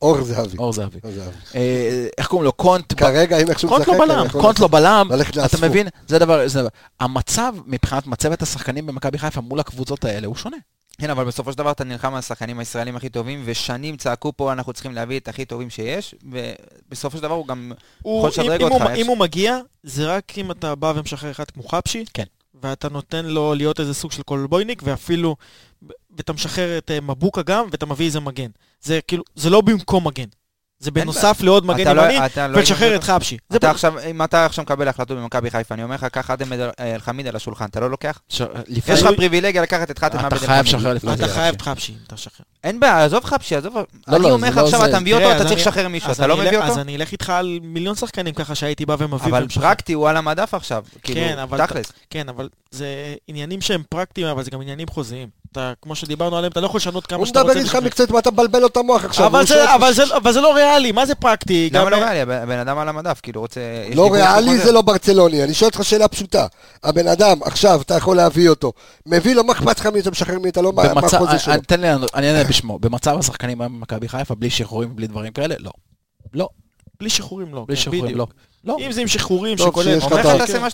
[0.58, 1.00] אור זהבי.
[1.04, 1.14] אור.
[1.56, 2.52] אה, איך קוראים לו?
[2.52, 2.94] קונט.
[2.98, 5.64] כרגע, אם איכשהו קונט משחק, לא אני בלם, יכול קונט לא בלם, ללכת אתה לאספות.
[5.64, 5.88] מבין?
[6.08, 6.70] זה דבר, זה דבר.
[7.00, 10.58] המצב מבחינת מצבת השחקנים במכבי חיפה מול הקבוצות האלה הוא שונה.
[10.98, 14.52] כן, אבל בסופו של דבר אתה נלחם על השחקנים הישראלים הכי טובים, ושנים צעקו פה,
[14.54, 17.72] אנחנו צריכים להביא את הכי טובים שיש, ובסופו של דבר הוא גם
[18.02, 18.84] הוא- יכול לשדרג אם- אם אותך.
[18.86, 22.24] הוא- איך אם הוא מגיע, זה רק אם אתה בא ומשחרר אחד כמו חבשי, כן.
[22.62, 25.36] ואתה נותן לו להיות איזה סוג של קולבויניק, ואפילו,
[26.18, 28.50] ואתה משחרר את אה, מבוקה גם, ואתה מביא איזה מגן.
[28.82, 30.28] זה כאילו, זה לא במקום מגן.
[30.80, 32.20] זה בנוסף לעוד מגן לא- ימני,
[32.50, 33.38] לא ולשחרר את חבשי.
[34.10, 36.46] אם אתה עכשיו מקבל החלטות במכבי חיפה, אני אומר לך, קח חתם
[36.80, 38.20] אל-חמיד על השולחן, אתה לא לוקח?
[38.88, 40.76] יש לך פריבילגיה לקחת את חתם אתה חייב אל-חמיד.
[40.76, 41.28] לשחרר לפני אתה.
[41.28, 42.46] חייב את חבשי, אם אתה משחרר.
[42.64, 43.76] אין בעיה, עזוב חפשי, עזוב...
[44.08, 44.86] אני לא, אומר לך עכשיו.
[44.86, 46.82] אתה מביא אותו, אתה צריך אני- לשחרר מישהו, אתה לא אני מביא אלך- אז אותו?
[46.82, 49.26] אני אלך איתך על מיליון שחקנים ככה שהייתי בא ומביא.
[49.32, 49.48] אבל.
[49.54, 50.84] פרקטי, הוא על המדף עכשיו.
[51.04, 51.92] כאילו, כן, אבל תכלס.
[52.10, 52.88] כן, אבל זה
[53.28, 55.28] עניינים שהם פרקטיים, אבל זה גם עניינים חוזיים.
[55.52, 57.60] אתה, כמו שדיברנו עליהם, אתה לא יכול לשנות כמה הוא שאתה מדבר רוצה.
[57.60, 59.26] איתך בשביל- מקצועית, מה אתה מבלבל לו את המוח עכשיו?
[59.28, 61.70] אבל הוא זה- אבל זה- אבל זה לא ריאלי, מה זה פרקטי?
[61.74, 62.20] למה גם- לא ריאלי?
[62.22, 63.60] הבן אדם על המדף, כאילו רוצה...
[63.96, 64.58] לא ריאלי.
[64.58, 66.48] זה לא ברצלוני, אני שואל אותך שאלה פשוטה.
[66.84, 68.74] הבן אדם, עכשיו, אתה יכול להביא אותו.
[69.06, 71.54] מביא לו, מה אכפת לך מי אתה משחרר מי אתה לא, מה מה החוזה שלו?
[71.54, 72.80] אני- תן לי, אני אענה בשמו.
[72.80, 75.72] במצב השחקנים היום במכבי חיפה, בלי שחרורים ובלי דברים כאלה, לא.
[76.34, 76.50] לא,
[77.00, 77.66] בלי שחרורים לא.
[77.68, 78.18] בלי כן, שחרורים.
[78.18, 78.28] לא.
[78.64, 78.78] לא.
[78.80, 79.86] אם זה עם שחרורים טוב, שכולל...
[79.86, 80.20] שיש לך את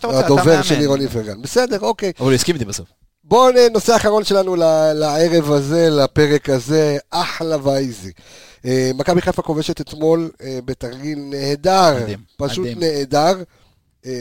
[0.05, 0.77] אתה הדובר של.
[0.77, 1.41] לירון איפרגן.
[1.41, 2.11] בסדר, אוקיי.
[2.19, 2.87] אבל הוא הסכים איתי בסוף.
[3.31, 4.55] בואו נושא אחרון שלנו
[4.95, 8.11] לערב הזה, לפרק הזה, אחלה וייזי.
[8.65, 12.79] אה, מכבי חיפה כובשת אתמול אה, בתרגיל נהדר, מדהים, פשוט מדהים.
[12.79, 13.43] נהדר.
[14.05, 14.11] אה,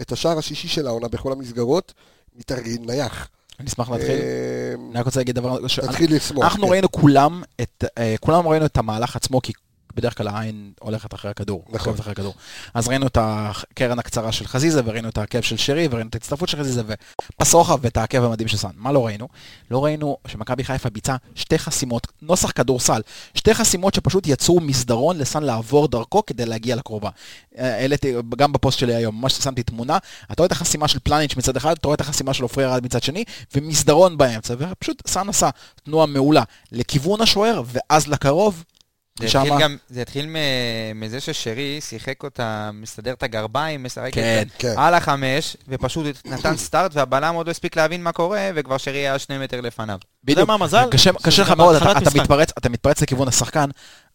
[0.00, 1.92] את השער השישי של העונה בכל המסגרות,
[2.36, 3.28] מתרגיל נייח.
[3.60, 4.20] אני אשמח להתחיל.
[4.90, 6.44] אני רק רוצה להגיד דבר, תתחיל לשמוח.
[6.44, 6.72] אנחנו כן.
[6.72, 7.42] ראינו כולם
[8.20, 9.52] כולם ראינו את המהלך עצמו, כי
[9.98, 11.64] בדרך כלל העין הולכת אחרי הכדור.
[11.68, 11.94] נכון.
[11.94, 12.34] אחרי הכדור.
[12.74, 16.48] אז ראינו את הקרן הקצרה של חזיזה, וראינו את העקב של שרי, וראינו את ההצטרפות
[16.48, 18.70] של חזיזה, ופס רוחב ואת העקב המדהים של סאן.
[18.76, 19.28] מה לא ראינו?
[19.70, 23.00] לא ראינו שמכבי חיפה ביצעה שתי חסימות, נוסח כדורסל,
[23.34, 27.10] שתי חסימות שפשוט יצרו מסדרון לסאן לעבור דרכו כדי להגיע לקרובה.
[27.58, 29.98] אה, העליתי, גם בפוסט שלי היום, ממש שמתי תמונה,
[30.32, 32.84] אתה רואה את החסימה של פלניץ' מצד אחד, אתה רואה את החסימה של עופרי ארד
[32.84, 33.24] מצד שני,
[33.54, 35.50] ומסדרון באמצע, ופשוט סאן עשה
[35.84, 36.42] תנועה מעולה
[36.72, 38.64] לכיוון השוער, ואז לקרוב,
[39.18, 40.36] זה ושמה- התחיל גם, זה התחיל מ-
[41.00, 44.68] מזה ששרי שיחק אותה, מסדר את הגרביים, משחק כן, את כן.
[44.68, 48.98] זה על החמש, ופשוט נתן סטארט, והבלם עוד לא הספיק להבין מה קורה, וכבר שרי
[48.98, 49.98] היה שני מטר לפניו.
[50.24, 50.84] אתה יודע מה המזל?
[50.90, 51.10] קשה,
[51.42, 52.10] לך מאוד, אתה, אתה.
[52.22, 53.68] מתפרץ, אתה מתפרץ לכיוון השחקן,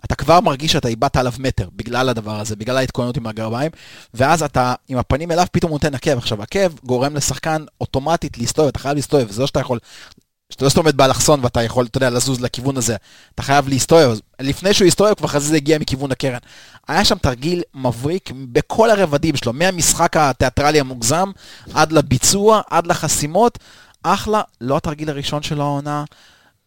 [0.05, 3.71] אתה כבר מרגיש שאתה איבדת עליו מטר בגלל הדבר הזה, בגלל ההתכוננות עם הגרביים,
[4.13, 6.17] ואז אתה עם הפנים אליו פתאום הוא נותן עקב.
[6.17, 9.79] עכשיו, עקב גורם לשחקן אוטומטית להסתובב, אתה חייב להסתובב, זה לא שאתה יכול,
[10.53, 12.95] שאתה לא סתם עומד באלכסון ואתה יכול, אתה יודע, לזוז לכיוון הזה,
[13.35, 16.37] אתה חייב להסתובב, לפני שהוא הסתובב כבר חזיזה הגיע מכיוון הקרן.
[16.87, 21.31] היה שם תרגיל מבריק בכל הרבדים שלו, מהמשחק התיאטרלי המוגזם,
[21.73, 23.59] עד לביצוע, עד לחסימות,
[24.03, 26.03] אחלה, לא התרגיל הראשון של העונה.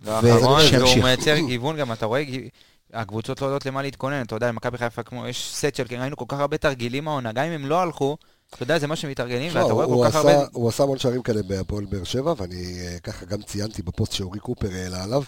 [0.01, 1.03] והאחרון, והוא.
[1.03, 2.23] מייצר גיוון, גם אתה רואה,
[2.93, 6.25] הקבוצות לא יודעות למה להתכונן, אתה יודע, למכבי חיפה כמו, יש סט של, ראינו כל
[6.29, 8.17] כך הרבה תרגילים העונה, גם אם הם לא הלכו,
[8.57, 10.47] אתה יודע, זה מה שמתארגנים, תשמע, ואתה רואה כל כך עשה- הרבה...
[10.53, 14.39] הוא עשה המון שערים כאלה בהפועל באר שבע, ואני אה, ככה גם ציינתי בפוסט שאורי
[14.39, 15.23] קופר העלה עליו,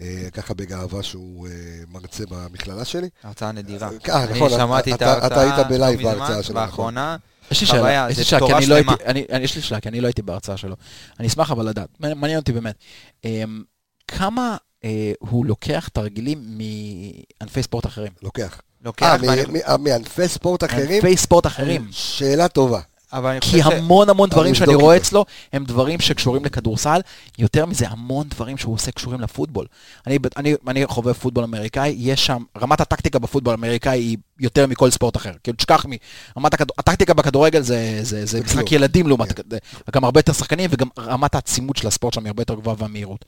[0.00, 1.52] אה, ככה בגאווה שהוא אה,
[1.88, 3.08] מרצה במכללה שלי.
[3.22, 3.90] הרצאה נדירה.
[4.08, 6.66] אה, אני נכון, שמעתי את אתה- אתה ההרצאה היית בלייב לא בהרצאה שלו, נכון.
[6.66, 7.16] באחרונה.
[7.50, 9.10] יש לי שאלה, יש לי שאלה, כי אני לא הייתי, שלמה.
[9.10, 10.76] אני, אני, יש לי שאלה, כי אני לא הייתי בהרצאה שלו.
[11.20, 12.74] אני אשמח אבל לדעת, מעניין אותי באמת.
[13.24, 13.62] אמ,
[14.08, 14.56] כמה
[15.18, 16.58] הוא לוקח תרגילים
[17.40, 18.12] מענפי ספורט אחרים?
[18.22, 18.60] לוקח.
[18.80, 19.16] אה, לוקח,
[19.48, 21.04] מ- מ- מענפי ספורט אחרים?
[21.04, 21.86] ענפי ספורט אחרים.
[21.90, 22.80] שאלה טובה.
[23.12, 23.66] אבל אני כי ש...
[23.66, 24.96] המון המון דברים אני שאני אבדוק רואה.
[24.96, 27.00] אצלו, הם דברים שקשורים לכדורסל,
[27.38, 29.66] יותר מזה, המון דברים שהוא עושה קשורים לפוטבול.
[30.06, 34.90] אני, אני, אני חובב פוטבול אמריקאי, יש שם, רמת הטקטיקה בפוטבול האמריקאי היא יותר מכל
[34.90, 35.32] ספורט אחר.
[35.44, 35.84] כאילו, תשכח
[36.36, 38.72] מרמת הכדור, הטקטיקה בכדורגל זה, זה, זה משחק.
[38.72, 39.42] ילדים לעומת, כן.
[39.92, 43.24] גם הרבה יותר שחקנים, וגם רמת העצימות של הספורט שם היא הרבה יותר גבוהה והמהירות.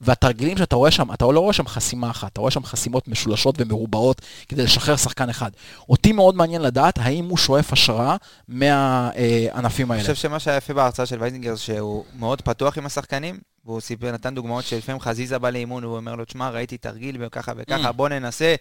[0.00, 3.54] והתרגילים שאתה רואה שם, אתה לא רואה שם חסימה אחת, אתה רואה שם חסימות משולשות
[3.58, 5.50] ומרובעות כדי לשחרר שחקן אחד.
[5.88, 8.16] אותי מאוד מעניין לדעת האם הוא שואף השראה
[8.48, 10.14] מהענפים אני האלה.
[10.14, 14.34] חושב שמה שהיה יפה בהרצאה של וייזינגר, שהוא מאוד פתוח עם השחקנים, והוא סיפר, נתן
[14.34, 17.92] דוגמאות שלפעמים חזיזה בא לאימון, והוא אומר לו, תשמע, ראיתי תרגיל וככה וככה, Mm.
[17.92, 18.54] בוא ננסה.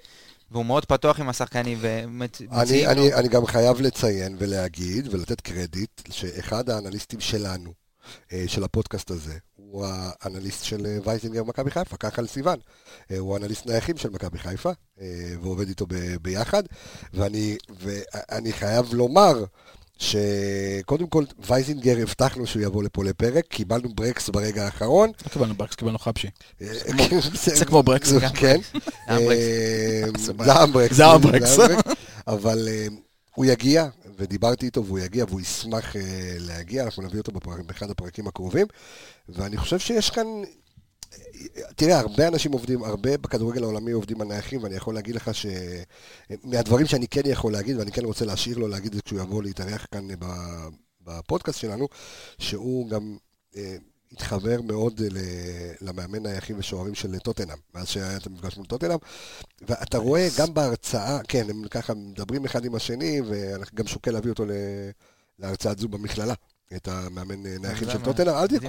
[0.54, 2.92] והוא מאוד פתוח עם השחקנים, אני, ומציעים לו...
[2.92, 7.74] אני, אני גם חייב לציין ולהגיד ולתת קרדיט שאחד האנליסטים שלנו,
[8.34, 12.60] אה, של הפודקאסט הזה, הוא האנליסט של אה, וייזינגר מכבי חיפה, כחל סיוון.
[13.12, 14.72] אה, הוא האנליסט נייחים של מכבי חיפה,
[15.42, 16.64] ועובד איתו ב- ביחד.
[17.14, 19.44] ואני, ואני חייב לומר
[20.04, 25.12] שקודם כל, וייזינגר הבטחנו שהוא יבוא לפה לפרק, קיבלנו ברקס ברגע האחרון.
[25.26, 26.28] לא קיבלנו ברקס, קיבלנו חבשי.
[26.60, 27.20] כמו-
[27.56, 28.12] זה כמו ברקס.
[28.36, 28.60] כן.
[29.10, 29.18] אה,
[30.18, 30.96] זה זה אמברקס.
[30.96, 31.58] זה אמברקס.
[32.28, 32.88] אבל אה,
[33.36, 33.88] הוא יגיע,
[34.18, 36.02] ודיברתי איתו והוא יגיע, והוא ישמח אה,
[36.40, 37.32] להגיע, אנחנו נביא אותו
[37.68, 38.68] באחד הפרקים הקרובים,
[39.30, 40.26] ואני חושב שיש כאן...
[41.76, 45.46] תראה, הרבה אנשים עובדים, הרבה בכדורגל העולמי עובדים על נייחים, ואני יכול להגיד לך ש...
[46.44, 49.44] מהדברים שאני כן יכול להגיד, ואני כן רוצה להשאיר לו להגיד את זה כשהוא יבוא
[49.44, 50.08] להתארח כאן
[51.02, 51.88] בפודקאסט שלנו,
[52.38, 53.18] שהוא גם
[53.58, 53.76] אה,
[54.12, 55.18] התחבר מאוד ל-
[55.82, 58.98] למאמן נייחים ושוערים של טוטנאם, מאז שהיה את המפגש מול טוטנאם,
[59.62, 64.32] ואתה רואה גם בהרצאה, כן, הם ככה מדברים אחד עם השני, ואני גם שוקל להביא
[64.32, 64.52] אותו ל-
[65.40, 66.34] להרצאת זו במכללה.
[66.76, 68.02] את המאמן אה, נייחים של?
[68.02, 68.60] טוטנאם, אל תהיה.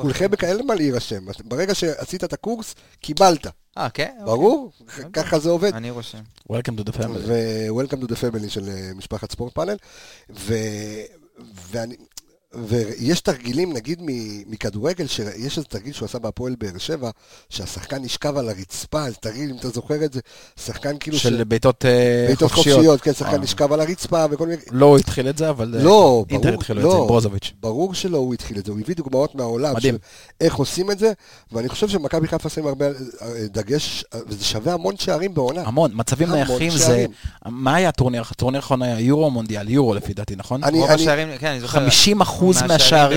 [0.00, 1.24] כולכם בכאלה מה להירשם.
[1.44, 3.46] ברגע שעשית את הקורס, קיבלת.
[3.78, 4.10] אה, כן?
[4.24, 4.72] ברור?
[5.12, 5.74] ככה זה עובד.
[5.74, 6.22] אני רושם.
[6.52, 7.18] Welcome to the family.
[7.26, 9.76] ו-Welcome to the family של אה, משפחת ספורט פאנל.
[10.30, 10.54] ו-
[11.70, 11.96] ואני...
[12.66, 14.00] ויש תרגילים, נגיד,
[14.46, 17.10] מכדורגל, שיש איזה תרגיל שהוא עשה בהפועל באר שבע,
[17.50, 20.20] שהשחקן נשכב על הרצפה, איזה תרגיל, אם אתה זוכר את זה,
[20.64, 21.18] שחקן כאילו...
[21.18, 22.76] של בעיטות אה, בעיטות חופשיות.
[22.76, 23.38] חופשיות, כן, שחקן אה.
[23.38, 24.62] נשכב על הרצפה וכל מיני...
[24.70, 27.02] לא הוא התחיל את זה, אבל אה, לא, אינטר ברור, התחילו את זה, לא.
[27.02, 27.52] עם ברוזוביץ'.
[27.60, 29.94] ברור שלא הוא התחיל את זה, הוא הביא דוגמאות מהעולם מדהים.
[29.94, 29.98] של
[30.40, 31.12] איך עושים את זה,
[31.52, 32.92] ואני חושב שמכבי חיפה שמים הרבה אה,
[33.46, 35.62] דגש, אה, וזה שווה המון שערים בעונה.
[35.62, 36.78] המון, מצבים נייחים זה...
[36.78, 37.10] שערים.
[37.46, 38.22] מה היה הטורניר?
[38.30, 39.68] הטורניר האחרון היה יורו מונדיאל?
[39.68, 40.64] יורו לפי דעתי, נכון?
[40.64, 41.80] אני- רוב אני- השערים, כן, אני זוכר.
[41.80, 42.68] 50 אחוז מהשערים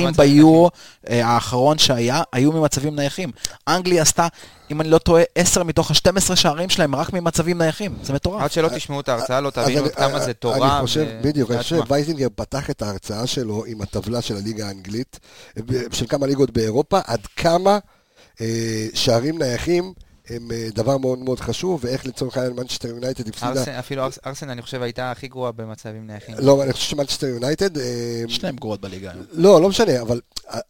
[0.03, 0.69] מהשערים ביורו
[1.09, 3.31] אה, האחרון שהיה, היו ממצבים נייחים.
[3.67, 4.27] אנגליה עשתה,
[4.71, 7.95] אם אני לא טועה, 10 מתוך ה-12 שערים שלהם רק ממצבים נייחים.
[8.03, 8.41] זה מטורף.
[8.41, 10.77] עד שלא תשמעו את ההרצאה, לא אז תבינו עד כמה אה, זה תורה.
[10.77, 11.77] אני חושב, בדיוק, אני חושב.
[11.77, 15.19] שווייזינגר פתח את ההרצאה שלו עם הטבלה של הליגה האנגלית,
[15.57, 17.79] אה, של כמה ליגות באירופה, עד כמה
[18.41, 19.93] אה, שערים נייחים
[20.29, 23.79] הם אה, דבר מאוד מאוד חשוב, ואיך לצורך העניין מנצ'סטר יונייטד הפסידה.
[23.79, 26.35] אפילו ארס- ארסנל, אני חושב, הייתה הכי גרועה במצבים נייחים.
[26.39, 27.77] לא, אני חושב שמנצ'סטר יונייטד...
[27.77, 27.83] אה,
[28.27, 29.23] שניהם גרועות בליגה היום.
[29.31, 30.21] לא, לא משנה, אבל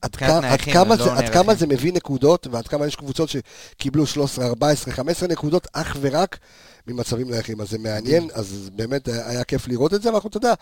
[0.01, 1.27] עד, כמה, לא.
[1.33, 6.37] כמה זה מביא נקודות, ועד כמה יש קבוצות שקיבלו 13, 14, 15 נקודות אך ורק
[6.87, 7.61] ממצבים נייחים.
[7.61, 10.53] אז זה מעניין, אז באמת היה כיף לראות את זה, ואנחנו, אתה יודע,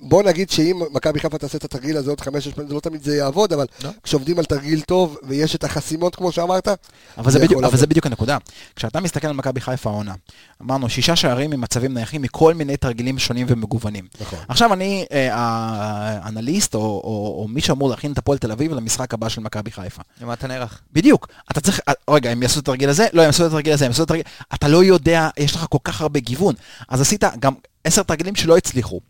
[0.00, 2.80] בוא נגיד שאם מכבי חיפה תעשה את התרגיל הזה עוד חמש, שש פעמים, זה לא
[2.80, 3.90] תמיד זה יעבוד, אבל לא.
[4.02, 6.76] כשעובדים על תרגיל טוב, ויש את החסימות, כמו שאמרת, אבל
[7.24, 7.86] זה זה, בדיוק, יכול אבל זה.
[7.86, 8.38] בדיוק הנקודה.
[8.76, 10.14] כשאתה מסתכל על מכבי חיפה העונה,
[10.62, 14.06] אמרנו שישה שערים ממצבים נייחים מכל מיני תרגילים שונים ומגוונים.
[14.20, 14.38] נכון.
[14.48, 19.14] עכשיו אני אה, האנליסט או, או, או מי שאמור להכין את הפועל תל אביב למשחק
[19.14, 20.02] הבא של מכבי חיפה.
[20.20, 20.80] למה אתה נערך?
[20.92, 23.06] בדיוק, אתה צריך, אה, רגע, הם יעשו את התרגיל הזה?
[23.12, 25.66] לא, הם יעשו את התרגיל הזה, הם יעשו את התרגיל, אתה לא יודע, יש לך
[25.70, 26.54] כל כך הרבה גיוון.
[26.88, 27.52] אז עשית גם
[27.84, 29.00] עשר תרגילים שלא הצליחו.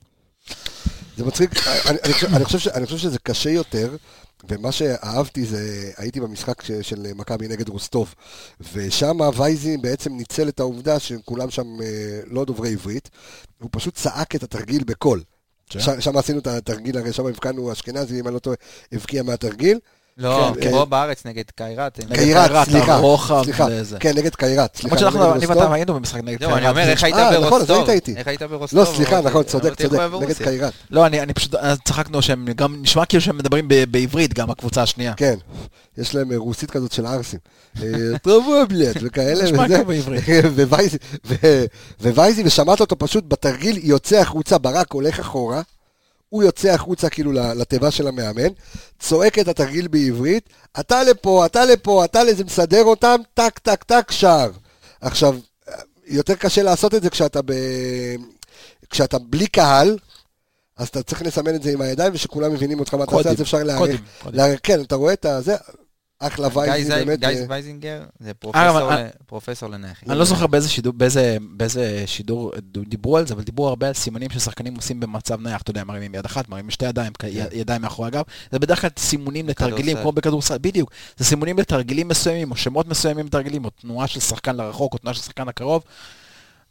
[1.16, 3.96] זה מצחיק, אני, אני, חושב- אני, חושב ש, אני חושב שזה קשה יותר,
[4.48, 8.14] ומה שאהבתי זה, הייתי במשחק ש, של מכבי נגד רוסטוב,
[8.72, 13.10] ושם וייזין בעצם ניצל את העובדה שכולם שם אה, לא דוברי עברית,
[13.58, 15.22] הוא פשוט צעק את התרגיל בקול.
[15.70, 16.00] כן.
[16.00, 18.56] שם עשינו את התרגיל, הרי שם הבקענו אשכנזי, אם אני לא טועה,
[18.92, 19.78] הבקיע מהתרגיל,
[20.18, 21.98] לא, כן, פה בארץ נגד קיירת.
[21.98, 23.66] נגד קיירת, קיירת, סליחה, הרוחב סליחה.
[24.00, 25.58] כן, נגד קיירת, סליחה, למרות לא שאנחנו, נגד אני.
[25.60, 26.76] ואתה היינו במשחק נגד זהו, אני קיירת.
[26.76, 27.76] אומר, איך היית אה, נכון, אז ברוסטוב?
[27.76, 28.18] היית איתי.
[28.18, 28.80] איך היית ברוסטוב?
[28.80, 30.34] לא, סליחה, נכון, צודק, צודק, נגד?
[30.36, 30.72] קיירת.
[30.90, 34.82] לא, אני, אני פשוט, אז צחקנו שהם גם, נשמע כאילו שהם מדברים בעברית, גם הקבוצה
[34.82, 35.14] השנייה.
[35.14, 35.34] כן,
[35.98, 37.38] יש להם אה, רוסית כזאת של ערסים.
[37.82, 37.88] אה,
[38.22, 39.74] טוב בלט, וכאלה, נשמע וזה.
[39.74, 40.92] כמו בעברית.
[42.02, 45.62] ווייזי, ושמעת אותו פשוט בתרגיל, יוצא החוצה, ברק הולך אחורה,
[46.32, 48.48] הוא יוצא החוצה כאילו לתיבה של המאמן,
[48.98, 50.48] צועק את התרגיל בעברית,
[50.80, 54.50] אתה לפה, אתה לפה, אתה לזה, מסדר אותם, טק, טק, טק, שער.
[55.00, 55.36] עכשיו,
[56.06, 57.52] יותר קשה לעשות את זה כשאתה, ב...
[58.90, 59.98] כשאתה בלי קהל,
[60.76, 63.42] אז אתה צריך לסמן את זה עם הידיים, ושכולם מבינים אותך מה אתה עושה, אז
[63.42, 64.60] אפשר להעריך.
[64.62, 65.56] כן, אתה רואה את הזה,
[66.26, 67.18] אחלה באמת.
[67.20, 70.10] גיא אה, וייזינגר זה אבל- פרופסור אה, ל- פרופסור לנייחים.
[70.10, 70.68] אני לא זוכר באיזה
[72.06, 72.52] שידור,
[72.86, 76.14] דיברו על זה, אבל דיברו הרבה על סימנים ששחקנים עושים במצב נייח, אתה יודע, מרימים
[76.14, 77.28] יד אחת, מרימים שתי ידיים, כן.
[77.52, 78.22] ידיים מאחורי הגב,
[78.52, 79.96] זה בדרך כלל סימונים לתרגילים.
[80.02, 84.56] כמו בכדורסל, בדיוק, זה סימונים לתרגילים מסוימים, או שמות מסוימים לתרגילים, או תנועה של שחקן
[84.56, 85.82] לרחוק, או תנועה של שחקן לקרוב.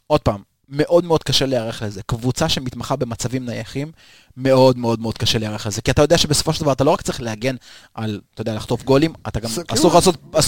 [0.06, 2.02] עוד פעם, מאוד מאוד קשה להיערך לזה.
[2.06, 3.92] קבוצה שמתמחה במצבים נייחים,
[4.36, 5.82] מאוד מאוד מאוד קשה להיערך לזה.
[5.82, 7.56] כי אתה יודע שבסופו של דבר אתה לא רק צריך להגן
[7.94, 9.90] על, אתה יודע, לחטוף גולים, אתה גם, אסור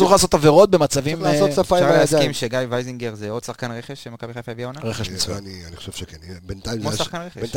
[0.07, 1.23] לך לעשות- עבירות במצבים...
[1.23, 1.99] לעשות אה, שפה עם אפשר.
[1.99, 4.81] להסכים שגיא וייזינגר זה עוד שחקן רכש שמכבי חיפה הביאה עונה?
[4.81, 5.39] רכש מצוין.
[5.67, 6.17] אני חושב שכן,
[6.47, 6.83] בינתיים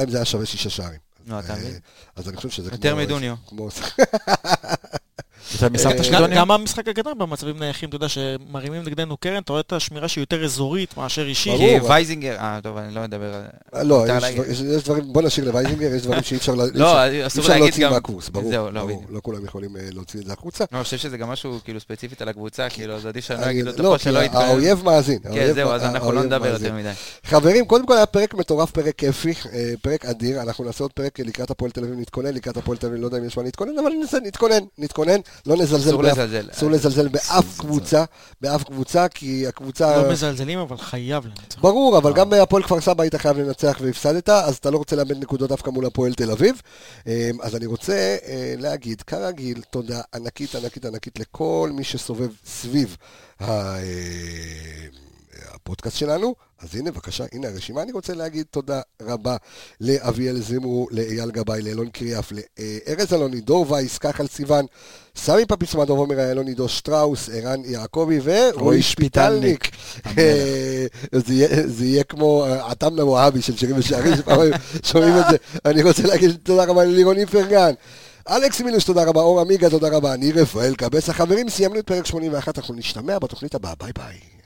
[0.09, 0.99] זה היה שווה שישה שערים.
[1.25, 1.79] נו, אתה אה, מבין?
[2.15, 3.35] אז אני חושב שזה יותר כמו- מדוניו.
[5.53, 9.73] יותר מסבתא גם- המשחק הגדול במצבים נייחים, אתה יודע, שמרימים נגדנו קרן, אתה רואה את
[9.73, 11.53] השמירה שהיא יותר אזורית מאשר אישית.
[11.57, 13.33] כי וייזינגר, אה, טוב, אני לא מדבר
[13.71, 13.87] על...
[13.87, 14.41] לא, יש להגיד.
[14.41, 16.65] דבר- יש- דברים, בוא נשאיר לווייזינגר, יש דברים שאי אפשר לא,
[17.59, 17.89] להוציא.
[17.89, 18.49] מהקורס, ברור.
[18.49, 18.87] זהו, לא.
[19.09, 20.63] לא כולם יכולים אה, להוציא את זה החוצה.
[20.71, 23.45] לא, אני חושב שזה גם משהו כאילו ספציפית על הקבוצה, כאילו, אז עדיף שאני לא
[23.45, 24.41] אני- אגיד אותו לא, פה שלא יתפעל.
[24.41, 25.19] האויב מאזין.
[25.33, 26.47] כן, זהו, אז אנחנו לא נדבר.
[26.47, 26.89] יותר מדי.
[27.23, 31.19] חברים, קודם כל היה פרק מטורף, פרק כיפי, אה, פרק אדיר, אנחנו נעשה עוד פרק
[31.19, 33.71] לקראת הפועל תל אביב, נתכונן, לקראת הפועל תל אביב, לא יודע אם יש מה להתכונן,
[33.79, 33.89] אבל
[34.23, 36.49] נתכונן, נתכונן, לא נזלזל אסור באף- לזלזל.
[36.51, 38.03] אסור לזלזל באף קבוצה,
[38.41, 39.97] באף קבוצה, כי הקבוצה...
[40.03, 41.59] לא מזלזלים, אבל חייב לנצח.
[41.61, 45.17] ברור, אבל גם בהפועל כפר סבא היית חייב לנצח והפסדת, אז אתה לא רוצה לאבד
[45.17, 46.61] נקודות דווקא מול הפועל תל אביב.
[47.07, 47.93] אה, אז אני רוצה
[48.27, 52.97] אה, להגיד, כרגיל, תודה ענקית ענקית ענקית לכל מי שסובב סביב
[53.39, 53.45] ה-
[53.77, 53.81] אה,
[55.55, 56.35] הפודקאסט שלנו.
[56.61, 57.81] אז הנה, בבקשה, הנה הרשימה.
[57.81, 59.35] אני רוצה להגיד תודה רבה
[59.81, 64.65] לאביאל זימרו, לאייל גבאי, לאלון קריאף, לארז אלוני, דור וייס, כחל סיוון,
[65.15, 69.69] סמי פפיסמדוב, עומר איילון, עידו שטראוס, ערן יעקבי ורועי שפיטלניק.
[70.17, 70.85] אה,
[71.67, 74.53] זה יהיה- כמו אה, עטמנה מואבי של שירים ושערים, שפעמים
[74.83, 75.37] שומעים את זה.
[75.65, 77.73] אני רוצה להגיד תודה רבה ללירון איפרגן.
[78.29, 81.09] אלכס מילוש, תודה רבה, אור עמיגה, תודה רבה, אני רפאל קבס.
[81.09, 84.36] החברים, סיימנו את פרק 81, אנחנו נשתמע בתוכנית הבאה, ביי ביי.